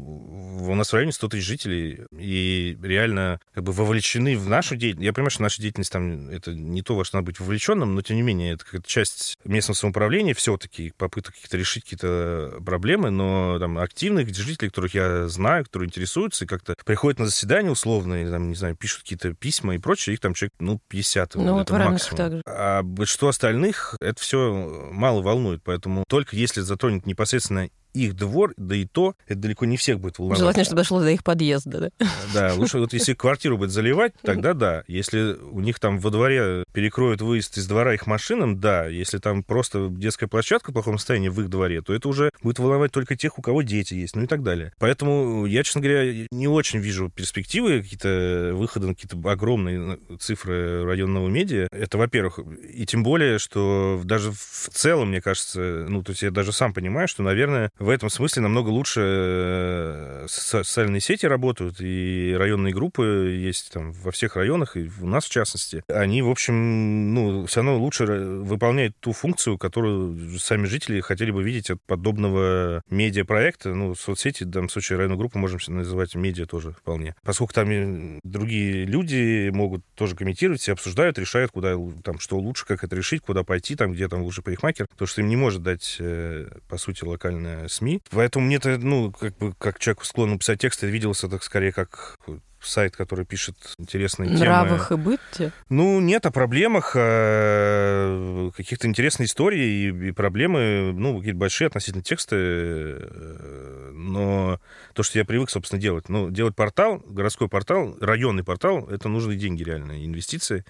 у 0.69 0.75
нас 0.75 0.89
в 0.89 0.93
районе 0.93 1.11
100 1.11 1.27
тысяч 1.29 1.45
жителей, 1.45 2.01
и 2.11 2.77
реально 2.81 3.39
как 3.53 3.63
бы 3.63 3.71
вовлечены 3.71 4.37
в 4.37 4.49
нашу 4.49 4.75
деятельность. 4.75 5.05
Я 5.05 5.13
понимаю, 5.13 5.31
что 5.31 5.43
наша 5.43 5.61
деятельность 5.61 5.91
там 5.91 6.29
это 6.29 6.53
не 6.53 6.81
то, 6.81 6.95
во 6.95 7.05
что 7.05 7.17
надо 7.17 7.27
быть 7.27 7.39
вовлеченным, 7.39 7.95
но 7.95 8.01
тем 8.01 8.17
не 8.17 8.21
менее 8.21 8.53
это 8.53 8.65
как 8.65 8.85
часть 8.85 9.37
местного 9.45 9.75
самоуправления 9.75 10.33
все-таки, 10.33 10.93
попыток 10.97 11.35
каких-то 11.35 11.57
решить 11.57 11.83
какие-то 11.83 12.59
проблемы, 12.65 13.09
но 13.09 13.57
там 13.59 13.77
активных 13.77 14.33
жителей, 14.33 14.69
которых 14.69 14.93
я 14.93 15.27
знаю, 15.27 15.65
которые 15.65 15.87
интересуются, 15.87 16.45
и 16.45 16.47
как-то 16.47 16.75
приходят 16.85 17.19
на 17.19 17.25
заседание 17.25 17.71
условно, 17.71 18.21
или 18.21 18.29
там, 18.29 18.49
не 18.49 18.55
знаю, 18.55 18.75
пишут 18.75 19.03
какие-то 19.03 19.33
письма 19.33 19.75
и 19.75 19.77
прочее, 19.77 20.13
их 20.13 20.19
там 20.19 20.33
человек, 20.33 20.53
ну, 20.59 20.79
50. 20.87 21.35
Ну, 21.35 21.53
вот 21.53 21.61
это 21.61 21.73
в 21.73 21.77
максимум. 21.77 22.17
так 22.17 22.31
же. 22.33 22.41
А 22.45 22.83
что 23.03 23.27
остальных, 23.27 23.95
это 24.01 24.19
все 24.21 24.89
мало 24.91 25.21
волнует, 25.21 25.61
поэтому 25.63 26.03
только 26.07 26.35
если 26.39 26.61
затронет 26.61 27.05
непосредственно 27.05 27.69
их 27.99 28.15
двор, 28.15 28.53
да 28.57 28.75
и 28.75 28.85
то, 28.85 29.15
это 29.27 29.39
далеко 29.39 29.65
не 29.65 29.77
всех 29.77 29.99
будет 29.99 30.19
волновать. 30.19 30.39
Желательно, 30.39 30.65
чтобы 30.65 30.81
дошло 30.81 31.01
до 31.01 31.09
их 31.09 31.23
подъезда, 31.23 31.91
да? 31.99 32.07
Да, 32.33 32.53
лучше 32.55 32.79
вот 32.79 32.93
если 32.93 33.13
квартиру 33.13 33.57
будет 33.57 33.71
заливать, 33.71 34.13
тогда 34.21 34.53
да. 34.53 34.83
Если 34.87 35.33
у 35.33 35.59
них 35.59 35.79
там 35.79 35.99
во 35.99 36.09
дворе 36.09 36.63
перекроют 36.73 37.21
выезд 37.21 37.57
из 37.57 37.67
двора 37.67 37.93
их 37.93 38.07
машинам, 38.07 38.59
да. 38.59 38.87
Если 38.87 39.17
там 39.17 39.43
просто 39.43 39.89
детская 39.89 40.27
площадка 40.27 40.71
в 40.71 40.73
плохом 40.73 40.97
состоянии 40.97 41.29
в 41.29 41.39
их 41.41 41.49
дворе, 41.49 41.81
то 41.81 41.93
это 41.93 42.07
уже 42.07 42.31
будет 42.41 42.59
волновать 42.59 42.91
только 42.91 43.15
тех, 43.15 43.37
у 43.39 43.41
кого 43.41 43.61
дети 43.61 43.93
есть, 43.93 44.15
ну 44.15 44.23
и 44.23 44.27
так 44.27 44.43
далее. 44.43 44.73
Поэтому 44.79 45.45
я, 45.45 45.63
честно 45.63 45.81
говоря, 45.81 46.25
не 46.31 46.47
очень 46.47 46.79
вижу 46.79 47.09
перспективы 47.09 47.81
какие-то 47.81 48.51
выхода 48.53 48.87
на 48.87 48.95
какие-то 48.95 49.17
огромные 49.29 49.99
цифры 50.19 50.85
районного 50.85 51.27
медиа. 51.27 51.67
Это, 51.71 51.97
во-первых. 51.97 52.39
И 52.71 52.85
тем 52.85 53.03
более, 53.03 53.39
что 53.39 54.01
даже 54.03 54.31
в 54.31 54.69
целом, 54.71 55.09
мне 55.09 55.21
кажется, 55.21 55.85
ну, 55.89 56.03
то 56.03 56.11
есть 56.11 56.21
я 56.21 56.31
даже 56.31 56.51
сам 56.51 56.73
понимаю, 56.73 57.07
что, 57.07 57.23
наверное, 57.23 57.71
в 57.79 57.88
этом 57.89 58.09
смысле 58.09 58.43
намного 58.43 58.69
лучше 58.69 59.01
э, 59.03 60.25
социальные 60.27 61.01
сети 61.01 61.25
работают, 61.25 61.77
и 61.79 62.35
районные 62.37 62.73
группы 62.73 63.37
есть 63.39 63.71
там 63.71 63.91
во 63.91 64.11
всех 64.11 64.35
районах, 64.35 64.77
и 64.77 64.89
у 65.01 65.07
нас 65.07 65.25
в 65.25 65.29
частности. 65.29 65.83
Они, 65.87 66.21
в 66.21 66.29
общем, 66.29 67.13
ну, 67.13 67.45
все 67.45 67.61
равно 67.61 67.77
лучше 67.77 68.05
выполняют 68.05 68.95
ту 68.99 69.13
функцию, 69.13 69.57
которую 69.57 70.39
сами 70.39 70.65
жители 70.65 70.99
хотели 71.01 71.31
бы 71.31 71.43
видеть 71.43 71.69
от 71.69 71.81
подобного 71.83 72.81
медиапроекта. 72.89 73.73
Ну, 73.73 73.95
соцсети, 73.95 74.43
в 74.43 74.69
случае 74.69 74.97
районной 74.97 75.17
группы, 75.17 75.39
можем 75.39 75.59
называть 75.67 76.15
медиа 76.15 76.45
тоже 76.45 76.71
вполне. 76.71 77.15
Поскольку 77.23 77.53
там 77.53 78.19
другие 78.23 78.85
люди 78.85 79.49
могут 79.49 79.83
тоже 79.95 80.15
комментировать, 80.15 80.61
все 80.61 80.73
обсуждают, 80.73 81.17
решают, 81.17 81.51
куда 81.51 81.75
там, 82.03 82.19
что 82.19 82.37
лучше, 82.37 82.65
как 82.65 82.83
это 82.83 82.95
решить, 82.95 83.21
куда 83.21 83.43
пойти, 83.43 83.75
там, 83.75 83.93
где 83.93 84.07
там 84.07 84.21
лучше 84.21 84.41
парикмахер, 84.41 84.87
то, 84.97 85.05
что 85.05 85.21
им 85.21 85.27
не 85.27 85.35
может 85.35 85.63
дать, 85.63 85.97
э, 85.99 86.47
по 86.67 86.77
сути, 86.77 87.03
локальная 87.03 87.67
СМИ. 87.69 88.01
Поэтому 88.11 88.45
мне 88.45 88.57
это, 88.57 88.77
ну, 88.77 89.11
как 89.11 89.37
бы, 89.37 89.53
как 89.57 89.79
человек 89.79 90.03
склонен 90.03 90.39
писать 90.39 90.59
тексты, 90.59 90.87
виделся 90.87 91.27
так 91.27 91.43
скорее 91.43 91.71
как 91.71 92.17
сайт, 92.61 92.95
который 92.95 93.25
пишет 93.25 93.55
интересные 93.77 94.29
темы. 94.29 94.39
Нравах 94.39 94.91
и 94.91 94.95
бытте? 94.95 95.51
Ну, 95.69 95.99
нет, 95.99 96.25
о 96.25 96.31
проблемах, 96.31 96.93
о 96.95 98.51
каких-то 98.55 98.87
интересных 98.87 99.27
историй 99.27 99.89
и, 99.89 100.07
и 100.09 100.11
проблемы, 100.11 100.91
ну, 100.93 101.17
какие-то 101.17 101.37
большие 101.37 101.67
относительно 101.67 102.03
тексты, 102.03 102.35
э, 102.37 103.91
но 103.93 104.59
то, 104.93 105.03
что 105.03 105.17
я 105.19 105.25
привык, 105.25 105.49
собственно, 105.49 105.81
делать, 105.81 106.09
ну, 106.09 106.29
делать 106.29 106.55
портал, 106.55 107.01
городской 107.07 107.47
портал, 107.47 107.95
районный 108.01 108.43
портал, 108.43 108.87
это 108.89 109.07
нужны 109.09 109.35
деньги 109.35 109.63
реально, 109.63 110.05
инвестиции. 110.05 110.65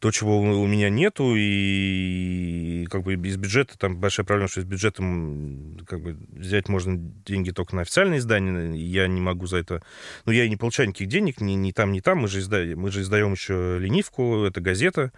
То, 0.00 0.12
чего 0.12 0.40
у 0.40 0.66
меня 0.66 0.90
нету, 0.90 1.34
и 1.36 2.86
как 2.88 3.02
бы 3.02 3.16
без 3.16 3.36
бюджета, 3.36 3.76
там 3.76 3.96
большая 3.98 4.24
проблема, 4.24 4.48
что 4.48 4.60
с 4.60 4.64
бюджетом 4.64 5.76
как 5.86 6.00
бы 6.00 6.16
взять 6.30 6.68
можно 6.68 6.96
деньги 7.26 7.50
только 7.50 7.74
на 7.74 7.82
официальные 7.82 8.18
издания, 8.18 8.76
я 8.76 9.08
не 9.08 9.20
могу 9.20 9.46
за 9.46 9.56
это... 9.58 9.82
Ну, 10.24 10.32
я 10.32 10.44
и 10.44 10.50
не 10.50 10.56
получаю 10.56 10.88
никаких 10.88 11.08
денег, 11.08 11.40
ни, 11.40 11.52
ни 11.52 11.72
там, 11.72 11.92
ни 11.92 12.00
там, 12.00 12.18
мы 12.18 12.28
же, 12.28 12.38
издаем, 12.38 12.78
мы 12.78 12.92
же 12.92 13.00
издаем 13.00 13.32
еще 13.32 13.78
ленивку, 13.80 14.44
это 14.44 14.60
газета, 14.60 15.12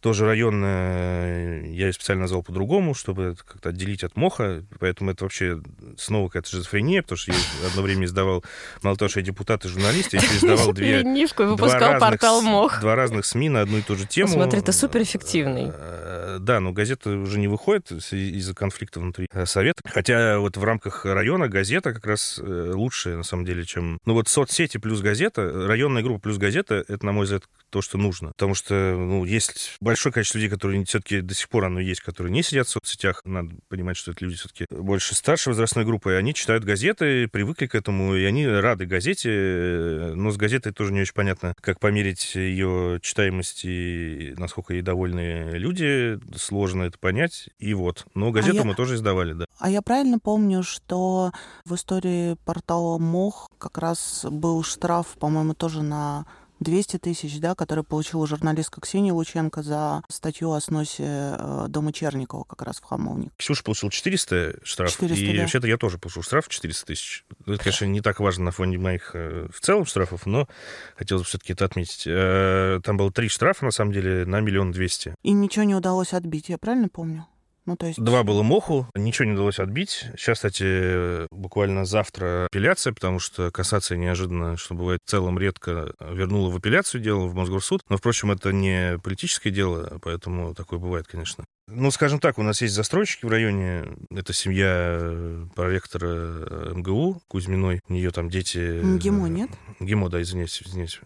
тоже 0.00 0.26
районная, 0.26 1.64
я 1.66 1.86
ее 1.86 1.92
специально 1.92 2.22
назвал 2.22 2.42
по-другому, 2.42 2.94
чтобы 2.94 3.36
как-то 3.44 3.70
отделить 3.70 4.04
от 4.04 4.16
моха, 4.16 4.64
поэтому 4.78 5.10
это 5.10 5.24
вообще 5.24 5.60
снова 5.96 6.28
какая-то 6.28 6.50
шизофрения, 6.50 7.02
потому 7.02 7.18
что 7.18 7.32
я 7.32 7.38
одно 7.68 7.82
время 7.82 8.04
издавал, 8.06 8.44
мало 8.82 8.96
того, 8.96 9.08
что 9.08 9.20
я 9.20 9.26
депутат 9.26 9.64
и 9.64 9.68
журналист, 9.68 10.12
я 10.12 10.20
издавал 10.20 10.72
две... 10.72 10.98
Ленивку 10.98 11.42
и 11.42 11.46
выпускал 11.46 11.98
портал 11.98 12.42
мох. 12.42 12.80
Два 12.80 12.94
разных 12.94 13.26
СМИ 13.26 13.48
на 13.48 13.62
одну 13.62 13.78
и 13.78 13.82
ту 13.82 13.96
же 13.96 14.06
тему. 14.06 14.28
Смотри, 14.28 14.60
ты 14.60 14.72
суперэффективный. 14.72 15.70
Э, 15.74 16.38
да, 16.40 16.60
но 16.60 16.72
газета 16.72 17.10
уже 17.10 17.38
не 17.38 17.48
выходит 17.48 17.90
из-за 17.90 18.54
конфликта 18.54 19.00
внутри 19.00 19.26
э, 19.32 19.46
совета. 19.46 19.82
Хотя 19.84 20.38
вот 20.38 20.56
в 20.56 20.64
рамках 20.64 21.04
района 21.04 21.48
газета 21.48 21.92
как 21.92 22.06
раз 22.06 22.40
э, 22.42 22.72
лучшая, 22.74 23.16
на 23.16 23.22
самом 23.22 23.44
деле, 23.44 23.64
чем... 23.64 23.98
Ну 24.04 24.14
вот 24.14 24.28
соцсети 24.28 24.78
плюс 24.78 25.00
газета, 25.00 25.66
районная 25.66 26.02
группа 26.02 26.20
плюс 26.20 26.38
газета, 26.38 26.84
это, 26.88 27.04
на 27.04 27.12
мой 27.12 27.24
взгляд, 27.24 27.44
то, 27.70 27.82
что 27.82 27.98
нужно. 27.98 28.28
Потому 28.28 28.54
что, 28.54 28.74
ну, 28.74 29.24
есть 29.24 29.76
большое 29.88 30.12
количество 30.12 30.36
людей, 30.36 30.50
которые 30.50 30.84
все-таки 30.84 31.22
до 31.22 31.34
сих 31.34 31.48
пор 31.48 31.64
оно 31.64 31.80
есть, 31.80 32.02
которые 32.02 32.30
не 32.30 32.42
сидят 32.42 32.66
в 32.66 32.70
соцсетях. 32.70 33.22
Надо 33.24 33.54
понимать, 33.68 33.96
что 33.96 34.10
это 34.10 34.22
люди 34.22 34.36
все-таки 34.36 34.66
больше 34.70 35.14
старшей 35.14 35.48
возрастной 35.48 35.86
группы, 35.86 36.12
и 36.12 36.14
они 36.14 36.34
читают 36.34 36.62
газеты, 36.62 37.26
привыкли 37.26 37.66
к 37.66 37.74
этому, 37.74 38.14
и 38.14 38.22
они 38.24 38.46
рады 38.46 38.84
газете. 38.84 40.12
Но 40.14 40.30
с 40.30 40.36
газетой 40.36 40.72
тоже 40.72 40.92
не 40.92 41.00
очень 41.00 41.14
понятно, 41.14 41.54
как 41.62 41.80
померить 41.80 42.34
ее 42.34 42.98
читаемость 43.00 43.64
и 43.64 44.34
насколько 44.36 44.74
ей 44.74 44.82
довольны 44.82 45.52
люди. 45.54 46.20
Сложно 46.36 46.82
это 46.82 46.98
понять. 46.98 47.48
И 47.58 47.72
вот. 47.72 48.04
Но 48.14 48.30
газету 48.30 48.60
а 48.60 48.64
мы 48.64 48.70
я... 48.70 48.76
тоже 48.76 48.96
издавали, 48.96 49.32
да. 49.32 49.46
А 49.58 49.70
я 49.70 49.80
правильно 49.80 50.18
помню, 50.18 50.62
что 50.62 51.32
в 51.64 51.74
истории 51.74 52.36
портала 52.44 52.98
МОХ 52.98 53.48
как 53.56 53.78
раз 53.78 54.26
был 54.30 54.62
штраф, 54.62 55.16
по-моему, 55.18 55.54
тоже 55.54 55.82
на 55.82 56.26
200 56.60 56.98
тысяч, 56.98 57.38
да, 57.40 57.54
которые 57.54 57.84
получила 57.84 58.26
журналистка 58.26 58.80
Ксения 58.80 59.12
Лученко 59.12 59.62
за 59.62 60.02
статью 60.08 60.52
о 60.52 60.60
сносе 60.60 61.04
э, 61.06 61.66
дома 61.68 61.92
Черникова 61.92 62.44
как 62.44 62.62
раз 62.62 62.78
в 62.78 62.84
Хамовник. 62.84 63.32
Ксюша 63.36 63.62
получил 63.62 63.90
400 63.90 64.60
штраф, 64.62 64.90
400, 64.92 65.24
и 65.24 65.34
да. 65.34 65.42
вообще-то 65.42 65.66
я 65.66 65.76
тоже 65.76 65.98
получил 65.98 66.22
штраф 66.22 66.48
400 66.48 66.86
тысяч. 66.86 67.24
Это, 67.46 67.58
конечно, 67.58 67.84
не 67.84 68.00
так 68.00 68.20
важно 68.20 68.46
на 68.46 68.50
фоне 68.50 68.78
моих 68.78 69.12
э, 69.14 69.48
в 69.52 69.60
целом 69.60 69.86
штрафов, 69.86 70.26
но 70.26 70.48
хотелось 70.96 71.22
бы 71.22 71.28
все-таки 71.28 71.52
это 71.52 71.64
отметить. 71.64 72.04
Э, 72.06 72.80
там 72.82 72.96
было 72.96 73.12
три 73.12 73.28
штрафа, 73.28 73.64
на 73.64 73.70
самом 73.70 73.92
деле, 73.92 74.24
на 74.26 74.40
миллион 74.40 74.72
двести. 74.72 75.14
И 75.22 75.32
ничего 75.32 75.64
не 75.64 75.74
удалось 75.74 76.12
отбить, 76.12 76.48
я 76.48 76.58
правильно 76.58 76.88
помню? 76.88 77.26
Ну, 77.68 77.76
то 77.76 77.86
есть... 77.86 78.02
Два 78.02 78.22
было 78.22 78.42
моху, 78.42 78.88
ничего 78.94 79.26
не 79.26 79.34
удалось 79.34 79.58
отбить. 79.58 80.06
Сейчас, 80.16 80.38
кстати, 80.38 81.26
буквально 81.30 81.84
завтра 81.84 82.46
апелляция, 82.46 82.94
потому 82.94 83.18
что 83.18 83.50
кассация 83.50 83.98
неожиданно, 83.98 84.56
что 84.56 84.74
бывает 84.74 85.00
в 85.04 85.10
целом 85.10 85.38
редко, 85.38 85.92
вернула 86.00 86.48
в 86.48 86.56
апелляцию 86.56 87.02
дело 87.02 87.26
в 87.26 87.34
Мосгорсуд. 87.34 87.82
Но, 87.90 87.98
впрочем, 87.98 88.30
это 88.30 88.52
не 88.54 88.98
политическое 89.04 89.50
дело, 89.50 89.98
поэтому 90.00 90.54
такое 90.54 90.78
бывает, 90.78 91.08
конечно. 91.08 91.44
Ну, 91.70 91.90
скажем 91.90 92.18
так, 92.18 92.38
у 92.38 92.42
нас 92.42 92.62
есть 92.62 92.74
застройщики 92.74 93.26
в 93.26 93.28
районе. 93.28 93.84
Это 94.10 94.32
семья 94.32 95.46
проректора 95.54 96.72
МГУ 96.72 97.20
Кузьминой. 97.28 97.82
У 97.86 97.92
нее 97.92 98.10
там 98.12 98.30
дети... 98.30 98.80
МГИМО, 98.82 99.26
нет? 99.26 99.50
МГИМО, 99.78 100.08
да, 100.08 100.22
извиняюсь, 100.22 100.62
извиняюсь. 100.62 101.00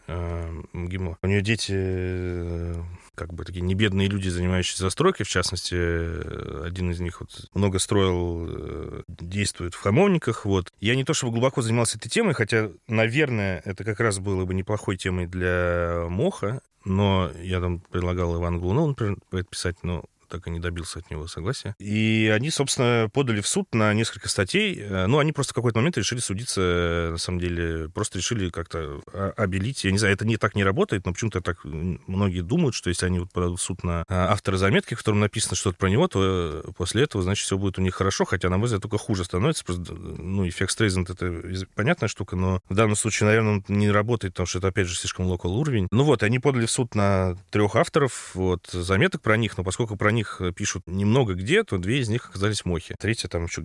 МГИМО. 0.73 1.19
У 1.21 1.27
нее 1.27 1.43
дети 1.43 2.77
как 3.15 3.33
бы 3.35 3.45
такие 3.45 3.61
небедные 3.61 4.09
люди, 4.09 4.29
занимающиеся 4.29 4.83
застройкой, 4.85 5.27
в 5.27 5.29
частности, 5.29 5.75
э, 5.75 6.65
один 6.65 6.91
из 6.91 7.01
них 7.01 7.21
вот 7.21 7.49
много 7.55 7.79
строил, 7.79 8.47
э, 8.49 9.03
действует 9.09 9.75
в 9.75 9.81
хамовниках, 9.81 10.45
вот. 10.45 10.73
Я 10.81 10.97
не 10.97 11.05
то 11.05 11.15
чтобы 11.15 11.33
глубоко 11.33 11.63
занимался 11.63 11.99
этой 11.99 12.09
темой, 12.09 12.35
хотя, 12.35 12.71
наверное, 12.89 13.61
это 13.65 13.85
как 13.85 14.01
раз 14.01 14.19
было 14.19 14.45
бы 14.45 14.55
неплохой 14.55 14.97
темой 14.97 15.27
для 15.27 16.07
Моха, 16.09 16.61
но 16.85 17.31
я 17.41 17.61
там 17.61 17.81
предлагал 17.81 18.37
Ивану 18.37 18.61
Глунову, 18.61 18.89
например, 18.89 19.17
писать, 19.45 19.77
но 19.83 20.05
так 20.33 20.47
и 20.47 20.51
не 20.51 20.61
добился 20.61 21.01
от 21.01 21.11
него 21.11 21.27
согласия. 21.27 21.75
И 21.79 22.33
они, 22.35 22.51
собственно, 22.51 23.09
подали 23.13 23.41
в 23.41 23.47
суд 23.47 23.75
на 23.75 23.93
несколько 23.93 24.29
статей. 24.29 24.79
Э, 24.81 25.07
ну, 25.07 25.19
они 25.19 25.33
просто 25.33 25.53
в 25.53 25.57
какой-то 25.57 25.79
момент 25.79 25.99
решили 25.99 26.21
судиться, 26.21 27.09
на 27.13 27.19
самом 27.19 27.39
деле, 27.39 27.89
просто 27.91 28.19
решили 28.19 28.49
как-то 28.51 29.01
обелить. 29.37 29.85
Я 29.85 29.93
не 29.93 29.99
знаю, 29.99 30.15
это 30.15 30.27
не 30.27 30.37
так 30.37 30.55
не 30.55 30.65
работает, 30.65 31.05
но 31.05 31.13
почему-то 31.13 31.41
так 31.41 31.59
многие 31.65 32.41
думают, 32.41 32.75
что 32.75 32.89
если 32.89 33.07
они 33.07 33.19
вот 33.19 33.31
подадут 33.31 33.61
в 33.61 33.63
суд 33.63 33.85
на 33.85 34.05
а, 34.09 34.33
автора 34.33 34.57
заметки, 34.57 34.95
в 34.95 34.99
котором 34.99 35.21
написано 35.21 35.57
что-то 35.57 35.77
про 35.77 35.89
него, 35.89 36.09
то 36.09 36.63
э, 36.65 36.73
после 36.77 37.03
этого, 37.03 37.23
значит, 37.23 37.45
все 37.45 37.59
будет 37.59 37.79
у 37.79 37.83
них 37.83 37.95
хорошо, 37.95 38.25
хотя, 38.25 38.49
на 38.49 38.57
мой 38.57 38.67
взгляд, 38.67 38.83
только 38.83 38.99
хуже 38.99 39.25
становится. 39.25 39.65
Просто, 39.65 39.95
ну, 39.95 40.49
эффект 40.49 40.73
Стрейзенд— 40.73 41.11
это 41.11 41.43
понятная 41.75 42.09
штука, 42.09 42.37
но 42.37 42.61
в 42.69 42.75
данном 42.75 42.97
случае, 42.97 43.27
наверное, 43.27 43.53
он 43.55 43.65
не 43.69 43.91
работает, 43.91 44.35
потому 44.35 44.47
что 44.47 44.59
это, 44.59 44.69
опять 44.69 44.87
же, 44.87 44.97
слишком 44.97 45.27
локал 45.27 45.55
уровень. 45.57 45.89
Ну 45.91 46.05
вот, 46.05 46.23
они 46.23 46.39
подали 46.39 46.67
в 46.67 46.71
суд 46.71 46.95
на 46.95 47.37
трех 47.51 47.77
авторов 47.77 48.31
вот, 48.35 48.69
заметок 48.73 49.21
про 49.21 49.37
них, 49.37 49.57
но 49.59 49.65
поскольку 49.65 49.97
про 49.97 50.13
них 50.13 50.22
них 50.23 50.41
э, 50.41 50.53
пишут 50.53 50.85
немного 50.87 51.35
где, 51.35 51.65
то 51.65 51.79
две 51.79 52.01
из 52.01 52.09
них 52.09 52.29
оказались 52.29 52.65
мохи. 52.65 52.95
Третья 52.99 53.29
там 53.29 53.45
еще 53.45 53.65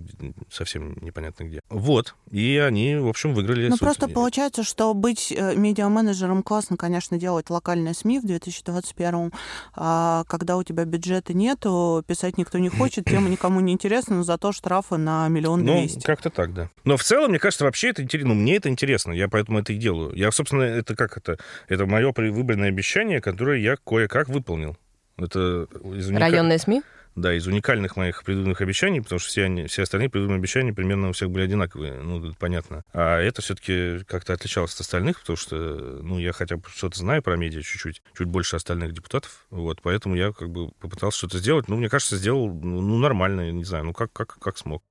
совсем 0.50 0.96
непонятно 1.00 1.44
где. 1.44 1.60
Вот. 1.68 2.14
И 2.30 2.56
они, 2.56 2.96
в 2.96 3.08
общем, 3.08 3.34
выиграли 3.34 3.68
Ну, 3.68 3.76
просто 3.78 4.08
получается, 4.08 4.64
что 4.64 4.92
быть 4.94 5.32
э, 5.32 5.54
медиа-менеджером 5.54 6.42
классно, 6.42 6.76
конечно, 6.76 7.18
делать 7.18 7.50
локальные 7.50 7.94
СМИ 7.94 8.20
в 8.20 8.26
2021 8.26 9.32
а 9.74 10.24
когда 10.24 10.56
у 10.56 10.62
тебя 10.62 10.84
бюджета 10.84 11.34
нету, 11.34 12.02
писать 12.06 12.38
никто 12.38 12.58
не 12.58 12.68
хочет, 12.68 13.04
тема 13.04 13.28
никому 13.28 13.60
не 13.60 13.72
интересна, 13.72 14.16
но 14.16 14.22
зато 14.22 14.52
штрафы 14.52 14.96
на 14.96 15.28
миллион 15.28 15.64
ну, 15.64 15.78
двести. 15.78 15.96
Ну, 15.96 16.02
как-то 16.04 16.30
так, 16.30 16.52
да. 16.52 16.70
Но 16.84 16.96
в 16.96 17.04
целом, 17.04 17.30
мне 17.30 17.38
кажется, 17.38 17.64
вообще 17.64 17.90
это 17.90 18.02
интересно. 18.02 18.34
Ну, 18.34 18.40
мне 18.40 18.56
это 18.56 18.68
интересно, 18.68 19.12
я 19.12 19.28
поэтому 19.28 19.60
это 19.60 19.72
и 19.72 19.76
делаю. 19.76 20.14
Я, 20.16 20.30
собственно, 20.32 20.62
это 20.62 20.96
как 20.96 21.16
это? 21.16 21.38
Это 21.68 21.86
мое 21.86 22.12
выбранное 22.16 22.68
обещание, 22.68 23.20
которое 23.20 23.60
я 23.60 23.76
кое-как 23.76 24.28
выполнил. 24.28 24.76
Это 25.18 25.66
из 25.96 26.08
уника... 26.08 26.20
Районные 26.20 26.58
СМИ? 26.58 26.82
Да, 27.16 27.34
из 27.34 27.48
уникальных 27.48 27.96
моих 27.96 28.22
предыдущих 28.22 28.60
обещаний, 28.60 29.02
потому 29.02 29.18
что 29.18 29.28
все, 29.28 29.44
они, 29.46 29.66
все 29.66 29.82
остальные 29.82 30.08
предыдущие 30.08 30.38
обещания 30.38 30.72
примерно 30.72 31.08
у 31.08 31.12
всех 31.12 31.30
были 31.30 31.42
одинаковые, 31.42 31.94
ну, 31.94 32.32
понятно. 32.38 32.84
А 32.92 33.18
это 33.18 33.42
все-таки 33.42 34.04
как-то 34.06 34.34
отличалось 34.34 34.74
от 34.74 34.82
остальных, 34.82 35.20
потому 35.20 35.36
что, 35.36 35.56
ну, 35.56 36.20
я 36.20 36.32
хотя 36.32 36.58
бы 36.58 36.62
что-то 36.68 36.96
знаю 36.96 37.20
про 37.22 37.36
медиа 37.36 37.62
чуть-чуть, 37.62 38.02
чуть 38.16 38.28
больше 38.28 38.54
остальных 38.54 38.92
депутатов, 38.92 39.46
вот, 39.50 39.82
поэтому 39.82 40.14
я 40.14 40.32
как 40.32 40.50
бы 40.50 40.70
попытался 40.78 41.18
что-то 41.18 41.38
сделать. 41.38 41.66
Ну, 41.66 41.76
мне 41.76 41.88
кажется, 41.88 42.16
сделал, 42.16 42.54
ну, 42.54 42.98
нормально, 42.98 43.50
не 43.50 43.64
знаю, 43.64 43.86
ну, 43.86 43.92
как, 43.92 44.12
как, 44.12 44.38
как 44.38 44.56
смог. 44.56 44.84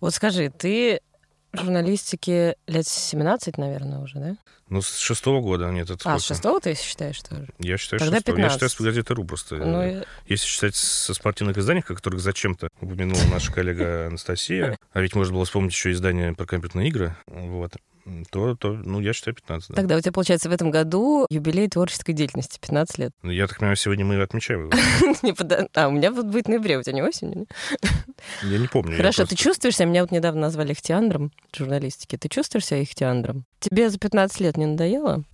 Вот 0.00 0.14
скажи, 0.14 0.48
ты 0.48 1.00
журналистике 1.52 2.56
лет 2.66 2.86
17, 2.86 3.58
наверное, 3.58 3.98
уже, 3.98 4.18
да? 4.18 4.36
Ну, 4.68 4.82
с 4.82 4.98
шестого 4.98 5.40
года, 5.40 5.68
нет, 5.70 5.90
это 5.90 6.14
А, 6.14 6.18
с 6.18 6.24
шестого 6.24 6.60
ты 6.60 6.74
считаешь 6.76 7.20
тоже? 7.22 7.48
Я 7.58 7.76
считаю, 7.76 7.98
Тогда 7.98 8.18
шестого. 8.18 8.36
15. 8.36 8.44
Я 8.44 8.50
считаю, 8.50 8.70
с 8.70 8.80
газеты 8.80 9.14
РУ 9.14 9.24
просто. 9.24 9.56
Ну, 9.56 10.04
Если 10.26 10.46
считать 10.46 10.76
со 10.76 11.12
спортивных 11.12 11.58
изданий, 11.58 11.80
о 11.80 11.94
которых 11.94 12.20
зачем-то 12.20 12.68
упомянула 12.80 13.22
наша 13.32 13.52
коллега 13.52 14.06
Анастасия, 14.08 14.78
а 14.92 15.00
ведь 15.00 15.16
можно 15.16 15.34
было 15.34 15.44
вспомнить 15.44 15.72
еще 15.72 15.90
издание 15.90 16.34
про 16.34 16.46
компьютерные 16.46 16.88
игры, 16.88 17.16
вот 17.26 17.72
то, 18.30 18.54
то, 18.54 18.72
ну, 18.72 19.00
я 19.00 19.12
считаю, 19.12 19.34
15, 19.34 19.70
да. 19.70 19.74
Тогда 19.74 19.96
у 19.96 20.00
тебя, 20.00 20.12
получается, 20.12 20.48
в 20.48 20.52
этом 20.52 20.70
году 20.70 21.26
юбилей 21.30 21.68
творческой 21.68 22.12
деятельности, 22.12 22.58
15 22.60 22.98
лет. 22.98 23.12
Ну, 23.22 23.30
я 23.30 23.46
так 23.46 23.58
понимаю, 23.58 23.76
сегодня 23.76 24.04
мы 24.04 24.20
отмечаем 24.20 24.70
его. 24.70 24.70
А, 25.74 25.88
у 25.88 25.92
меня 25.92 26.10
вот 26.10 26.26
будет 26.26 26.48
ноябре, 26.48 26.78
у 26.78 26.82
тебя 26.82 26.94
не 26.94 27.02
осенью? 27.02 27.46
Я 28.42 28.58
не 28.58 28.66
помню. 28.66 28.96
Хорошо, 28.96 29.26
ты 29.26 29.36
чувствуешь 29.36 29.76
себя, 29.76 29.86
меня 29.86 30.02
вот 30.02 30.10
недавно 30.10 30.42
назвали 30.42 30.72
ихтиандром 30.72 31.32
журналистики, 31.56 32.16
ты 32.16 32.28
чувствуешь 32.28 32.66
себя 32.66 32.82
ихтиандром? 32.82 33.44
Тебе 33.60 33.90
за 33.90 33.98
15 33.98 34.40
лет 34.40 34.56
не 34.56 34.66
надоело? 34.66 35.24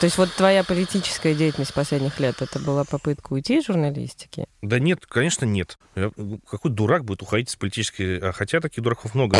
То 0.00 0.06
есть 0.06 0.18
вот 0.18 0.32
твоя 0.34 0.64
политическая 0.64 1.34
деятельность 1.34 1.72
последних 1.72 2.20
лет, 2.20 2.42
это 2.42 2.58
была 2.58 2.84
попытка 2.84 3.32
уйти 3.32 3.58
из 3.58 3.66
журналистики? 3.66 4.46
Да 4.60 4.78
нет, 4.78 5.06
конечно, 5.06 5.44
нет. 5.44 5.78
Какой 5.94 6.70
дурак 6.70 7.04
будет 7.04 7.22
уходить 7.22 7.48
из 7.48 7.56
политической... 7.56 8.18
А 8.18 8.32
хотя 8.32 8.60
таких 8.60 8.82
дураков 8.82 9.14
много. 9.14 9.38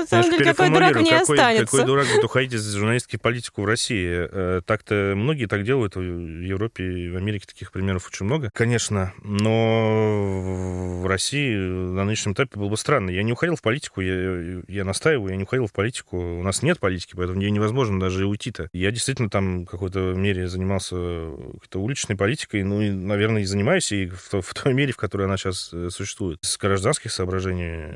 На 0.00 0.06
самом 0.06 0.30
деле, 0.30 0.44
какой 0.44 0.70
дурак 0.70 0.92
какой, 0.94 1.16
останется. 1.16 1.64
какой 1.64 1.86
дурак 1.86 2.06
будет 2.06 2.24
уходить 2.24 2.54
из 2.54 2.74
журналистики 2.74 3.16
в 3.16 3.20
политику 3.20 3.62
в 3.62 3.64
России? 3.64 4.28
Э, 4.30 4.60
Так-то 4.64 5.14
многие 5.16 5.46
так 5.46 5.64
делают. 5.64 5.96
В 5.96 6.00
Европе 6.00 6.84
и 6.84 7.10
в 7.10 7.16
Америке 7.16 7.46
таких 7.46 7.72
примеров 7.72 8.06
очень 8.06 8.26
много, 8.26 8.50
конечно. 8.52 9.12
Но 9.22 11.00
в 11.02 11.06
России 11.06 11.54
на 11.56 12.04
нынешнем 12.04 12.32
этапе 12.32 12.58
было 12.58 12.68
бы 12.68 12.76
странно. 12.76 13.10
Я 13.10 13.22
не 13.22 13.32
уходил 13.32 13.56
в 13.56 13.62
политику, 13.62 14.00
я, 14.00 14.62
я 14.68 14.84
настаиваю, 14.84 15.30
я 15.30 15.36
не 15.36 15.44
уходил 15.44 15.66
в 15.66 15.72
политику. 15.72 16.18
У 16.18 16.42
нас 16.42 16.62
нет 16.62 16.78
политики, 16.78 17.14
поэтому 17.16 17.40
ей 17.40 17.50
невозможно 17.50 18.00
даже 18.00 18.26
уйти-то. 18.26 18.68
Я 18.72 18.90
действительно 18.90 19.30
там 19.30 19.64
в 19.64 19.66
какой-то 19.66 20.14
мере 20.14 20.48
занимался 20.48 20.96
какой-то 21.54 21.80
уличной 21.80 22.16
политикой, 22.16 22.62
ну, 22.62 22.80
и, 22.80 22.90
наверное, 22.90 23.42
и 23.42 23.44
занимаюсь, 23.44 23.92
и 23.92 24.06
в, 24.06 24.40
в 24.40 24.54
той 24.54 24.74
мере, 24.74 24.92
в 24.92 24.96
которой 24.96 25.24
она 25.24 25.36
сейчас 25.36 25.70
э, 25.72 25.88
существует. 25.90 26.38
С 26.42 26.56
гражданских 26.58 27.12
соображений, 27.12 27.86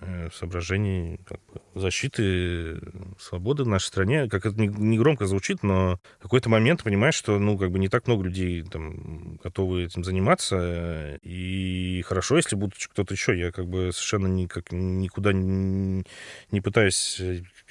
э, 0.00 0.28
соображений 0.34 1.20
как 1.26 1.38
бы, 1.51 1.51
защиты 1.74 2.80
свободы 3.18 3.64
в 3.64 3.68
нашей 3.68 3.86
стране, 3.86 4.28
как 4.28 4.46
это 4.46 4.60
не, 4.60 4.98
громко 4.98 5.26
звучит, 5.26 5.62
но 5.62 5.98
в 6.18 6.22
какой-то 6.22 6.48
момент 6.48 6.82
понимаешь, 6.82 7.14
что, 7.14 7.38
ну, 7.38 7.58
как 7.58 7.70
бы 7.70 7.78
не 7.78 7.88
так 7.88 8.06
много 8.06 8.24
людей 8.24 8.62
там 8.62 9.36
готовы 9.42 9.84
этим 9.84 10.04
заниматься, 10.04 11.18
и 11.22 12.02
хорошо, 12.06 12.36
если 12.36 12.56
будут 12.56 12.74
кто-то 12.78 13.14
еще. 13.14 13.38
Я 13.38 13.52
как 13.52 13.66
бы 13.66 13.90
совершенно 13.92 14.26
никак, 14.26 14.72
никуда 14.72 15.32
не, 15.32 16.04
не 16.50 16.60
пытаюсь 16.60 17.20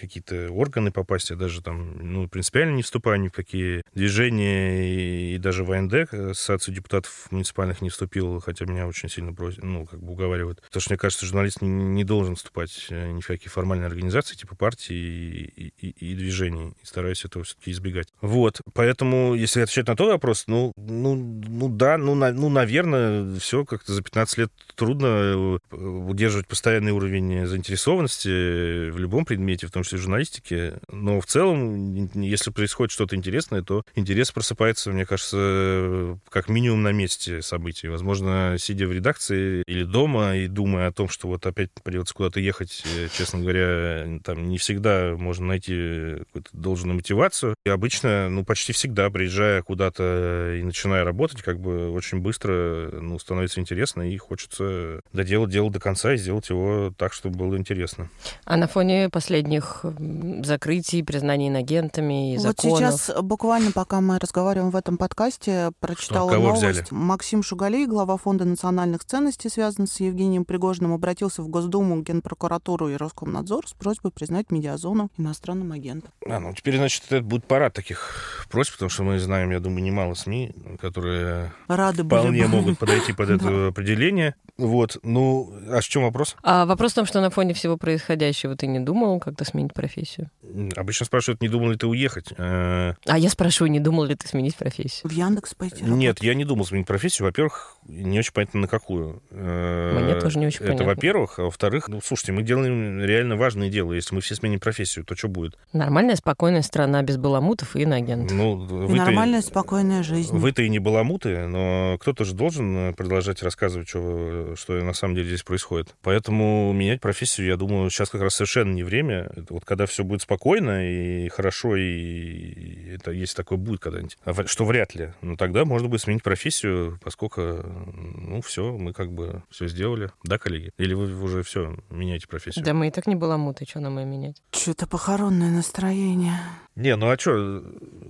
какие-то 0.01 0.49
органы 0.51 0.91
попасть, 0.91 1.29
я 1.29 1.35
даже 1.35 1.61
там, 1.61 1.97
ну, 2.01 2.27
принципиально 2.27 2.75
не 2.75 2.81
вступаю 2.81 3.19
ни 3.19 3.27
в 3.27 3.31
какие 3.31 3.83
движения, 3.93 4.83
и, 4.83 5.35
и 5.35 5.37
даже 5.37 5.63
в 5.63 5.71
АНД, 5.71 5.93
э, 5.93 6.31
Ассоциацию 6.31 6.75
депутатов 6.75 7.27
муниципальных, 7.31 7.81
не 7.81 7.89
вступил, 7.89 8.39
хотя 8.39 8.65
меня 8.65 8.87
очень 8.87 9.09
сильно 9.09 9.33
просят, 9.33 9.63
ну, 9.63 9.85
как 9.85 10.01
бы 10.01 10.13
уговаривают. 10.13 10.61
Потому 10.61 10.81
что, 10.81 10.91
мне 10.91 10.97
кажется, 10.97 11.25
журналист 11.25 11.61
не, 11.61 11.69
не 11.69 12.03
должен 12.03 12.35
вступать 12.35 12.87
э, 12.89 13.11
ни 13.11 13.21
в 13.21 13.27
какие 13.27 13.49
формальные 13.49 13.87
организации, 13.87 14.35
типа 14.35 14.55
партии 14.55 14.95
и, 14.95 15.73
и, 15.79 16.11
и 16.11 16.15
движений, 16.15 16.73
и 16.81 16.85
стараюсь 16.85 17.23
этого 17.25 17.45
все-таки 17.45 17.71
избегать. 17.71 18.07
Вот, 18.21 18.61
поэтому, 18.73 19.35
если 19.35 19.61
отвечать 19.61 19.87
на 19.87 19.95
тот 19.95 20.09
вопрос, 20.11 20.45
ну, 20.47 20.73
ну, 20.77 21.15
ну 21.15 21.69
да, 21.69 21.97
ну, 21.97 22.15
на- 22.15 22.33
ну 22.33 22.49
наверное, 22.49 23.39
все 23.39 23.65
как-то 23.65 23.93
за 23.93 24.01
15 24.01 24.37
лет 24.37 24.51
трудно 24.75 25.59
э, 25.71 25.75
удерживать 25.75 26.47
постоянный 26.47 26.91
уровень 26.91 27.45
заинтересованности 27.45 28.89
в 28.89 28.97
любом 28.97 29.25
предмете, 29.25 29.67
в 29.67 29.71
том 29.71 29.83
числе 29.83 29.90
в 29.97 30.01
журналистике. 30.01 30.79
Но 30.91 31.19
в 31.21 31.25
целом, 31.25 32.09
если 32.15 32.51
происходит 32.51 32.91
что-то 32.91 33.15
интересное, 33.15 33.61
то 33.61 33.83
интерес 33.95 34.31
просыпается, 34.31 34.91
мне 34.91 35.05
кажется, 35.05 36.19
как 36.29 36.49
минимум 36.49 36.83
на 36.83 36.91
месте 36.91 37.41
событий. 37.41 37.87
Возможно, 37.87 38.55
сидя 38.59 38.87
в 38.87 38.91
редакции 38.91 39.63
или 39.67 39.83
дома 39.83 40.35
и 40.35 40.47
думая 40.47 40.87
о 40.87 40.91
том, 40.91 41.09
что 41.09 41.27
вот 41.27 41.45
опять 41.45 41.69
придется 41.83 42.13
куда-то 42.13 42.39
ехать, 42.39 42.83
э, 42.85 43.07
честно 43.15 43.39
говоря, 43.39 44.19
там 44.23 44.49
не 44.49 44.57
всегда 44.57 45.15
можно 45.17 45.47
найти 45.47 46.17
какую-то 46.25 46.49
должную 46.53 46.95
мотивацию. 46.95 47.55
И 47.65 47.69
обычно, 47.69 48.29
ну, 48.29 48.43
почти 48.45 48.73
всегда, 48.73 49.09
приезжая 49.09 49.61
куда-то 49.61 50.55
и 50.59 50.63
начиная 50.63 51.03
работать, 51.03 51.41
как 51.41 51.59
бы 51.59 51.91
очень 51.91 52.19
быстро, 52.19 52.89
ну, 52.91 53.19
становится 53.19 53.59
интересно, 53.59 54.09
и 54.09 54.17
хочется 54.17 55.01
доделать 55.13 55.51
дело 55.51 55.71
до 55.71 55.79
конца 55.79 56.13
и 56.13 56.17
сделать 56.17 56.49
его 56.49 56.93
так, 56.97 57.13
чтобы 57.13 57.37
было 57.37 57.57
интересно. 57.57 58.09
А 58.45 58.57
на 58.57 58.67
фоне 58.67 59.09
последних 59.09 59.70
м, 59.83 60.43
закрытий, 60.43 61.03
признаний 61.03 61.47
инагентами 61.49 62.33
и 62.33 62.37
Вот 62.37 62.43
законов... 62.61 62.79
сейчас 62.79 63.11
буквально, 63.21 63.71
пока 63.71 64.01
мы 64.01 64.19
разговариваем 64.19 64.71
в 64.71 64.75
этом 64.75 64.97
подкасте, 64.97 65.71
прочитала 65.79 66.29
Кого 66.29 66.47
новость. 66.47 66.63
взяли? 66.63 66.85
Максим 66.91 67.43
Шугалей, 67.43 67.85
глава 67.85 68.17
Фонда 68.17 68.45
национальных 68.45 69.03
ценностей, 69.05 69.49
связанный 69.49 69.87
с 69.87 69.99
Евгением 69.99 70.45
Пригожиным, 70.45 70.93
обратился 70.93 71.41
в 71.41 71.47
Госдуму, 71.47 72.01
Генпрокуратуру 72.01 72.89
и 72.89 72.95
Роскомнадзор 72.95 73.67
с 73.67 73.73
просьбой 73.73 74.11
признать 74.11 74.51
медиазону 74.51 75.09
иностранным 75.17 75.71
агентом. 75.71 76.11
А, 76.27 76.39
ну 76.39 76.53
теперь, 76.53 76.77
значит, 76.77 77.03
это 77.09 77.21
будет 77.21 77.45
парад 77.45 77.73
таких 77.73 78.45
просьб, 78.49 78.73
потому 78.73 78.89
что 78.89 79.03
мы 79.03 79.19
знаем, 79.19 79.51
я 79.51 79.59
думаю, 79.59 79.83
немало 79.83 80.13
СМИ, 80.13 80.53
которые 80.79 81.53
Рады 81.67 82.03
были 82.03 82.19
вполне 82.19 82.43
бы. 82.43 82.47
могут 82.49 82.79
подойти 82.79 83.13
под 83.13 83.29
это 83.31 83.67
определение. 83.67 84.35
Вот, 84.57 84.97
ну, 85.03 85.51
а 85.69 85.79
в 85.79 85.83
чем 85.85 86.03
вопрос? 86.03 86.35
А 86.43 86.65
вопрос 86.65 86.91
в 86.91 86.95
том, 86.95 87.05
что 87.05 87.21
на 87.21 87.29
фоне 87.31 87.53
всего 87.53 87.77
происходящего 87.77 88.55
ты 88.55 88.67
не 88.67 88.79
думал 88.79 89.19
как-то 89.19 89.43
сменить 89.61 89.73
профессию? 89.73 90.29
Обычно 90.75 91.05
спрашивают, 91.05 91.41
не 91.41 91.47
думал 91.49 91.69
ли 91.71 91.77
ты 91.77 91.87
уехать? 91.87 92.33
Э, 92.37 92.93
А 93.05 93.17
я 93.17 93.29
спрашиваю, 93.29 93.71
не 93.71 93.79
думал 93.79 94.03
ли 94.05 94.15
ты 94.15 94.27
сменить 94.27 94.55
профессию? 94.55 95.09
В 95.09 95.13
Яндекс 95.13 95.53
пойти 95.53 95.83
Нет, 95.83 96.21
я 96.23 96.33
не 96.33 96.45
думал 96.45 96.65
сменить 96.65 96.87
профессию. 96.87 97.25
Во-первых, 97.27 97.77
не 97.87 98.19
очень 98.19 98.33
понятно, 98.33 98.61
на 98.61 98.67
какую. 98.67 99.21
Э, 99.31 99.99
Мне 100.03 100.19
тоже 100.19 100.39
не 100.39 100.47
очень 100.47 100.59
Это 100.61 100.67
понятно. 100.73 100.85
во-первых. 100.87 101.39
А 101.39 101.43
во-вторых, 101.43 101.87
ну, 101.87 102.01
слушайте, 102.03 102.31
мы 102.31 102.43
делаем 102.43 103.01
реально 103.03 103.35
важное 103.37 103.69
дело. 103.69 103.93
Если 103.93 104.13
мы 104.15 104.21
все 104.21 104.35
сменим 104.35 104.59
профессию, 104.59 105.05
то 105.05 105.15
что 105.15 105.27
будет? 105.27 105.57
Нормальная, 105.73 106.15
спокойная 106.15 106.61
страна 106.63 107.01
без 107.03 107.17
баламутов 107.17 107.75
и 107.75 107.81
иноагентов. 107.83 108.35
Ну, 108.35 108.63
И 108.65 108.67
вы-то- 108.87 109.05
нормальная, 109.05 109.41
спокойная 109.41 110.03
жизнь. 110.03 110.35
Вы-то 110.35 110.63
и 110.63 110.69
не 110.69 110.79
баламуты, 110.79 111.47
но 111.47 111.97
кто-то 111.99 112.25
же 112.25 112.33
должен 112.33 112.75
э, 112.89 112.93
продолжать 112.93 113.41
рассказывать, 113.43 113.87
что, 113.89 114.55
что 114.55 114.73
на 114.73 114.93
самом 114.93 115.15
деле 115.15 115.27
здесь 115.27 115.43
происходит. 115.43 115.95
Поэтому 116.01 116.71
менять 116.73 116.99
профессию, 117.01 117.47
я 117.47 117.55
думаю, 117.57 117.89
сейчас 117.89 118.09
как 118.09 118.21
раз 118.21 118.35
совершенно 118.35 118.73
не 118.73 118.83
время. 118.83 119.29
Вот 119.51 119.65
когда 119.65 119.85
все 119.85 120.03
будет 120.03 120.21
спокойно 120.21 120.89
и 120.89 121.29
хорошо, 121.29 121.75
и 121.75 122.93
это 122.95 123.11
если 123.11 123.35
такое 123.35 123.57
будет 123.57 123.81
когда-нибудь, 123.81 124.17
А 124.23 124.47
что 124.47 124.65
вряд 124.65 124.95
ли, 124.95 125.13
ну 125.21 125.35
тогда 125.35 125.65
можно 125.65 125.87
будет 125.87 126.01
сменить 126.01 126.23
профессию, 126.23 126.99
поскольку, 127.03 127.41
ну 127.41 128.41
все, 128.41 128.71
мы 128.77 128.93
как 128.93 129.11
бы 129.11 129.43
все 129.49 129.67
сделали. 129.67 130.11
Да, 130.23 130.37
коллеги? 130.37 130.71
Или 130.77 130.93
вы 130.93 131.21
уже 131.21 131.43
все 131.43 131.77
меняете 131.89 132.27
профессию? 132.27 132.63
Да 132.63 132.73
мы 132.73 132.87
и 132.87 132.91
так 132.91 133.07
не 133.07 133.15
баламуты, 133.15 133.65
что 133.67 133.79
нам 133.79 133.99
и 133.99 134.05
менять? 134.05 134.41
Что-то 134.51 134.87
похоронное 134.87 135.51
настроение. 135.51 136.39
Не, 136.75 136.95
ну 136.95 137.09
а 137.09 137.17
что, 137.17 137.63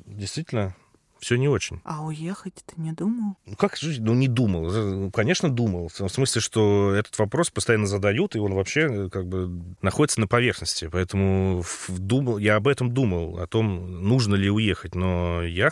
действительно, 0.06 0.76
все 1.22 1.38
не 1.38 1.48
очень. 1.48 1.80
А 1.84 2.04
уехать 2.04 2.56
ты 2.66 2.82
не 2.82 2.92
думал? 2.94 3.36
Ну, 3.46 3.56
как 3.56 3.78
жизнь? 3.78 4.04
Ну, 4.04 4.14
не 4.14 4.28
думал. 4.28 4.72
Ну, 4.72 5.12
Конечно, 5.12 5.50
думал. 5.50 5.90
В 5.90 6.10
смысле, 6.10 6.42
что 6.42 6.94
этот 6.96 7.18
вопрос 7.20 7.50
постоянно 7.52 7.86
задают, 7.86 8.36
и 8.36 8.40
он 8.40 8.54
вообще 8.54 8.82
э, 8.90 9.10
как 9.10 9.28
бы 9.28 9.50
находится 9.82 10.20
на 10.20 10.28
поверхности. 10.28 10.90
Поэтому 10.92 11.64
думал, 11.90 12.38
я 12.40 12.56
об 12.56 12.68
этом 12.68 12.92
думал, 12.92 13.38
о 13.40 13.48
том, 13.48 14.04
нужно 14.04 14.36
ли 14.36 14.50
уехать. 14.50 14.96
Но 14.96 15.44
я 15.44 15.70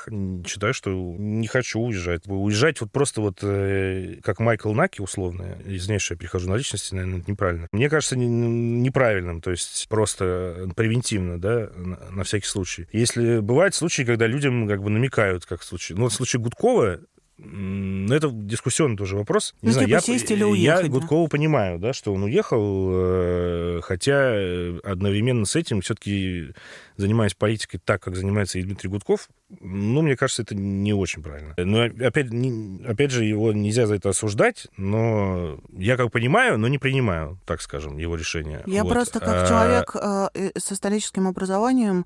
считаю, 0.48 0.74
что 0.74 0.92
не 1.18 1.48
хочу 1.48 1.80
уезжать. 1.80 2.24
Уезжать 2.28 2.80
вот 2.82 2.92
просто 2.92 3.22
вот 3.22 3.40
э, 3.42 4.18
как 4.24 4.40
Майкл 4.40 4.72
Наки, 4.74 5.02
условно, 5.02 5.58
извиняюсь, 5.66 6.04
что 6.04 6.14
я 6.14 6.20
перехожу 6.20 6.50
на 6.50 6.56
личности, 6.56 6.94
наверное, 6.94 7.22
это 7.22 7.32
неправильно. 7.32 7.68
Мне 7.72 7.90
кажется 7.90 8.16
не- 8.16 8.28
неправильным, 8.28 9.42
то 9.42 9.52
есть 9.52 9.88
просто 9.90 10.70
превентивно, 10.76 11.40
да, 11.40 11.70
на, 11.76 11.98
на 12.12 12.24
всякий 12.24 12.48
случай. 12.48 12.88
Если 12.92 13.40
бывают 13.40 13.76
случаи, 13.76 14.04
когда 14.04 14.28
людям 14.28 14.68
как 14.68 14.84
бы 14.84 14.90
намекают, 14.90 15.39
как 15.46 15.62
в 15.62 15.66
случае... 15.66 15.98
Ну, 15.98 16.04
вот 16.04 16.12
в 16.12 16.16
случае 16.16 16.42
Гудкова 16.42 17.00
М, 17.42 18.06
Ну, 18.06 18.14
это 18.16 18.30
дискуссионный 18.32 18.98
тоже 18.98 19.16
вопрос. 19.16 19.56
Не 19.62 19.68
Ну, 19.68 19.74
знаю, 19.74 19.88
типа 19.88 19.96
я, 19.98 20.02
сесть 20.02 20.30
или 20.32 20.40
я 20.40 20.48
уехать, 20.48 20.84
да? 20.86 20.90
Гудкова 20.90 21.28
понимаю, 21.30 21.80
да, 21.80 21.94
что 21.94 22.14
он 22.14 22.24
уехал, 22.24 22.90
э, 22.92 23.80
хотя 23.82 24.34
э, 24.36 24.80
одновременно 24.84 25.46
с 25.46 25.56
этим 25.56 25.82
все-таки 25.82 26.54
занимаясь 26.98 27.34
политикой 27.36 27.80
так, 27.84 28.02
как 28.04 28.16
занимается 28.18 28.60
и 28.60 28.64
Дмитрий 28.64 28.90
Гудков, 28.90 29.30
ну, 29.60 30.02
мне 30.02 30.16
кажется, 30.16 30.44
это 30.44 30.56
не 30.56 30.94
очень 30.94 31.24
правильно. 31.24 31.54
Но 31.58 31.82
опять, 32.06 32.32
не- 32.32 32.84
опять 32.86 33.12
же, 33.12 33.26
его 33.26 33.52
нельзя 33.54 33.88
за 33.88 33.96
это 33.96 34.10
осуждать, 34.10 34.68
но 34.78 35.60
я 35.76 35.98
как 35.98 36.12
понимаю, 36.12 36.58
но 36.58 36.68
не 36.68 36.78
принимаю, 36.78 37.40
так 37.46 37.62
скажем, 37.62 37.98
его 37.98 38.16
решение. 38.16 38.62
Я 38.68 38.84
Вот. 38.84 38.94
просто 38.94 39.20
как 39.20 39.44
А, 39.44 39.48
человек 39.48 39.96
э, 39.96 40.28
э, 40.56 40.60
со 40.60 40.74
историческим 40.76 41.28
образованием 41.28 42.06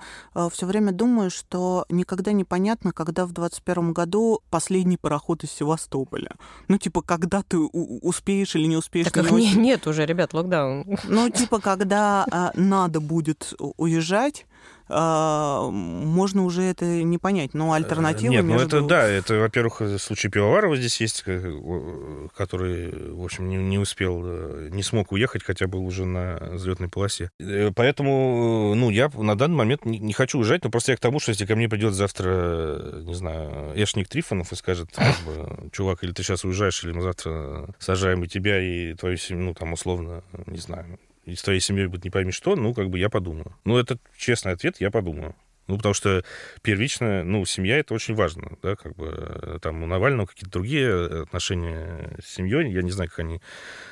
все 0.51 0.65
время 0.65 0.91
думаю, 0.91 1.29
что 1.29 1.85
никогда 1.89 2.31
не 2.31 2.43
понятно, 2.43 2.91
когда 2.93 3.25
в 3.25 3.31
21 3.33 3.93
году 3.93 4.41
последний 4.49 4.97
пароход 4.97 5.43
из 5.43 5.51
Севастополя. 5.51 6.31
Ну, 6.67 6.77
типа, 6.77 7.01
когда 7.01 7.43
ты 7.43 7.57
у- 7.57 7.99
успеешь 8.07 8.55
или 8.55 8.65
не 8.67 8.77
успеешь. 8.77 9.05
Так 9.11 9.29
на 9.29 9.35
не- 9.35 9.53
нет 9.53 9.85
уже, 9.87 10.05
ребят, 10.05 10.33
локдаун. 10.33 10.85
Ну, 11.03 11.29
типа, 11.29 11.59
когда 11.59 12.25
а, 12.31 12.51
надо 12.55 12.99
будет 12.99 13.53
уезжать, 13.77 14.45
а, 14.89 15.69
можно 15.69 16.43
уже 16.43 16.63
это 16.63 16.85
не 16.85 17.17
понять. 17.17 17.53
Но 17.53 17.73
альтернатива 17.73 18.31
Нет, 18.31 18.43
ну 18.43 18.53
между... 18.53 18.77
это 18.77 18.87
да, 18.87 19.07
это, 19.07 19.35
во-первых, 19.35 19.81
э, 19.81 19.97
случай 19.97 20.29
Пивоварова 20.29 20.75
здесь 20.75 20.99
есть, 20.99 21.23
э, 21.25 21.41
э, 21.43 22.27
который, 22.35 23.13
в 23.13 23.23
общем, 23.23 23.47
не, 23.47 23.57
не 23.57 23.77
успел, 23.77 24.21
э, 24.25 24.69
не 24.71 24.83
смог 24.83 25.11
уехать, 25.11 25.43
хотя 25.43 25.67
был 25.67 25.85
уже 25.85 26.05
на 26.05 26.37
взлетной 26.51 26.89
полосе. 26.89 27.31
Э, 27.39 27.71
Поэтому, 27.75 28.71
э, 28.73 28.75
ну, 28.75 28.89
я 28.89 29.09
на 29.15 29.37
данный 29.37 29.55
момент 29.55 29.85
не, 29.85 29.99
не 29.99 30.13
хочу 30.13 30.39
уезжать, 30.39 30.63
но 30.63 30.69
просто 30.69 30.91
я 30.91 30.97
к 30.97 31.01
тому, 31.01 31.19
что 31.19 31.31
если 31.31 31.45
ко 31.45 31.55
мне 31.55 31.69
придет 31.69 31.93
завтра, 31.93 32.29
э, 32.29 33.03
не 33.05 33.13
знаю, 33.13 33.71
Эшник 33.75 34.09
Трифонов 34.09 34.51
и 34.51 34.55
скажет, 34.55 34.89
бы, 35.25 35.69
чувак, 35.71 36.03
или 36.03 36.11
ты 36.11 36.23
сейчас 36.23 36.43
уезжаешь, 36.43 36.83
или 36.83 36.91
мы 36.91 37.01
завтра 37.01 37.73
сажаем 37.79 38.23
и 38.23 38.27
тебя, 38.27 38.59
и 38.61 38.93
твою 38.95 39.17
семью, 39.17 39.45
ну, 39.45 39.53
там, 39.53 39.73
условно, 39.73 40.23
не 40.45 40.57
знаю, 40.59 40.99
и 41.25 41.35
с 41.35 41.41
твоей 41.41 41.59
семьей 41.59 41.87
будет 41.87 42.03
не 42.03 42.09
пойми 42.09 42.31
что, 42.31 42.55
ну, 42.55 42.73
как 42.73 42.89
бы 42.89 42.99
я 42.99 43.09
подумаю. 43.09 43.55
Ну, 43.63 43.77
это 43.77 43.97
честный 44.17 44.53
ответ, 44.53 44.79
я 44.79 44.91
подумаю. 44.91 45.35
Ну, 45.67 45.77
потому 45.77 45.93
что 45.93 46.23
первично, 46.61 47.23
ну, 47.23 47.45
семья 47.45 47.77
это 47.77 47.93
очень 47.93 48.15
важно, 48.15 48.57
да, 48.61 48.75
как 48.75 48.95
бы 48.95 49.13
э, 49.17 49.59
там 49.61 49.81
у 49.81 49.85
Навального 49.85 50.25
какие-то 50.25 50.51
другие 50.51 51.23
отношения 51.23 52.17
с 52.21 52.33
семьей, 52.33 52.71
я 52.71 52.81
не 52.81 52.91
знаю, 52.91 53.09
как 53.09 53.19
они 53.19 53.41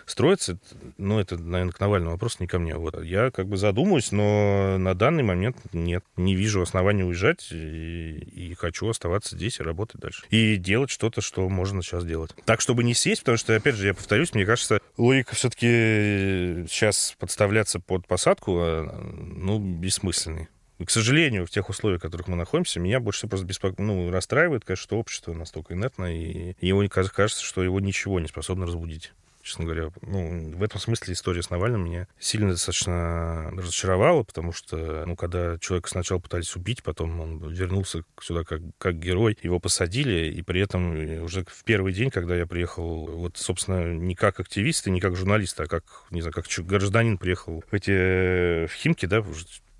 строятся, 0.06 0.60
но 0.98 1.22
это, 1.22 1.38
наверное, 1.38 1.72
к 1.72 1.80
Навальному 1.80 2.12
вопрос, 2.12 2.40
не 2.42 2.48
ко 2.48 2.60
мне. 2.60 2.76
Вот. 2.76 3.02
Я 3.04 3.32
как 3.32 3.48
бы 3.48 3.56
задумаюсь, 3.56 4.12
но 4.12 4.78
на 4.78 4.96
данный 4.96 5.24
момент 5.24 5.58
нет, 5.72 6.04
не 6.18 6.36
вижу 6.36 6.62
оснований 6.62 7.04
уезжать 7.04 7.48
и, 7.52 8.18
и 8.18 8.54
хочу 8.56 8.90
оставаться 8.90 9.38
здесь 9.38 9.60
и 9.60 9.64
работать 9.64 10.02
дальше. 10.02 10.26
И 10.30 10.58
делать 10.58 10.90
что-то, 10.90 11.22
что 11.22 11.48
можно 11.48 11.82
сейчас 11.82 12.04
делать. 12.04 12.36
Так, 12.46 12.60
чтобы 12.60 12.84
не 12.84 12.94
сесть, 12.94 13.22
потому 13.22 13.38
что, 13.38 13.56
опять 13.56 13.76
же, 13.76 13.88
я 13.88 13.94
повторюсь, 13.94 14.34
мне 14.34 14.46
кажется, 14.46 14.82
логика 14.98 15.36
все-таки 15.36 16.66
сейчас 16.70 17.16
подставляться 17.18 17.80
под 17.80 18.06
посадку, 18.08 18.52
ну, 18.60 19.60
бессмысленный 19.60 20.50
к 20.86 20.90
сожалению, 20.90 21.46
в 21.46 21.50
тех 21.50 21.70
условиях, 21.70 22.00
в 22.00 22.04
которых 22.04 22.28
мы 22.28 22.36
находимся, 22.36 22.80
меня 22.80 23.00
больше 23.00 23.20
всего 23.20 23.30
просто 23.30 23.46
беспоко... 23.46 23.82
ну, 23.82 24.10
расстраивает, 24.12 24.66
конечно, 24.66 24.84
что 24.84 24.98
общество 24.98 25.34
настолько 25.34 25.74
инертно, 25.74 26.16
и 26.16 26.56
ему 26.62 26.88
кажется, 26.90 27.44
что 27.44 27.64
его 27.64 27.80
ничего 27.80 28.20
не 28.20 28.28
способно 28.28 28.66
разбудить 28.66 29.14
честно 29.44 29.66
говоря. 29.66 29.90
Ну, 30.02 30.56
в 30.56 30.64
этом 30.64 30.80
смысле 30.80 31.14
история 31.14 31.42
с 31.42 31.50
Навальным 31.50 31.86
меня 31.86 32.08
сильно 32.20 32.52
достаточно 32.52 33.52
разочаровала, 33.52 34.24
потому 34.24 34.54
что, 34.54 35.04
ну, 35.06 35.16
когда 35.16 35.58
человека 35.60 35.90
сначала 35.90 36.20
пытались 36.20 36.56
убить, 36.56 36.84
потом 36.84 37.20
он 37.20 37.52
вернулся 37.52 38.04
сюда 38.22 38.44
как, 38.44 38.62
как 38.78 39.00
герой, 39.00 39.38
его 39.42 39.60
посадили, 39.60 40.32
и 40.32 40.42
при 40.42 40.62
этом 40.62 41.24
уже 41.24 41.46
в 41.46 41.64
первый 41.64 41.94
день, 41.94 42.12
когда 42.12 42.36
я 42.36 42.46
приехал, 42.46 43.08
вот, 43.08 43.38
собственно, 43.38 43.94
не 43.94 44.16
как 44.16 44.40
активист 44.40 44.88
и 44.88 44.92
не 44.92 45.00
как 45.00 45.16
журналист, 45.16 45.60
а 45.60 45.66
как, 45.66 45.84
не 46.12 46.22
знаю, 46.22 46.34
как 46.34 46.46
гражданин 46.66 47.18
приехал 47.18 47.64
в 47.70 47.74
эти 47.74 48.68
в 48.68 48.74
Химки, 48.74 49.06
да, 49.06 49.24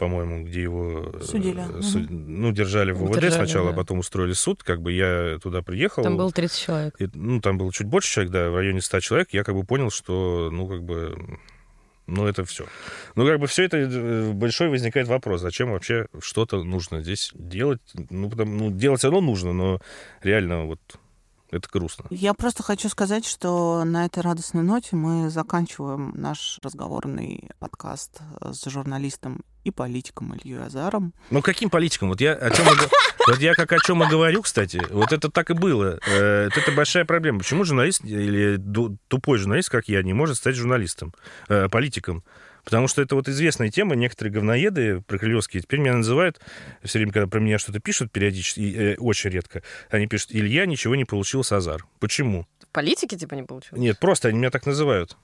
по-моему, 0.02 0.44
где 0.44 0.64
его 0.64 1.12
э, 1.14 1.22
Судили. 1.22 1.64
Су, 1.84 2.00
угу. 2.00 2.08
ну, 2.10 2.52
держали 2.52 2.92
в 2.92 3.04
УВД 3.04 3.22
держали, 3.22 3.46
сначала, 3.46 3.68
да. 3.68 3.74
а 3.74 3.78
потом 3.78 4.00
устроили 4.00 4.34
суд. 4.34 4.64
Как 4.64 4.82
бы 4.82 4.92
я 4.92 5.38
туда 5.38 5.62
приехал. 5.62 6.02
Там 6.02 6.18
было 6.18 6.32
30 6.32 6.58
человек. 6.60 6.96
И, 7.00 7.08
ну, 7.14 7.40
там 7.40 7.60
было 7.60 7.72
чуть 7.72 7.86
больше 7.86 8.12
человек, 8.12 8.34
да, 8.34 8.50
в 8.50 8.56
районе 8.56 8.82
100 8.82 9.00
человек. 9.02 9.30
Я 9.32 9.44
как 9.44 9.54
бы 9.54 9.64
понял, 9.64 9.92
что, 9.92 10.50
ну, 10.52 10.68
как 10.68 10.82
бы, 10.82 11.38
ну, 12.08 12.26
это 12.26 12.44
все. 12.46 12.66
Ну, 13.14 13.28
как 13.28 13.40
бы 13.40 13.46
все 13.46 13.64
это 13.64 13.78
э, 13.78 14.32
большой 14.32 14.70
возникает 14.70 15.08
вопрос, 15.08 15.42
зачем 15.42 15.72
вообще 15.72 16.08
что-то 16.20 16.64
нужно 16.64 17.04
здесь 17.04 17.30
делать? 17.36 17.82
Ну, 18.10 18.28
потому, 18.28 18.58
ну, 18.58 18.72
делать 18.72 19.06
оно 19.06 19.22
нужно, 19.22 19.54
но 19.54 19.82
реально 20.24 20.66
вот 20.66 20.80
это 21.52 21.68
грустно. 21.72 22.06
Я 22.10 22.34
просто 22.34 22.64
хочу 22.64 22.90
сказать, 22.90 23.26
что 23.26 23.84
на 23.84 24.06
этой 24.06 24.24
радостной 24.24 24.64
ноте 24.64 24.96
мы 24.96 25.30
заканчиваем 25.30 26.14
наш 26.16 26.60
разговорный 26.64 27.50
подкаст 27.60 28.22
с 28.42 28.70
журналистом 28.70 29.42
и 29.64 29.72
политиком 29.72 30.34
Ильей 30.34 30.64
Азаром. 30.64 31.14
Ну, 31.30 31.42
каким 31.42 31.70
политиком? 31.70 32.10
Вот 32.10 32.22
я 32.22 32.34
о 32.34 32.50
чем 32.50 32.66
вот 33.28 33.40
я 33.40 33.54
как 33.54 33.72
о 33.74 33.80
чем 33.80 34.04
и 34.04 34.08
говорю, 34.08 34.42
кстати, 34.42 34.82
вот 34.90 35.12
это 35.12 35.30
так 35.30 35.50
и 35.52 35.54
было. 35.54 36.00
Э, 36.08 36.50
это 36.56 36.72
большая 36.72 37.06
проблема. 37.06 37.40
Почему 37.40 37.64
журналист 37.64 38.04
или 38.04 38.60
тупой 39.08 39.38
журналист, 39.38 39.70
как 39.70 39.88
я, 39.88 40.02
не 40.02 40.14
может 40.14 40.38
стать 40.38 40.56
журналистом, 40.56 41.14
э, 41.48 41.70
политиком? 41.70 42.24
Потому 42.64 42.88
что 42.88 43.02
это 43.02 43.16
вот 43.16 43.28
известная 43.28 43.70
тема. 43.70 43.96
Некоторые 43.96 44.34
говноеды 44.34 45.02
прокрылевские 45.02 45.62
теперь 45.62 45.80
меня 45.80 45.96
называют, 45.96 46.40
все 46.84 47.00
время, 47.00 47.12
когда 47.12 47.28
про 47.28 47.40
меня 47.40 47.58
что-то 47.58 47.80
пишут 47.80 48.12
периодически, 48.12 48.76
э, 48.76 48.96
очень 48.98 49.30
редко, 49.30 49.64
они 49.90 50.08
пишут, 50.08 50.30
Илья 50.32 50.66
ничего 50.66 50.96
не 50.96 51.06
получил 51.06 51.44
с 51.44 51.52
Азар. 51.52 51.86
Почему? 52.00 52.48
В 52.60 52.68
политике 52.74 53.18
типа 53.18 53.36
не 53.36 53.44
получил? 53.44 53.78
Нет, 53.78 54.00
просто 54.00 54.30
они 54.30 54.38
меня 54.38 54.52
так 54.52 54.66
называют 54.66 55.18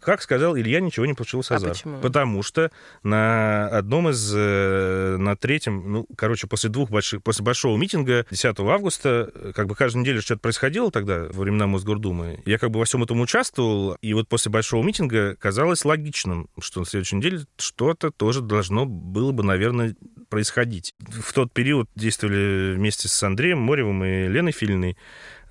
как 0.00 0.22
сказал 0.22 0.56
Илья, 0.56 0.80
ничего 0.80 1.06
не 1.06 1.14
получил 1.14 1.42
Сазар. 1.42 1.70
А 1.70 1.72
почему? 1.72 2.00
Потому 2.00 2.42
что 2.42 2.70
на 3.02 3.68
одном 3.68 4.08
из, 4.08 4.32
э, 4.34 5.16
на 5.18 5.36
третьем, 5.36 5.92
ну, 5.92 6.06
короче, 6.16 6.46
после 6.46 6.70
двух 6.70 6.90
больших, 6.90 7.22
после 7.22 7.44
большого 7.44 7.76
митинга 7.76 8.26
10 8.30 8.58
августа, 8.60 9.30
э, 9.34 9.52
как 9.54 9.66
бы 9.66 9.74
каждую 9.74 10.02
неделю 10.02 10.22
что-то 10.22 10.40
происходило 10.40 10.90
тогда, 10.90 11.26
во 11.30 11.42
времена 11.42 11.66
Мосгордумы, 11.66 12.42
я 12.46 12.58
как 12.58 12.70
бы 12.70 12.78
во 12.78 12.84
всем 12.84 13.02
этом 13.02 13.20
участвовал, 13.20 13.96
и 14.00 14.14
вот 14.14 14.28
после 14.28 14.50
большого 14.50 14.82
митинга 14.82 15.36
казалось 15.36 15.84
логичным, 15.84 16.48
что 16.60 16.80
на 16.80 16.86
следующей 16.86 17.16
неделе 17.16 17.40
что-то 17.56 18.10
тоже 18.10 18.40
должно 18.40 18.86
было 18.86 19.32
бы, 19.32 19.42
наверное, 19.42 19.94
происходить. 20.28 20.94
В 20.98 21.32
тот 21.32 21.52
период 21.52 21.88
действовали 21.94 22.74
вместе 22.74 23.08
с 23.08 23.22
Андреем 23.22 23.58
Моревым 23.58 24.04
и 24.04 24.28
Леной 24.28 24.52
Филиной 24.52 24.96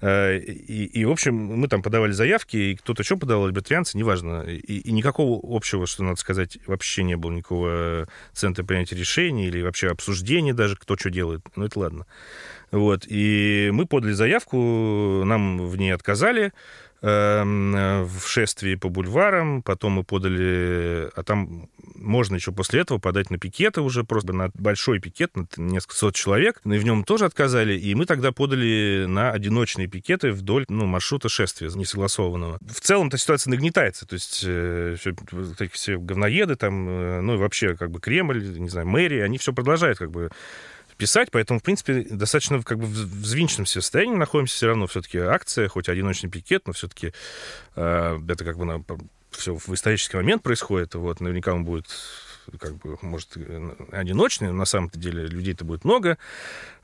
Э, 0.03 0.37
и, 0.37 0.83
и, 0.83 1.05
в 1.05 1.11
общем, 1.11 1.33
мы 1.33 1.69
там 1.69 1.81
подавали 1.81 2.11
заявки, 2.11 2.57
и 2.57 2.75
кто-то 2.75 3.03
еще 3.03 3.15
подавал, 3.15 3.47
либертарианцы, 3.47 3.97
неважно. 3.97 4.41
И, 4.41 4.79
и 4.79 4.91
никакого 4.91 5.39
общего, 5.43 5.87
что 5.87 6.03
надо 6.03 6.17
сказать, 6.17 6.57
вообще 6.67 7.03
не 7.03 7.15
было 7.15 7.31
никакого 7.31 8.09
центра 8.33 8.65
принятия 8.65 8.97
решений 8.97 9.47
или 9.47 9.61
вообще 9.61 9.89
обсуждения 9.89 10.53
даже, 10.53 10.75
кто 10.75 10.97
что 10.97 11.09
делает. 11.09 11.41
Ну, 11.55 11.65
это 11.65 11.79
ладно. 11.79 12.05
Вот. 12.71 13.05
И 13.07 13.69
мы 13.71 13.85
подали 13.85 14.11
заявку, 14.11 15.23
нам 15.23 15.69
в 15.69 15.77
ней 15.77 15.91
отказали. 15.91 16.51
Эм, 17.05 18.05
в 18.05 18.25
шествии 18.25 18.75
по 18.75 18.87
бульварам, 18.87 19.61
потом 19.61 19.91
мы 19.91 20.03
подали, 20.05 21.09
а 21.13 21.23
там 21.23 21.67
можно 21.95 22.35
еще 22.35 22.53
после 22.53 22.79
этого 22.79 22.97
подать 22.97 23.29
на 23.29 23.37
пикеты 23.37 23.81
уже, 23.81 24.05
просто 24.05 24.31
на 24.31 24.51
большой 24.53 25.01
пикет, 25.01 25.35
на 25.35 25.45
несколько 25.57 25.95
сот 25.95 26.15
человек, 26.15 26.61
и 26.63 26.69
в 26.69 26.85
нем 26.85 27.03
тоже 27.03 27.25
отказали, 27.25 27.77
и 27.77 27.93
мы 27.93 28.05
тогда 28.05 28.31
подали 28.31 29.03
на 29.05 29.31
одиночные 29.31 29.87
пикеты 29.87 30.31
вдоль 30.31 30.63
ну, 30.69 30.85
маршрута 30.85 31.27
шествия 31.27 31.69
несогласованного. 31.75 32.57
В 32.65 32.79
целом-то 32.79 33.17
ситуация 33.17 33.51
нагнетается, 33.51 34.07
то 34.07 34.13
есть 34.13 34.41
э, 34.47 34.95
все, 34.97 35.13
все 35.73 35.99
говноеды 35.99 36.55
там, 36.55 36.87
э, 36.87 37.19
ну 37.19 37.33
и 37.33 37.37
вообще 37.37 37.75
как 37.75 37.91
бы 37.91 37.99
Кремль, 37.99 38.57
не 38.57 38.69
знаю, 38.69 38.87
мэрия, 38.87 39.25
они 39.25 39.37
все 39.37 39.51
продолжают 39.51 39.99
как 39.99 40.09
бы 40.09 40.29
писать, 41.03 41.31
поэтому, 41.31 41.59
в 41.59 41.63
принципе, 41.63 42.05
достаточно 42.09 42.63
как 42.63 42.79
бы 42.79 42.85
в 42.85 42.91
взвинченном 42.91 43.65
состоянии 43.65 44.15
находимся, 44.15 44.55
все 44.55 44.67
равно 44.67 44.87
все-таки 44.87 45.17
акция, 45.17 45.67
хоть 45.67 45.89
одиночный 45.89 46.29
пикет, 46.29 46.65
но 46.65 46.71
все-таки 46.71 47.11
э, 47.75 48.19
это 48.29 48.45
как 48.45 48.57
бы 48.57 48.63
на, 48.63 48.85
все 49.31 49.53
в 49.53 49.73
исторический 49.73 50.15
момент 50.15 50.43
происходит, 50.43 50.95
вот, 50.95 51.19
наверняка 51.19 51.53
он 51.53 51.65
будет 51.65 51.87
как 52.57 52.77
бы, 52.77 52.97
может, 53.01 53.35
одиночный, 53.91 54.47
но 54.47 54.53
на 54.53 54.63
самом-то 54.65 54.97
деле 54.97 55.25
людей-то 55.27 55.65
будет 55.65 55.83
много, 55.83 56.17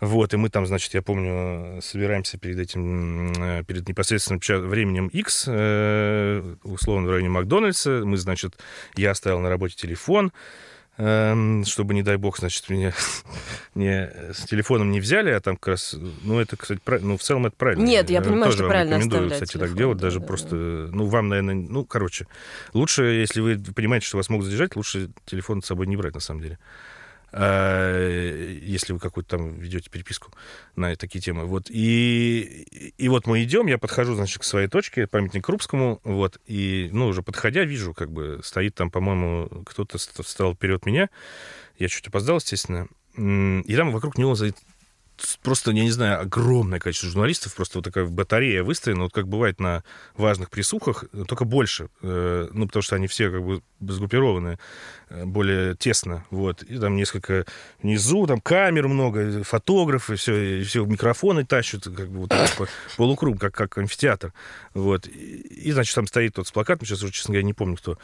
вот, 0.02 0.34
и 0.34 0.38
мы 0.38 0.50
там, 0.50 0.66
значит, 0.66 0.94
я 0.94 1.02
помню, 1.02 1.82
собираемся 1.82 2.38
перед 2.38 2.60
этим, 2.60 3.32
э, 3.42 3.64
перед 3.64 3.88
непосредственным 3.88 4.42
временем 4.68 5.08
X, 5.08 5.46
э, 5.48 6.56
условно, 6.64 7.08
в 7.08 7.12
районе 7.12 7.30
Макдональдса, 7.30 8.02
мы, 8.04 8.18
значит, 8.18 8.58
я 8.98 9.12
оставил 9.12 9.40
на 9.40 9.48
работе 9.50 9.76
телефон, 9.78 10.34
чтобы, 11.00 11.94
не 11.94 12.04
дай 12.04 12.18
бог, 12.18 12.38
значит, 12.40 12.68
меня 12.70 12.92
не, 13.76 14.12
с 14.34 14.44
телефоном 14.46 14.92
не 14.92 15.00
взяли, 15.00 15.30
а 15.30 15.40
там 15.40 15.56
как 15.56 15.70
раз, 15.70 15.96
ну, 16.24 16.40
это, 16.40 16.58
кстати, 16.58 16.82
ну, 17.02 17.18
в 17.18 17.22
целом 17.22 17.46
это 17.46 17.56
правильно. 17.56 17.86
Нет, 17.86 18.10
я 18.10 18.22
понимаю, 18.22 18.52
Тоже 18.52 18.58
что 18.58 18.68
правильно 18.68 18.96
рекомендую, 18.96 19.32
кстати, 19.32 19.54
телефон, 19.54 19.68
так 19.70 19.78
делать, 19.78 19.98
да, 19.98 20.02
даже 20.02 20.20
да, 20.20 20.26
просто, 20.26 20.50
да. 20.50 20.96
ну, 20.96 21.06
вам, 21.06 21.30
наверное, 21.30 21.56
ну, 21.56 21.86
короче, 21.86 22.28
лучше, 22.74 23.04
если 23.04 23.40
вы 23.40 23.58
понимаете, 23.74 24.08
что 24.08 24.18
вас 24.18 24.28
могут 24.28 24.46
задержать, 24.46 24.76
лучше 24.76 25.10
телефон 25.26 25.62
с 25.62 25.68
собой 25.68 25.88
не 25.88 25.96
брать, 25.96 26.16
на 26.16 26.20
самом 26.20 26.42
деле. 26.42 26.60
А, 27.32 28.10
если 28.62 28.94
вы 28.94 29.00
какую-то 29.00 29.38
там 29.38 29.60
ведете 29.60 29.90
переписку 29.90 30.32
на 30.76 30.96
такие 30.96 31.22
темы. 31.22 31.46
Вот. 31.46 31.70
И, 31.70 32.94
и 32.98 33.10
вот 33.10 33.28
мы 33.28 33.44
идем, 33.44 33.68
я 33.68 33.78
подхожу, 33.78 34.16
значит, 34.16 34.40
к 34.40 34.44
своей 34.44 34.68
точке, 34.68 35.08
памятник 35.08 35.46
Крупскому, 35.46 36.00
вот, 36.04 36.40
и, 36.46 36.90
ну, 36.92 37.08
уже 37.08 37.22
подходя, 37.22 37.64
вижу, 37.64 37.94
как 37.94 38.12
бы, 38.12 38.42
стоит 38.44 38.76
там, 38.76 38.92
по-моему, 38.92 39.64
кто-то 39.66 39.98
встал 39.98 40.56
вперед 40.56 40.86
меня, 40.86 41.10
я 41.78 41.88
чуть 41.88 42.08
опоздал, 42.08 42.38
естественно, 42.38 42.88
и 43.16 43.76
там 43.76 43.92
вокруг 43.92 44.18
него 44.18 44.36
просто, 45.42 45.72
я 45.72 45.84
не 45.84 45.92
знаю, 45.92 46.22
огромное 46.22 46.80
количество 46.80 47.10
журналистов, 47.10 47.56
просто 47.56 47.80
вот 47.80 47.86
такая 47.86 48.06
батарея 48.06 48.64
выстроена, 48.64 49.04
вот 49.04 49.14
как 49.14 49.28
бывает 49.28 49.60
на 49.60 49.84
важных 50.16 50.50
присухах, 50.50 51.06
только 51.28 51.46
больше, 51.46 51.90
э, 52.02 52.48
ну, 52.52 52.68
потому 52.68 52.84
что 52.84 52.96
они 52.96 53.08
все 53.08 53.30
как 53.30 53.44
бы 53.44 53.62
сгруппированы 53.80 54.60
э, 55.10 55.26
более 55.26 55.76
тесно, 55.76 56.26
вот, 56.30 56.64
и 56.64 56.78
там 56.78 56.96
несколько 56.96 57.46
внизу, 57.82 58.28
там 58.28 58.42
камер 58.42 58.88
много, 58.88 59.44
фотографы, 59.44 60.16
все, 60.16 60.60
и 60.60 60.64
все 60.64 60.86
микрофоны 60.86 61.46
тащат, 61.46 61.84
как 61.84 62.10
бы 62.10 62.22
вот 62.22 62.30
по 62.30 62.68
полукруг, 62.98 63.40
как, 63.40 63.54
как 63.54 63.78
амфитеатр, 63.78 64.34
вот, 64.74 65.08
и, 65.08 65.72
значит, 65.72 65.96
там 65.96 66.08
стоит 66.08 66.36
тот 66.36 66.48
с 66.48 66.52
плакатом, 66.52 66.86
сейчас 66.86 67.04
уже, 67.04 67.14
честно 67.14 67.34
говоря, 67.34 67.46
не 67.46 67.54
помню, 67.54 67.78
кто, 67.78 67.98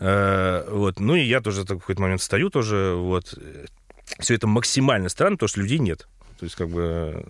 э, 0.00 0.68
вот, 0.70 1.00
ну, 1.00 1.14
и 1.14 1.22
я 1.22 1.40
тоже 1.40 1.62
в 1.62 1.66
какой-то 1.66 2.02
момент 2.02 2.22
стою 2.22 2.50
тоже, 2.50 2.94
вот, 2.96 3.38
все 4.18 4.34
это 4.34 4.46
максимально 4.46 5.08
странно, 5.08 5.36
потому 5.36 5.48
что 5.48 5.60
людей 5.60 5.78
нет. 5.78 6.08
То 6.38 6.44
есть, 6.44 6.56
как 6.56 6.68
бы, 6.68 6.82
э, 6.82 7.22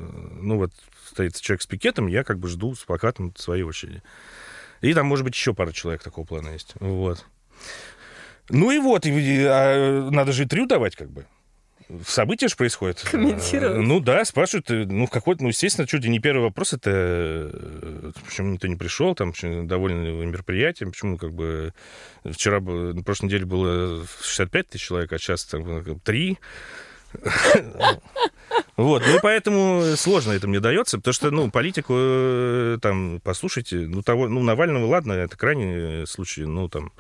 ну 0.43 0.57
вот, 0.57 0.73
стоит 1.07 1.41
человек 1.41 1.63
с 1.63 1.67
пикетом, 1.67 2.07
я 2.07 2.25
как 2.25 2.39
бы 2.39 2.49
жду 2.49 2.75
с 2.75 2.81
плакатом 2.81 3.35
своей 3.37 3.63
очереди. 3.63 4.03
И 4.81 4.93
там, 4.95 5.07
может 5.07 5.25
быть, 5.25 5.35
еще 5.35 5.55
пара 5.55 5.73
человек 5.73 6.03
такого 6.03 6.27
плана 6.27 6.51
есть. 6.51 6.75
Вот. 6.79 7.25
Ну 8.51 8.71
и 8.71 8.79
вот, 8.79 9.07
и, 9.07 9.45
а, 9.45 10.11
надо 10.11 10.33
же 10.33 10.45
интервью 10.45 10.67
давать, 10.67 10.97
как 10.97 11.11
бы. 11.11 11.27
События 12.07 12.49
же 12.49 12.57
происходят. 12.57 13.01
Комментировать. 13.11 13.79
Ну 13.79 14.01
да, 14.01 14.23
спрашивают, 14.27 14.71
э, 14.71 14.85
ну 14.85 15.07
какой-то, 15.07 15.43
ну 15.43 15.49
естественно, 15.49 15.87
чуть 15.87 16.05
ли 16.05 16.11
не 16.11 16.19
первый 16.19 16.43
вопрос, 16.43 16.75
это 16.75 16.91
э, 16.93 18.13
почему 18.27 18.53
никто 18.53 18.69
не 18.69 18.77
пришел, 18.77 19.15
там, 19.15 19.33
довольны 19.67 20.27
мероприятием, 20.27 20.91
почему 20.91 21.17
как 21.17 21.33
бы 21.33 21.73
вчера, 22.31 22.61
на 22.61 23.03
прошлой 23.03 23.27
неделе 23.27 23.47
было 23.47 24.05
65 24.23 24.69
тысяч 24.69 24.87
человек, 24.87 25.13
а 25.15 25.19
сейчас 25.19 25.47
там 25.47 26.01
3, 26.01 26.39
Вот, 28.77 29.03
ну 29.05 29.17
и 29.17 29.21
поэтому 29.21 29.97
сложно 29.97 30.33
это 30.33 30.47
мне 30.47 30.61
дается, 30.61 30.99
потому 30.99 31.13
что, 31.13 31.33
ну, 31.33 31.51
политику, 31.51 31.95
э, 31.97 32.79
там, 32.81 33.21
послушайте, 33.25 33.77
ну, 33.77 34.03
того, 34.03 34.29
ну, 34.29 34.41
Навального, 34.41 34.87
ладно, 34.87 35.15
это 35.15 35.37
крайний 35.37 36.07
случай, 36.07 36.45
ну, 36.45 36.69
там, 36.69 36.93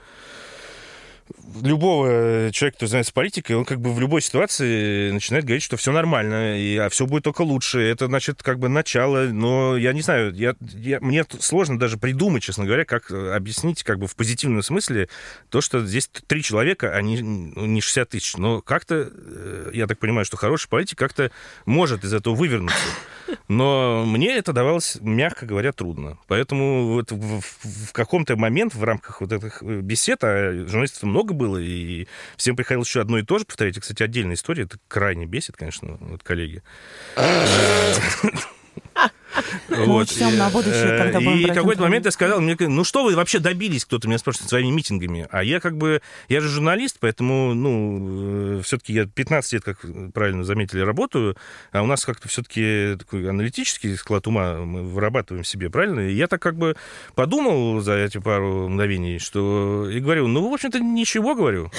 любого 1.62 2.50
человека, 2.52 2.76
кто 2.76 2.86
занимается 2.86 3.12
политикой, 3.12 3.52
он 3.52 3.64
как 3.64 3.80
бы 3.80 3.92
в 3.92 4.00
любой 4.00 4.20
ситуации 4.22 5.10
начинает 5.10 5.44
говорить, 5.44 5.62
что 5.62 5.76
все 5.76 5.92
нормально, 5.92 6.58
и, 6.58 6.76
а 6.76 6.88
все 6.88 7.06
будет 7.06 7.24
только 7.24 7.42
лучше. 7.42 7.80
Это, 7.80 8.06
значит, 8.06 8.42
как 8.42 8.58
бы 8.58 8.68
начало, 8.68 9.24
но 9.24 9.76
я 9.76 9.92
не 9.92 10.02
знаю, 10.02 10.34
я, 10.34 10.54
я, 10.60 11.00
мне 11.00 11.24
сложно 11.40 11.78
даже 11.78 11.98
придумать, 11.98 12.42
честно 12.42 12.64
говоря, 12.64 12.84
как 12.84 13.10
объяснить 13.10 13.82
как 13.82 13.98
бы 13.98 14.06
в 14.06 14.16
позитивном 14.16 14.62
смысле 14.62 15.08
то, 15.50 15.60
что 15.60 15.84
здесь 15.84 16.08
три 16.26 16.42
человека, 16.42 16.94
а 16.94 17.02
не, 17.02 17.20
ну, 17.20 17.66
не 17.66 17.80
60 17.80 18.08
тысяч. 18.08 18.36
Но 18.36 18.60
как-то, 18.60 19.10
э, 19.10 19.70
я 19.74 19.86
так 19.86 19.98
понимаю, 19.98 20.24
что 20.24 20.36
хороший 20.36 20.68
политик 20.68 20.98
как-то 20.98 21.30
может 21.66 22.04
из 22.04 22.12
этого 22.12 22.34
вывернуться. 22.34 22.78
Но 23.48 24.04
мне 24.06 24.36
это 24.36 24.52
давалось, 24.52 24.98
мягко 25.00 25.46
говоря, 25.46 25.72
трудно. 25.72 26.18
Поэтому 26.26 26.94
вот 26.94 27.12
в, 27.12 27.40
в, 27.40 27.88
в 27.88 27.92
каком-то 27.92 28.36
момент 28.36 28.74
в 28.74 28.82
рамках 28.82 29.20
вот 29.20 29.32
этих 29.32 29.62
бесед, 29.62 30.18
а 30.22 30.52
журналистов 30.66 31.02
много 31.02 31.17
было, 31.24 31.58
и 31.58 32.06
всем 32.36 32.56
приходилось 32.56 32.88
еще 32.88 33.00
одно 33.00 33.18
и 33.18 33.22
то 33.22 33.38
же 33.38 33.44
повторять. 33.44 33.76
И, 33.76 33.80
кстати, 33.80 34.02
отдельная 34.02 34.34
история, 34.34 34.64
это 34.64 34.78
крайне 34.88 35.26
бесит, 35.26 35.56
конечно, 35.56 35.96
вот 36.00 36.22
коллеги. 36.22 36.62
Вот. 39.68 40.08
на 40.20 40.50
будущее, 40.50 40.94
э, 40.94 40.98
когда 40.98 41.20
И 41.20 41.44
какой-то 41.46 41.82
момент 41.82 42.06
я 42.06 42.10
сказал, 42.10 42.40
мне, 42.40 42.56
ну 42.58 42.82
что 42.84 43.04
вы 43.04 43.14
вообще 43.14 43.38
добились, 43.38 43.84
кто-то 43.84 44.08
меня 44.08 44.18
спрашивает, 44.18 44.48
своими 44.48 44.70
митингами. 44.70 45.28
А 45.30 45.44
я 45.44 45.60
как 45.60 45.76
бы, 45.76 46.00
я 46.28 46.40
же 46.40 46.48
журналист, 46.48 46.96
поэтому, 47.00 47.54
ну, 47.54 48.58
э, 48.58 48.62
все-таки 48.62 48.92
я 48.92 49.06
15 49.06 49.52
лет, 49.52 49.64
как 49.64 49.78
правильно 50.12 50.44
заметили, 50.44 50.80
работаю, 50.80 51.36
а 51.72 51.82
у 51.82 51.86
нас 51.86 52.04
как-то 52.04 52.28
все-таки 52.28 52.96
такой 52.98 53.28
аналитический 53.28 53.96
склад 53.96 54.26
ума 54.26 54.54
мы 54.58 54.82
вырабатываем 54.82 55.44
себе, 55.44 55.70
правильно? 55.70 56.00
И 56.00 56.14
я 56.14 56.26
так 56.26 56.42
как 56.42 56.56
бы 56.56 56.76
подумал 57.14 57.80
за 57.80 57.94
эти 57.94 58.18
пару 58.18 58.68
мгновений, 58.68 59.18
что, 59.18 59.88
и 59.90 60.00
говорю, 60.00 60.26
ну, 60.26 60.48
в 60.48 60.52
общем-то, 60.52 60.80
ничего, 60.80 61.34
говорю. 61.34 61.70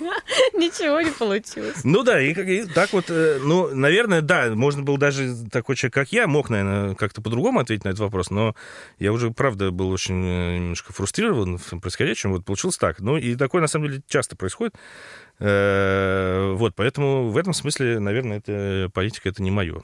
Ничего 0.54 1.00
не 1.00 1.10
получилось. 1.10 1.80
Ну 1.84 2.02
да, 2.02 2.20
и, 2.20 2.32
и 2.32 2.66
так 2.66 2.92
вот, 2.92 3.06
э, 3.08 3.38
ну, 3.42 3.74
наверное, 3.74 4.20
да, 4.20 4.50
можно 4.54 4.82
было 4.82 4.98
даже 4.98 5.34
такой 5.50 5.76
человек, 5.76 5.94
как 5.94 6.12
я, 6.12 6.26
мог, 6.26 6.50
наверное, 6.50 6.94
как-то 6.94 7.20
по-другому 7.20 7.60
ответить 7.60 7.84
на 7.84 7.90
этот 7.90 8.00
вопрос, 8.00 8.30
но 8.30 8.54
я 8.98 9.12
уже, 9.12 9.30
правда, 9.30 9.70
был 9.70 9.90
очень 9.90 10.24
э, 10.24 10.58
немножко 10.58 10.92
фрустрирован 10.92 11.58
в 11.58 11.78
происходящем. 11.80 12.32
Вот 12.32 12.44
получилось 12.44 12.78
так. 12.78 13.00
Ну, 13.00 13.16
и 13.16 13.36
такое, 13.36 13.60
на 13.60 13.68
самом 13.68 13.88
деле, 13.88 14.02
часто 14.08 14.36
происходит. 14.36 14.74
Э, 15.38 16.52
вот, 16.56 16.74
поэтому 16.74 17.28
в 17.28 17.36
этом 17.36 17.52
смысле, 17.52 17.98
наверное, 17.98 18.38
это 18.38 18.90
политика, 18.92 19.28
это 19.28 19.42
не 19.42 19.50
мое. 19.50 19.82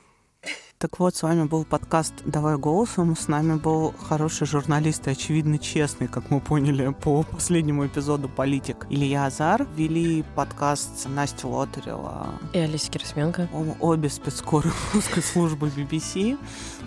Так 0.78 0.98
вот, 0.98 1.16
с 1.16 1.22
вами 1.22 1.44
был 1.44 1.64
подкаст 1.64 2.12
«Давай 2.26 2.58
голосом». 2.58 3.16
С 3.16 3.28
нами 3.28 3.56
был 3.56 3.94
хороший 3.98 4.46
журналист 4.46 5.06
и, 5.06 5.10
очевидно, 5.10 5.58
честный, 5.58 6.06
как 6.06 6.30
мы 6.30 6.38
поняли 6.38 6.92
по 6.92 7.22
последнему 7.22 7.86
эпизоду 7.86 8.28
«Политик» 8.28 8.86
Илья 8.90 9.24
Азар. 9.24 9.66
Вели 9.74 10.22
подкаст 10.34 11.08
Настя 11.08 11.48
Лотарева. 11.48 12.26
И 12.52 12.58
Алиса 12.58 12.90
Кирсменко. 12.90 13.48
Обе 13.80 14.10
спецскоры 14.10 14.70
русской 14.92 15.22
службы 15.22 15.68
BBC. 15.74 16.38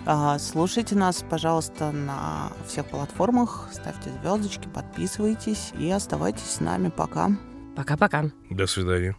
А, 0.06 0.38
слушайте 0.38 0.94
нас, 0.94 1.24
пожалуйста, 1.28 1.90
на 1.90 2.52
всех 2.68 2.86
платформах. 2.86 3.70
Ставьте 3.72 4.10
звездочки, 4.22 4.68
подписывайтесь 4.68 5.72
и 5.76 5.90
оставайтесь 5.90 6.48
с 6.48 6.60
нами. 6.60 6.92
Пока. 6.96 7.30
Пока-пока. 7.74 8.30
До 8.50 8.68
свидания. 8.68 9.16